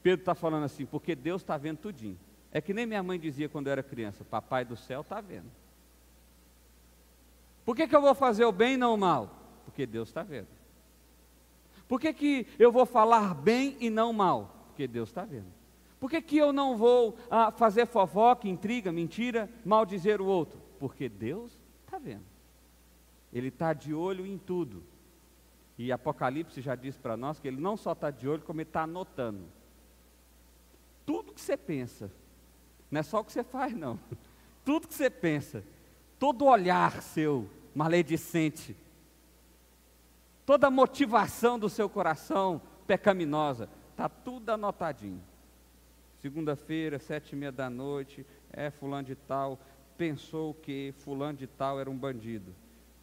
Pedro 0.03 0.23
está 0.23 0.35
falando 0.35 0.65
assim, 0.65 0.87
porque 0.87 1.15
Deus 1.15 1.43
está 1.43 1.59
vendo 1.59 1.77
tudinho. 1.77 2.19
É 2.55 2.61
que 2.61 2.73
nem 2.73 2.87
minha 2.87 3.03
mãe 3.03 3.19
dizia 3.19 3.49
quando 3.49 3.67
eu 3.67 3.73
era 3.73 3.83
criança: 3.83 4.25
Papai 4.25 4.65
do 4.65 4.77
céu 4.77 5.01
está 5.01 5.21
vendo. 5.21 5.51
Por 7.65 7.75
que, 7.75 7.89
que 7.89 7.97
eu 7.97 8.01
vou 8.01 8.15
fazer 8.15 8.45
o 8.45 8.53
bem 8.53 8.75
e 8.75 8.77
não 8.77 8.95
o 8.95 8.99
mal? 8.99 9.29
Porque 9.65 9.85
Deus 9.85 10.09
está 10.09 10.23
vendo. 10.23 10.47
Por 11.89 12.01
que, 12.01 12.13
que 12.13 12.47
eu 12.57 12.71
vou 12.71 12.87
falar 12.87 13.35
bem 13.35 13.77
e 13.81 13.91
não 13.91 14.13
mal? 14.13 14.67
Porque 14.69 14.87
Deus 14.87 15.09
está 15.09 15.25
vendo. 15.25 15.53
Por 15.99 16.09
que, 16.09 16.23
que 16.23 16.37
eu 16.37 16.53
não 16.53 16.77
vou 16.77 17.17
ah, 17.31 17.51
fazer 17.51 17.87
fofoca, 17.87 18.47
intriga, 18.47 18.93
mentira, 18.93 19.51
mal 19.65 19.85
dizer 19.85 20.21
o 20.21 20.27
outro? 20.27 20.61
Porque 20.79 21.09
Deus 21.09 21.59
está 21.85 21.99
vendo. 21.99 22.25
Ele 23.33 23.49
está 23.49 23.73
de 23.73 23.93
olho 23.93 24.25
em 24.25 24.39
tudo. 24.39 24.85
E 25.77 25.91
Apocalipse 25.91 26.61
já 26.61 26.77
diz 26.77 26.97
para 26.97 27.17
nós 27.17 27.41
que 27.41 27.49
ele 27.49 27.61
não 27.61 27.77
só 27.77 27.93
está 27.93 28.11
de 28.11 28.29
olho, 28.29 28.43
como 28.43 28.61
ele 28.61 28.69
está 28.69 28.83
anotando. 28.83 29.47
Tudo 31.05 31.33
que 31.33 31.41
você 31.41 31.57
pensa, 31.57 32.11
não 32.95 33.01
é 33.01 33.03
só 33.03 33.21
o 33.21 33.25
que 33.25 33.33
você 33.33 33.43
faz, 33.43 33.75
não. 33.75 33.99
Tudo 34.65 34.87
que 34.87 34.95
você 34.95 35.11
pensa, 35.11 35.65
todo 36.17 36.45
olhar 36.45 37.03
seu 37.03 37.51
maledicente, 37.75 38.75
toda 40.47 40.71
motivação 40.71 41.59
do 41.59 41.69
seu 41.69 41.89
coração 41.89 42.63
pecaminosa, 42.87 43.69
está 43.91 44.09
tudo 44.09 44.49
anotadinho. 44.51 45.21
Segunda-feira, 46.21 46.99
sete 46.99 47.33
e 47.33 47.37
meia 47.37 47.53
da 47.53 47.69
noite, 47.69 48.25
é 48.51 48.71
fulano 48.71 49.09
de 49.09 49.17
tal, 49.17 49.59
pensou 49.99 50.55
que 50.55 50.95
fulano 50.99 51.37
de 51.37 51.47
tal 51.49 51.79
era 51.81 51.91
um 51.91 51.99
bandido, 51.99 52.55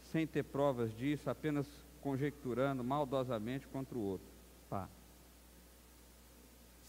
sem 0.02 0.26
ter 0.26 0.44
provas 0.44 0.96
disso, 0.96 1.30
apenas 1.30 1.68
conjecturando 2.02 2.84
maldosamente 2.84 3.68
contra 3.68 3.96
o 3.96 4.02
outro. 4.02 4.31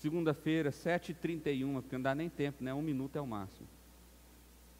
Segunda-feira, 0.02 0.70
7h31, 0.70 1.74
porque 1.74 1.94
não 1.94 2.02
dá 2.02 2.12
nem 2.12 2.28
tempo, 2.28 2.64
né? 2.64 2.74
Um 2.74 2.82
minuto 2.82 3.14
é 3.14 3.20
o 3.20 3.26
máximo. 3.26 3.68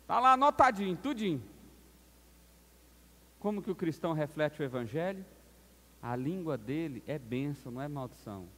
Está 0.01 0.19
lá 0.19 0.33
anotadinho, 0.33 0.97
tudinho. 0.97 1.41
Como 3.39 3.63
que 3.63 3.71
o 3.71 3.75
cristão 3.77 4.15
reflete 4.15 4.61
o 4.61 4.65
Evangelho? 4.65 5.25
A 6.03 6.17
língua 6.17 6.59
dele 6.59 7.05
é 7.07 7.21
bênção, 7.21 7.71
não 7.71 7.81
é 7.81 7.87
maldição. 7.87 8.49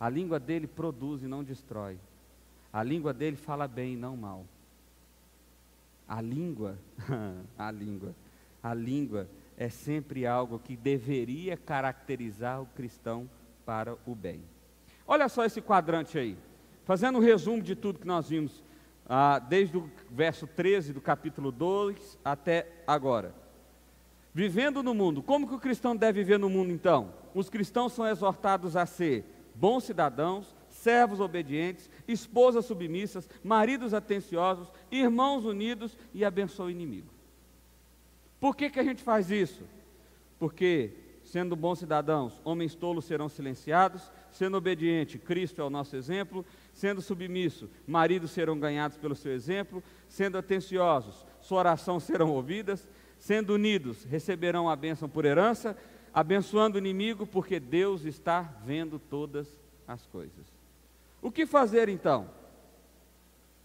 A 0.00 0.08
língua 0.08 0.40
dele 0.40 0.66
produz 0.66 1.22
e 1.22 1.28
não 1.28 1.44
destrói. 1.44 1.96
A 2.72 2.82
língua 2.82 3.14
dele 3.14 3.36
fala 3.36 3.68
bem 3.68 3.92
e 3.92 3.96
não 3.96 4.16
mal. 4.16 4.44
A 6.08 6.20
língua, 6.20 6.76
a 7.56 7.70
língua, 7.70 8.16
a 8.60 8.74
língua 8.74 9.28
é 9.56 9.68
sempre 9.68 10.26
algo 10.26 10.58
que 10.58 10.76
deveria 10.76 11.56
caracterizar 11.56 12.60
o 12.60 12.66
cristão 12.66 13.30
para 13.64 13.96
o 14.04 14.12
bem. 14.12 14.42
Olha 15.06 15.28
só 15.28 15.44
esse 15.44 15.60
quadrante 15.60 16.18
aí. 16.18 16.36
Fazendo 16.84 17.18
um 17.18 17.22
resumo 17.22 17.62
de 17.62 17.74
tudo 17.74 17.98
que 17.98 18.06
nós 18.06 18.28
vimos, 18.28 18.62
ah, 19.06 19.38
desde 19.38 19.76
o 19.76 19.90
verso 20.10 20.46
13 20.46 20.92
do 20.92 21.00
capítulo 21.00 21.50
2 21.50 22.18
até 22.24 22.66
agora. 22.86 23.34
Vivendo 24.32 24.82
no 24.82 24.94
mundo. 24.94 25.22
Como 25.22 25.46
que 25.46 25.54
o 25.54 25.60
cristão 25.60 25.94
deve 25.94 26.20
viver 26.20 26.38
no 26.38 26.50
mundo 26.50 26.72
então? 26.72 27.14
Os 27.34 27.48
cristãos 27.48 27.92
são 27.92 28.06
exortados 28.06 28.76
a 28.76 28.84
ser 28.86 29.24
bons 29.54 29.84
cidadãos, 29.84 30.54
servos 30.68 31.20
obedientes, 31.20 31.88
esposas 32.06 32.64
submissas, 32.64 33.28
maridos 33.42 33.94
atenciosos, 33.94 34.72
irmãos 34.90 35.44
unidos 35.44 35.96
e 36.12 36.24
abençoa 36.24 36.66
o 36.66 36.70
inimigo. 36.70 37.08
Por 38.40 38.56
que, 38.56 38.68
que 38.68 38.80
a 38.80 38.84
gente 38.84 39.02
faz 39.02 39.30
isso? 39.30 39.62
Porque, 40.38 40.90
sendo 41.24 41.56
bons 41.56 41.78
cidadãos, 41.78 42.40
homens 42.44 42.74
tolos 42.74 43.06
serão 43.06 43.28
silenciados, 43.28 44.12
sendo 44.30 44.56
obediente, 44.56 45.18
Cristo 45.18 45.60
é 45.60 45.64
o 45.64 45.70
nosso 45.70 45.96
exemplo, 45.96 46.44
sendo 46.72 47.00
submisso, 47.00 47.68
maridos 47.86 48.30
serão 48.30 48.58
ganhados 48.58 48.96
pelo 48.96 49.14
seu 49.14 49.32
exemplo, 49.32 49.82
sendo 50.08 50.38
atenciosos, 50.38 51.24
sua 51.40 51.58
oração 51.58 51.98
serão 52.00 52.30
ouvidas, 52.30 52.88
sendo 53.18 53.54
unidos, 53.54 54.04
receberão 54.04 54.68
a 54.68 54.76
bênção 54.76 55.08
por 55.08 55.24
herança, 55.24 55.76
abençoando 56.12 56.76
o 56.76 56.78
inimigo, 56.78 57.26
porque 57.26 57.58
Deus 57.58 58.04
está 58.04 58.42
vendo 58.64 58.98
todas 58.98 59.48
as 59.88 60.06
coisas. 60.06 60.46
O 61.20 61.32
que 61.32 61.46
fazer 61.46 61.88
então? 61.88 62.28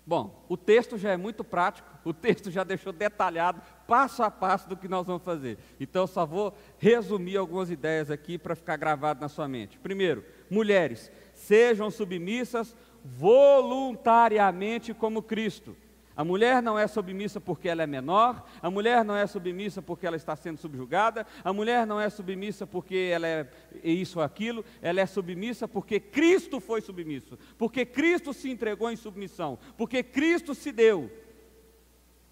Bom, 0.09 0.43
o 0.49 0.57
texto 0.57 0.97
já 0.97 1.11
é 1.11 1.17
muito 1.17 1.43
prático, 1.43 1.87
o 2.03 2.11
texto 2.11 2.49
já 2.49 2.63
deixou 2.63 2.91
detalhado, 2.91 3.61
passo 3.87 4.23
a 4.23 4.31
passo, 4.31 4.67
do 4.67 4.75
que 4.75 4.87
nós 4.87 5.05
vamos 5.05 5.21
fazer. 5.21 5.59
Então, 5.79 6.01
eu 6.01 6.07
só 6.07 6.25
vou 6.25 6.51
resumir 6.79 7.37
algumas 7.37 7.69
ideias 7.69 8.09
aqui 8.09 8.35
para 8.35 8.55
ficar 8.55 8.75
gravado 8.75 9.21
na 9.21 9.29
sua 9.29 9.47
mente. 9.47 9.77
Primeiro, 9.77 10.25
mulheres, 10.49 11.11
sejam 11.35 11.91
submissas 11.91 12.75
voluntariamente 13.05 14.95
como 14.95 15.21
Cristo. 15.21 15.77
A 16.19 16.23
mulher 16.25 16.61
não 16.61 16.77
é 16.77 16.85
submissa 16.85 17.39
porque 17.39 17.69
ela 17.69 17.81
é 17.81 17.87
menor, 17.87 18.45
a 18.61 18.69
mulher 18.69 19.05
não 19.05 19.15
é 19.15 19.25
submissa 19.25 19.81
porque 19.81 20.05
ela 20.05 20.17
está 20.17 20.35
sendo 20.35 20.57
subjugada, 20.57 21.25
a 21.41 21.53
mulher 21.53 21.87
não 21.87 21.97
é 21.97 22.09
submissa 22.09 22.67
porque 22.67 23.09
ela 23.13 23.25
é 23.25 23.47
isso 23.81 24.19
ou 24.19 24.25
aquilo, 24.25 24.65
ela 24.81 24.99
é 24.99 25.05
submissa 25.05 25.65
porque 25.65 25.97
Cristo 25.97 26.59
foi 26.59 26.81
submisso, 26.81 27.39
porque 27.57 27.85
Cristo 27.85 28.33
se 28.33 28.49
entregou 28.49 28.91
em 28.91 28.97
submissão, 28.97 29.57
porque 29.77 30.03
Cristo 30.03 30.53
se 30.53 30.73
deu. 30.73 31.09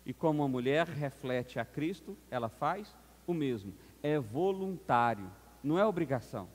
E 0.06 0.12
como 0.12 0.44
a 0.44 0.50
mulher 0.50 0.86
reflete 0.86 1.58
a 1.58 1.64
Cristo, 1.64 2.18
ela 2.30 2.50
faz 2.50 2.94
o 3.26 3.34
mesmo. 3.34 3.74
É 4.04 4.20
voluntário, 4.20 5.32
não 5.64 5.80
é 5.80 5.86
obrigação. 5.86 6.50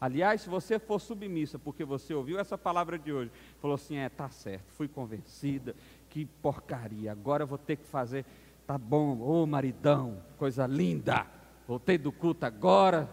Aliás, 0.00 0.40
se 0.40 0.48
você 0.48 0.78
for 0.78 0.98
submissa, 0.98 1.58
porque 1.58 1.84
você 1.84 2.14
ouviu 2.14 2.38
essa 2.38 2.56
palavra 2.56 2.98
de 2.98 3.12
hoje, 3.12 3.30
falou 3.60 3.74
assim: 3.74 3.96
é, 3.96 4.08
tá 4.08 4.30
certo, 4.30 4.72
fui 4.72 4.88
convencida, 4.88 5.76
que 6.10 6.26
porcaria, 6.42 7.12
agora 7.12 7.44
eu 7.44 7.46
vou 7.46 7.56
ter 7.56 7.76
que 7.76 7.86
fazer, 7.86 8.26
tá 8.66 8.76
bom, 8.76 9.20
ô 9.20 9.46
maridão, 9.46 10.20
coisa 10.36 10.66
linda, 10.66 11.26
voltei 11.66 11.96
do 11.96 12.12
culto 12.12 12.44
agora, 12.44 13.08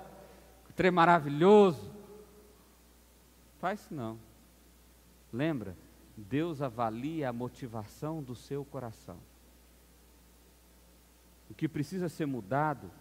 trem 0.75 0.91
maravilhoso. 0.91 1.91
Faz 3.59 3.89
não. 3.89 4.19
Lembra? 5.33 5.75
Deus 6.15 6.61
avalia 6.61 7.29
a 7.29 7.33
motivação 7.33 8.21
do 8.21 8.35
seu 8.35 8.65
coração. 8.65 9.17
O 11.49 11.53
que 11.53 11.67
precisa 11.67 12.09
ser 12.09 12.25
mudado, 12.25 12.91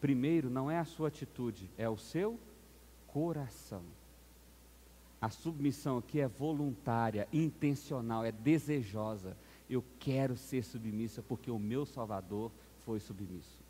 primeiro, 0.00 0.50
não 0.50 0.70
é 0.70 0.78
a 0.78 0.84
sua 0.84 1.08
atitude, 1.08 1.70
é 1.78 1.88
o 1.88 1.96
seu 1.96 2.38
coração. 3.08 3.82
A 5.24 5.30
submissão 5.30 5.96
aqui 5.96 6.20
é 6.20 6.28
voluntária, 6.28 7.26
intencional, 7.32 8.26
é 8.26 8.30
desejosa. 8.30 9.34
Eu 9.70 9.82
quero 9.98 10.36
ser 10.36 10.62
submissa 10.62 11.22
porque 11.22 11.50
o 11.50 11.58
meu 11.58 11.86
Salvador 11.86 12.52
foi 12.84 13.00
submisso. 13.00 13.64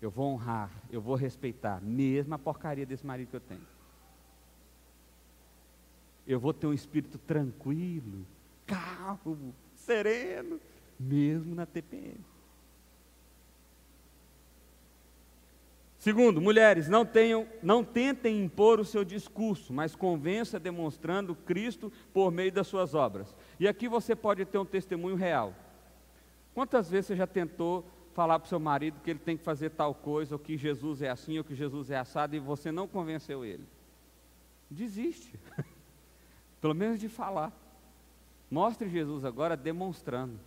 Eu 0.00 0.08
vou 0.08 0.32
honrar, 0.32 0.70
eu 0.88 1.00
vou 1.00 1.16
respeitar, 1.16 1.80
mesmo 1.82 2.32
a 2.32 2.38
porcaria 2.38 2.86
desse 2.86 3.04
marido 3.04 3.30
que 3.30 3.34
eu 3.34 3.40
tenho. 3.40 3.66
Eu 6.24 6.38
vou 6.38 6.54
ter 6.54 6.68
um 6.68 6.72
espírito 6.72 7.18
tranquilo, 7.18 8.24
calmo, 8.68 9.52
sereno, 9.74 10.60
mesmo 10.96 11.56
na 11.56 11.66
TPM. 11.66 12.20
Segundo, 16.00 16.40
mulheres, 16.40 16.88
não, 16.88 17.04
tenham, 17.04 17.46
não 17.62 17.84
tentem 17.84 18.42
impor 18.42 18.80
o 18.80 18.84
seu 18.86 19.04
discurso, 19.04 19.70
mas 19.70 19.94
convença 19.94 20.58
demonstrando 20.58 21.34
Cristo 21.34 21.92
por 22.10 22.32
meio 22.32 22.50
das 22.50 22.66
suas 22.66 22.94
obras. 22.94 23.36
E 23.60 23.68
aqui 23.68 23.86
você 23.86 24.16
pode 24.16 24.46
ter 24.46 24.56
um 24.56 24.64
testemunho 24.64 25.14
real. 25.14 25.54
Quantas 26.54 26.90
vezes 26.90 27.08
você 27.08 27.16
já 27.16 27.26
tentou 27.26 27.84
falar 28.14 28.38
para 28.38 28.46
o 28.46 28.48
seu 28.48 28.58
marido 28.58 28.98
que 29.04 29.10
ele 29.10 29.18
tem 29.18 29.36
que 29.36 29.44
fazer 29.44 29.72
tal 29.72 29.94
coisa, 29.94 30.36
ou 30.36 30.38
que 30.38 30.56
Jesus 30.56 31.02
é 31.02 31.10
assim, 31.10 31.36
ou 31.36 31.44
que 31.44 31.54
Jesus 31.54 31.90
é 31.90 31.98
assado, 31.98 32.34
e 32.34 32.38
você 32.38 32.72
não 32.72 32.88
convenceu 32.88 33.44
ele? 33.44 33.66
Desiste. 34.70 35.38
Pelo 36.62 36.74
menos 36.74 36.98
de 36.98 37.10
falar. 37.10 37.52
Mostre 38.50 38.88
Jesus 38.88 39.22
agora 39.22 39.54
demonstrando. 39.54 40.40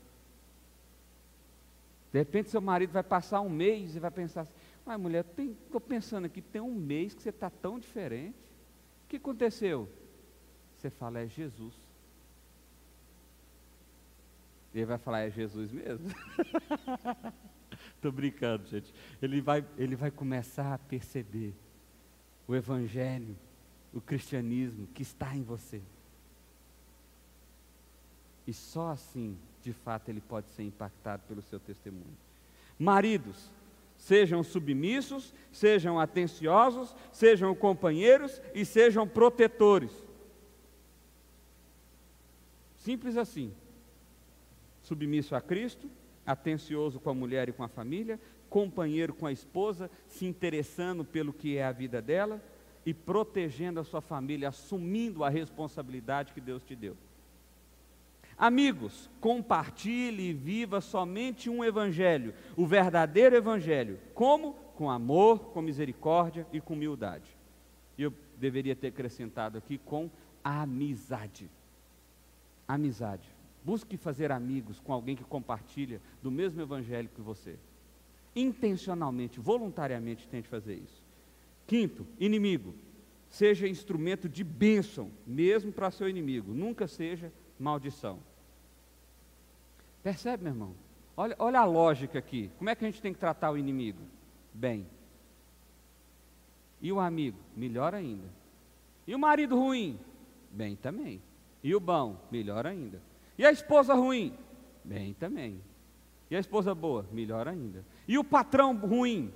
De 2.12 2.18
repente 2.18 2.50
seu 2.50 2.62
marido 2.62 2.92
vai 2.92 3.02
passar 3.02 3.42
um 3.42 3.50
mês 3.50 3.96
e 3.96 4.00
vai 4.00 4.12
pensar 4.12 4.42
assim, 4.42 4.54
mas 4.86 5.00
mulher, 5.00 5.26
estou 5.38 5.80
pensando 5.80 6.26
aqui, 6.26 6.42
tem 6.42 6.62
um 6.62 6.74
mês 6.74 7.14
que 7.14 7.22
você 7.22 7.30
está 7.30 7.50
tão 7.50 7.80
diferente. 7.80 8.38
O 9.06 9.10
que 9.10 9.18
aconteceu? 9.18 9.90
Você 10.78 10.90
fala, 10.90 11.20
é 11.20 11.28
Jesus. 11.28 11.74
Ele 14.74 14.86
vai 14.86 14.98
falar, 14.98 15.22
é 15.22 15.30
Jesus 15.30 15.72
mesmo? 15.72 16.08
Estou 17.96 18.12
brincando, 18.12 18.68
gente. 18.68 18.94
Ele 19.22 19.40
vai, 19.40 19.66
ele 19.78 19.96
vai 19.96 20.12
começar 20.12 20.74
a 20.74 20.78
perceber 20.78 21.54
o 22.48 22.56
Evangelho, 22.56 23.38
o 23.94 24.02
cristianismo 24.02 24.88
que 24.88 25.04
está 25.04 25.36
em 25.36 25.44
você. 25.44 25.82
E 28.46 28.54
só 28.54 28.90
assim, 28.90 29.38
de 29.62 29.72
fato, 29.72 30.10
ele 30.10 30.20
pode 30.20 30.50
ser 30.52 30.64
impactado 30.64 31.24
pelo 31.28 31.42
seu 31.42 31.60
testemunho. 31.60 32.18
Maridos, 32.78 33.50
Sejam 34.04 34.44
submissos, 34.44 35.34
sejam 35.50 35.98
atenciosos, 35.98 36.94
sejam 37.10 37.56
companheiros 37.56 38.42
e 38.54 38.66
sejam 38.66 39.08
protetores. 39.08 39.94
Simples 42.76 43.16
assim. 43.16 43.54
Submisso 44.82 45.38
a 45.38 45.42
Cristo, 45.42 45.90
atencioso 46.26 47.00
com 47.00 47.12
a 47.12 47.14
mulher 47.14 47.48
e 47.48 47.54
com 47.54 47.64
a 47.64 47.70
família, 47.70 48.20
companheiro 48.50 49.14
com 49.14 49.26
a 49.26 49.32
esposa, 49.32 49.90
se 50.06 50.26
interessando 50.26 51.06
pelo 51.06 51.32
que 51.32 51.56
é 51.56 51.64
a 51.64 51.72
vida 51.72 52.02
dela 52.02 52.44
e 52.86 52.94
protegendo 52.94 53.80
a 53.80 53.86
sua 53.86 54.02
família, 54.02 54.50
assumindo 54.50 55.24
a 55.24 55.30
responsabilidade 55.30 56.34
que 56.34 56.42
Deus 56.42 56.62
te 56.62 56.76
deu. 56.76 56.98
Amigos, 58.38 59.10
compartilhe 59.22 60.30
e 60.30 60.34
viva 60.34 60.82
somente 60.82 61.50
um 61.50 61.64
evangelho, 61.64 62.34
o 62.58 62.66
verdadeiro 62.66 63.36
evangelho. 63.36 64.00
Como? 64.14 64.54
Com 64.76 64.90
amor, 64.90 65.52
com 65.52 65.62
misericórdia 65.62 66.48
e 66.52 66.60
com 66.60 66.74
humildade. 66.74 67.38
E 67.98 68.04
eu 68.04 68.14
deveria 68.38 68.76
ter 68.76 68.88
acrescentado 68.88 69.58
aqui 69.58 69.78
com 69.78 70.10
amizade. 70.44 71.50
Amizade. 72.68 73.28
Busque 73.64 73.96
fazer 73.96 74.32
amigos 74.32 74.80
com 74.80 74.92
alguém 74.92 75.16
que 75.16 75.24
compartilha 75.24 76.02
do 76.22 76.30
mesmo 76.32 76.62
evangelho 76.62 77.10
que 77.16 77.22
você. 77.22 77.56
Intencionalmente, 78.36 79.40
voluntariamente 79.40 80.28
tente 80.28 80.48
fazer 80.48 80.76
isso. 80.76 81.02
Quinto, 81.68 82.06
inimigo. 82.20 82.74
Seja 83.30 83.68
instrumento 83.68 84.28
de 84.28 84.44
bênção, 84.44 85.12
mesmo 85.26 85.72
para 85.72 85.92
seu 85.92 86.10
inimigo. 86.10 86.54
Nunca 86.54 86.88
seja 86.88 87.32
maldição. 87.60 88.20
Percebe, 90.02 90.44
meu 90.44 90.54
irmão? 90.54 90.76
Olha, 91.16 91.36
olha 91.40 91.60
a 91.60 91.66
lógica 91.66 92.20
aqui. 92.20 92.52
Como 92.58 92.70
é 92.70 92.76
que 92.76 92.84
a 92.84 92.90
gente 92.90 93.02
tem 93.02 93.14
que 93.14 93.20
tratar 93.20 93.52
o 93.52 93.58
inimigo? 93.58 94.00
Bem. 94.54 94.86
E 96.82 96.92
o 96.92 97.00
amigo? 97.00 97.38
Melhor 97.56 97.94
ainda. 97.94 98.28
E 99.08 99.16
o 99.16 99.20
marido 99.20 99.56
ruim? 99.56 100.00
Bem 100.52 100.76
também. 100.76 101.22
E 101.64 101.74
o 101.74 101.80
bom? 101.80 102.18
Melhor 102.32 102.68
ainda. 102.68 103.02
E 103.38 103.46
a 103.46 103.52
esposa 103.52 103.94
ruim? 103.94 104.34
Bem 104.84 105.14
também. 105.14 105.62
E 106.30 106.36
a 106.36 106.40
esposa 106.40 106.74
boa? 106.76 107.06
Melhor 107.12 107.48
ainda. 107.48 107.86
E 108.08 108.18
o 108.18 108.24
patrão 108.24 108.76
ruim? 108.76 109.32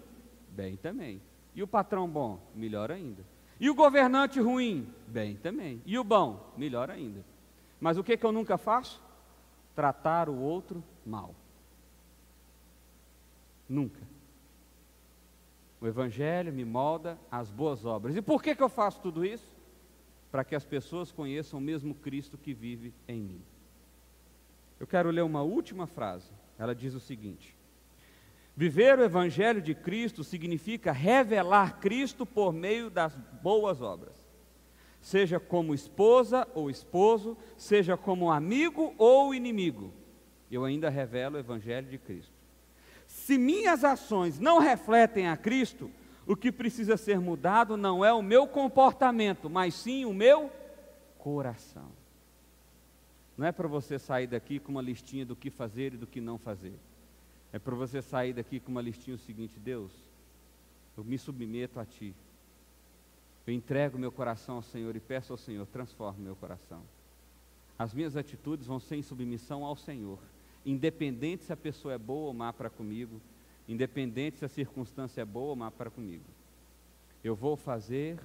Bem 0.49 0.75
também. 0.75 1.21
E 1.55 1.63
o 1.63 1.67
patrão 1.67 2.07
bom? 2.09 2.39
Melhor 2.55 2.91
ainda. 2.91 3.23
E 3.59 3.69
o 3.69 3.75
governante 3.75 4.39
ruim? 4.39 4.87
Bem 5.07 5.35
também. 5.35 5.81
E 5.85 5.97
o 5.97 6.03
bom? 6.03 6.53
Melhor 6.57 6.89
ainda. 6.89 7.23
Mas 7.79 7.97
o 7.97 8.03
que, 8.03 8.17
que 8.17 8.25
eu 8.25 8.31
nunca 8.31 8.57
faço? 8.57 9.01
Tratar 9.75 10.29
o 10.29 10.39
outro 10.39 10.83
mal. 11.05 11.35
Nunca. 13.69 14.01
O 15.79 15.85
Evangelho 15.85 16.51
me 16.51 16.65
molda 16.65 17.17
as 17.29 17.51
boas 17.51 17.85
obras. 17.85 18.15
E 18.15 18.21
por 18.21 18.41
que, 18.41 18.55
que 18.55 18.63
eu 18.63 18.69
faço 18.69 18.99
tudo 18.99 19.23
isso? 19.23 19.55
Para 20.31 20.43
que 20.43 20.55
as 20.55 20.65
pessoas 20.65 21.11
conheçam 21.11 21.59
o 21.59 21.61
mesmo 21.61 21.93
Cristo 21.93 22.37
que 22.37 22.53
vive 22.53 22.93
em 23.07 23.21
mim. 23.21 23.41
Eu 24.79 24.87
quero 24.87 25.11
ler 25.11 25.21
uma 25.21 25.41
última 25.41 25.85
frase. 25.85 26.31
Ela 26.57 26.73
diz 26.73 26.93
o 26.93 26.99
seguinte: 26.99 27.55
Viver 28.55 28.97
o 28.97 29.03
Evangelho 29.03 29.61
de 29.61 29.75
Cristo 29.75 30.23
significa 30.23 30.91
revelar 30.91 31.79
Cristo 31.79 32.25
por 32.25 32.51
meio 32.51 32.89
das 32.89 33.15
boas 33.15 33.81
obras. 33.81 34.26
Seja 35.07 35.39
como 35.39 35.73
esposa 35.73 36.45
ou 36.53 36.69
esposo, 36.69 37.37
seja 37.55 37.95
como 37.95 38.29
amigo 38.29 38.93
ou 38.97 39.33
inimigo. 39.33 39.93
Eu 40.51 40.65
ainda 40.65 40.89
revelo 40.89 41.37
o 41.37 41.39
Evangelho 41.39 41.89
de 41.89 41.97
Cristo. 41.97 42.33
Se 43.07 43.37
minhas 43.37 43.85
ações 43.85 44.37
não 44.37 44.59
refletem 44.59 45.29
a 45.29 45.37
Cristo, 45.37 45.89
o 46.25 46.35
que 46.35 46.51
precisa 46.51 46.97
ser 46.97 47.21
mudado 47.21 47.77
não 47.77 48.03
é 48.03 48.11
o 48.11 48.21
meu 48.21 48.47
comportamento, 48.47 49.49
mas 49.49 49.75
sim 49.75 50.03
o 50.03 50.13
meu 50.13 50.51
coração. 51.17 51.89
Não 53.37 53.47
é 53.47 53.53
para 53.53 53.67
você 53.69 53.97
sair 53.97 54.27
daqui 54.27 54.59
com 54.59 54.73
uma 54.73 54.81
listinha 54.81 55.25
do 55.25 55.37
que 55.37 55.49
fazer 55.49 55.93
e 55.93 55.97
do 55.97 56.05
que 56.05 56.19
não 56.19 56.37
fazer. 56.37 56.77
É 57.53 57.57
para 57.57 57.75
você 57.75 58.01
sair 58.01 58.33
daqui 58.33 58.59
com 58.59 58.71
uma 58.71 58.81
listinha 58.81 59.15
o 59.15 59.19
seguinte: 59.19 59.57
Deus, 59.57 59.93
eu 60.97 61.03
me 61.05 61.17
submeto 61.17 61.79
a 61.79 61.85
Ti. 61.85 62.13
Eu 63.47 63.53
entrego 63.53 63.97
meu 63.97 64.11
coração 64.11 64.57
ao 64.57 64.61
Senhor 64.61 64.93
e 64.97 64.99
peço 64.99 65.31
ao 65.31 65.37
Senhor, 65.37 65.65
transforme 65.67 66.21
meu 66.21 66.35
coração. 66.35 66.81
As 67.79 67.93
minhas 67.93 68.17
atitudes 68.17 68.67
vão 68.67 68.77
ser 68.77 68.97
em 68.97 69.01
submissão 69.01 69.63
ao 69.63 69.77
Senhor, 69.77 70.19
independente 70.65 71.45
se 71.45 71.53
a 71.53 71.57
pessoa 71.57 71.93
é 71.93 71.97
boa 71.97 72.27
ou 72.27 72.33
má 72.33 72.51
para 72.51 72.69
comigo, 72.69 73.21
independente 73.65 74.39
se 74.39 74.45
a 74.45 74.49
circunstância 74.49 75.21
é 75.21 75.25
boa 75.25 75.51
ou 75.51 75.55
má 75.55 75.71
para 75.71 75.89
comigo. 75.89 76.25
Eu 77.23 77.37
vou 77.37 77.55
fazer 77.55 78.19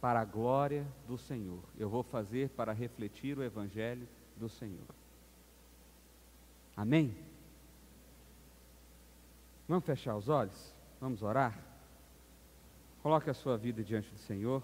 para 0.00 0.20
a 0.20 0.24
glória 0.24 0.84
do 1.06 1.16
Senhor. 1.16 1.62
Eu 1.78 1.88
vou 1.88 2.02
fazer 2.02 2.48
para 2.50 2.72
refletir 2.72 3.38
o 3.38 3.44
Evangelho 3.44 4.08
do 4.36 4.48
Senhor. 4.48 4.94
Amém? 6.76 7.16
Vamos 9.68 9.84
fechar 9.84 10.16
os 10.16 10.28
olhos? 10.28 10.74
Vamos 11.00 11.22
orar? 11.22 11.75
Coloque 13.06 13.30
a 13.30 13.34
sua 13.34 13.56
vida 13.56 13.84
diante 13.84 14.10
do 14.10 14.18
Senhor. 14.18 14.60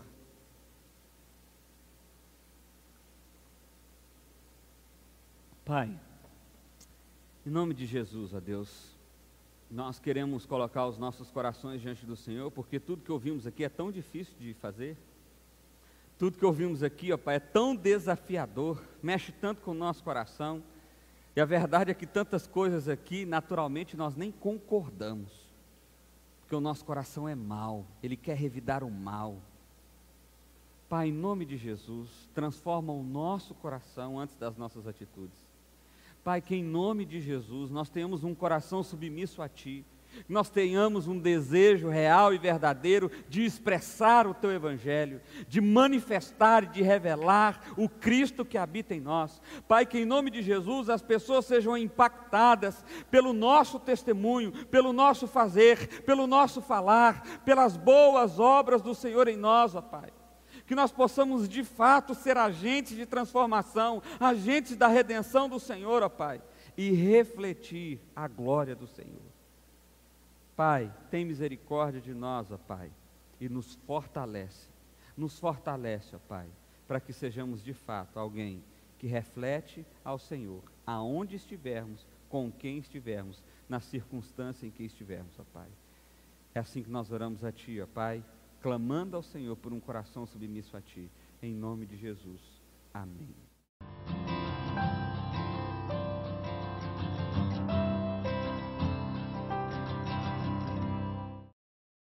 Pai, 5.65 5.97
em 7.47 7.51
nome 7.51 7.73
de 7.73 7.87
Jesus, 7.87 8.35
a 8.35 8.41
Deus, 8.41 8.97
nós 9.71 10.01
queremos 10.01 10.45
colocar 10.45 10.89
os 10.89 10.99
nossos 10.99 11.31
corações 11.31 11.81
diante 11.81 12.05
do 12.05 12.17
Senhor, 12.17 12.51
porque 12.51 12.81
tudo 12.81 13.05
que 13.05 13.13
ouvimos 13.13 13.47
aqui 13.47 13.63
é 13.63 13.69
tão 13.69 13.93
difícil 13.93 14.35
de 14.41 14.55
fazer. 14.55 14.97
Tudo 16.19 16.37
que 16.37 16.45
ouvimos 16.45 16.83
aqui, 16.83 17.13
ó 17.13 17.17
Pai, 17.17 17.37
é 17.37 17.39
tão 17.39 17.77
desafiador, 17.77 18.83
mexe 19.01 19.31
tanto 19.31 19.63
com 19.63 19.71
o 19.71 19.75
nosso 19.75 20.03
coração. 20.03 20.61
E 21.37 21.41
a 21.41 21.45
verdade 21.45 21.93
é 21.93 21.95
que 21.95 22.09
tantas 22.09 22.49
coisas 22.49 22.89
aqui, 22.89 23.25
naturalmente, 23.25 23.97
nós 23.97 24.17
nem 24.17 24.33
concordamos. 24.33 25.42
Porque 26.53 26.59
o 26.59 26.69
nosso 26.69 26.85
coração 26.85 27.27
é 27.27 27.35
mau, 27.35 27.87
ele 28.03 28.15
quer 28.15 28.37
revidar 28.37 28.85
o 28.85 28.91
mal. 28.91 29.39
Pai, 30.87 31.09
em 31.09 31.13
nome 31.13 31.47
de 31.47 31.57
Jesus, 31.57 32.29
transforma 32.35 32.93
o 32.93 33.03
nosso 33.03 33.55
coração 33.55 34.21
antes 34.21 34.37
das 34.37 34.55
nossas 34.59 34.87
atitudes. 34.87 35.49
Pai, 36.23 36.43
que 36.43 36.55
em 36.55 36.63
nome 36.63 37.07
de 37.07 37.23
Jesus 37.23 37.71
nós 37.71 37.89
tenhamos 37.89 38.23
um 38.23 38.35
coração 38.35 38.83
submisso 38.83 39.41
a 39.41 39.49
Ti, 39.49 39.83
nós 40.29 40.51
tenhamos 40.51 41.07
um 41.09 41.19
desejo 41.19 41.89
real 41.89 42.33
e 42.33 42.39
verdadeiro 42.39 43.11
de 43.29 43.45
expressar 43.45 44.27
o 44.27 44.35
Teu 44.35 44.51
Evangelho, 44.53 45.21
de 45.49 45.61
manifestar 45.61 46.65
e 46.65 46.69
de 46.69 46.83
revelar 46.83 47.61
o 47.77 47.89
Cristo 47.89 48.45
que 48.45 48.59
habita 48.59 48.95
em 48.95 49.01
nós. 49.01 49.41
Pai, 49.67 49.87
que 49.87 49.99
em 49.99 50.05
nome 50.05 50.31
de 50.31 50.43
Jesus 50.43 50.89
as 50.89 51.03
pessoas 51.03 51.47
sejam 51.47 51.77
impactadas 51.77 52.85
pelo 53.11 53.33
nosso 53.33 53.79
testemunho, 53.79 54.53
pelo 54.67 54.93
nosso 54.93 55.27
fazer, 55.27 56.03
pelo 56.03 56.27
nosso 56.27 56.61
falar, 56.61 57.41
pelas 57.45 57.77
boas 57.77 58.39
obras 58.39 58.83
do 58.83 58.95
Senhor 58.95 59.29
em 59.29 59.37
nós, 59.37 59.75
ó 59.75 59.83
Pai 59.83 60.11
que 60.65 60.75
nós 60.75 60.93
possamos 60.93 61.49
de 61.49 61.65
fato 61.65 62.15
ser 62.15 62.37
agentes 62.37 62.97
de 62.97 63.05
transformação, 63.05 64.03
agentes 64.21 64.77
da 64.77 64.87
redenção 64.87 65.49
do 65.49 65.59
Senhor, 65.59 66.03
ó 66.03 66.09
Pai, 66.09 66.41
e 66.77 66.91
refletir 66.93 68.01
a 68.15 68.29
glória 68.29 68.75
do 68.75 68.87
Senhor. 68.87 69.32
Pai, 70.57 70.93
tem 71.11 71.25
misericórdia 71.25 72.01
de 72.01 72.13
nós, 72.13 72.51
ó 72.51 72.59
Pai, 72.59 72.91
e 73.41 73.49
nos 73.49 73.75
fortalece. 73.87 74.69
Nos 75.17 75.39
fortalece, 75.39 76.15
ó 76.15 76.19
Pai, 76.19 76.49
para 76.87 77.01
que 77.01 77.13
sejamos 77.13 77.63
de 77.63 77.73
fato 77.73 78.19
alguém 78.19 78.63
que 78.99 79.07
reflete 79.07 79.85
ao 80.05 80.19
Senhor, 80.19 80.63
aonde 80.87 81.37
estivermos, 81.37 82.07
com 82.29 82.51
quem 82.51 82.79
estivermos, 82.79 83.43
na 83.69 83.81
circunstância 83.81 84.67
em 84.67 84.71
que 84.71 84.85
estivermos, 84.85 85.39
ó 85.39 85.45
Pai. 85.53 85.69
É 86.55 86.61
assim 86.61 86.83
que 86.83 86.91
nós 86.91 87.11
oramos 87.11 87.45
a 87.45 87.51
Ti, 87.51 87.81
ó 87.81 87.87
Pai, 87.87 88.25
clamando 88.61 89.17
ao 89.17 89.23
Senhor 89.23 89.57
por 89.57 89.73
um 89.73 89.81
coração 89.81 90.27
submisso 90.27 90.77
a 90.77 90.81
Ti. 90.81 91.11
Em 91.43 91.53
nome 91.53 91.87
de 91.87 91.97
Jesus. 91.97 92.41
Amém. 92.95 93.35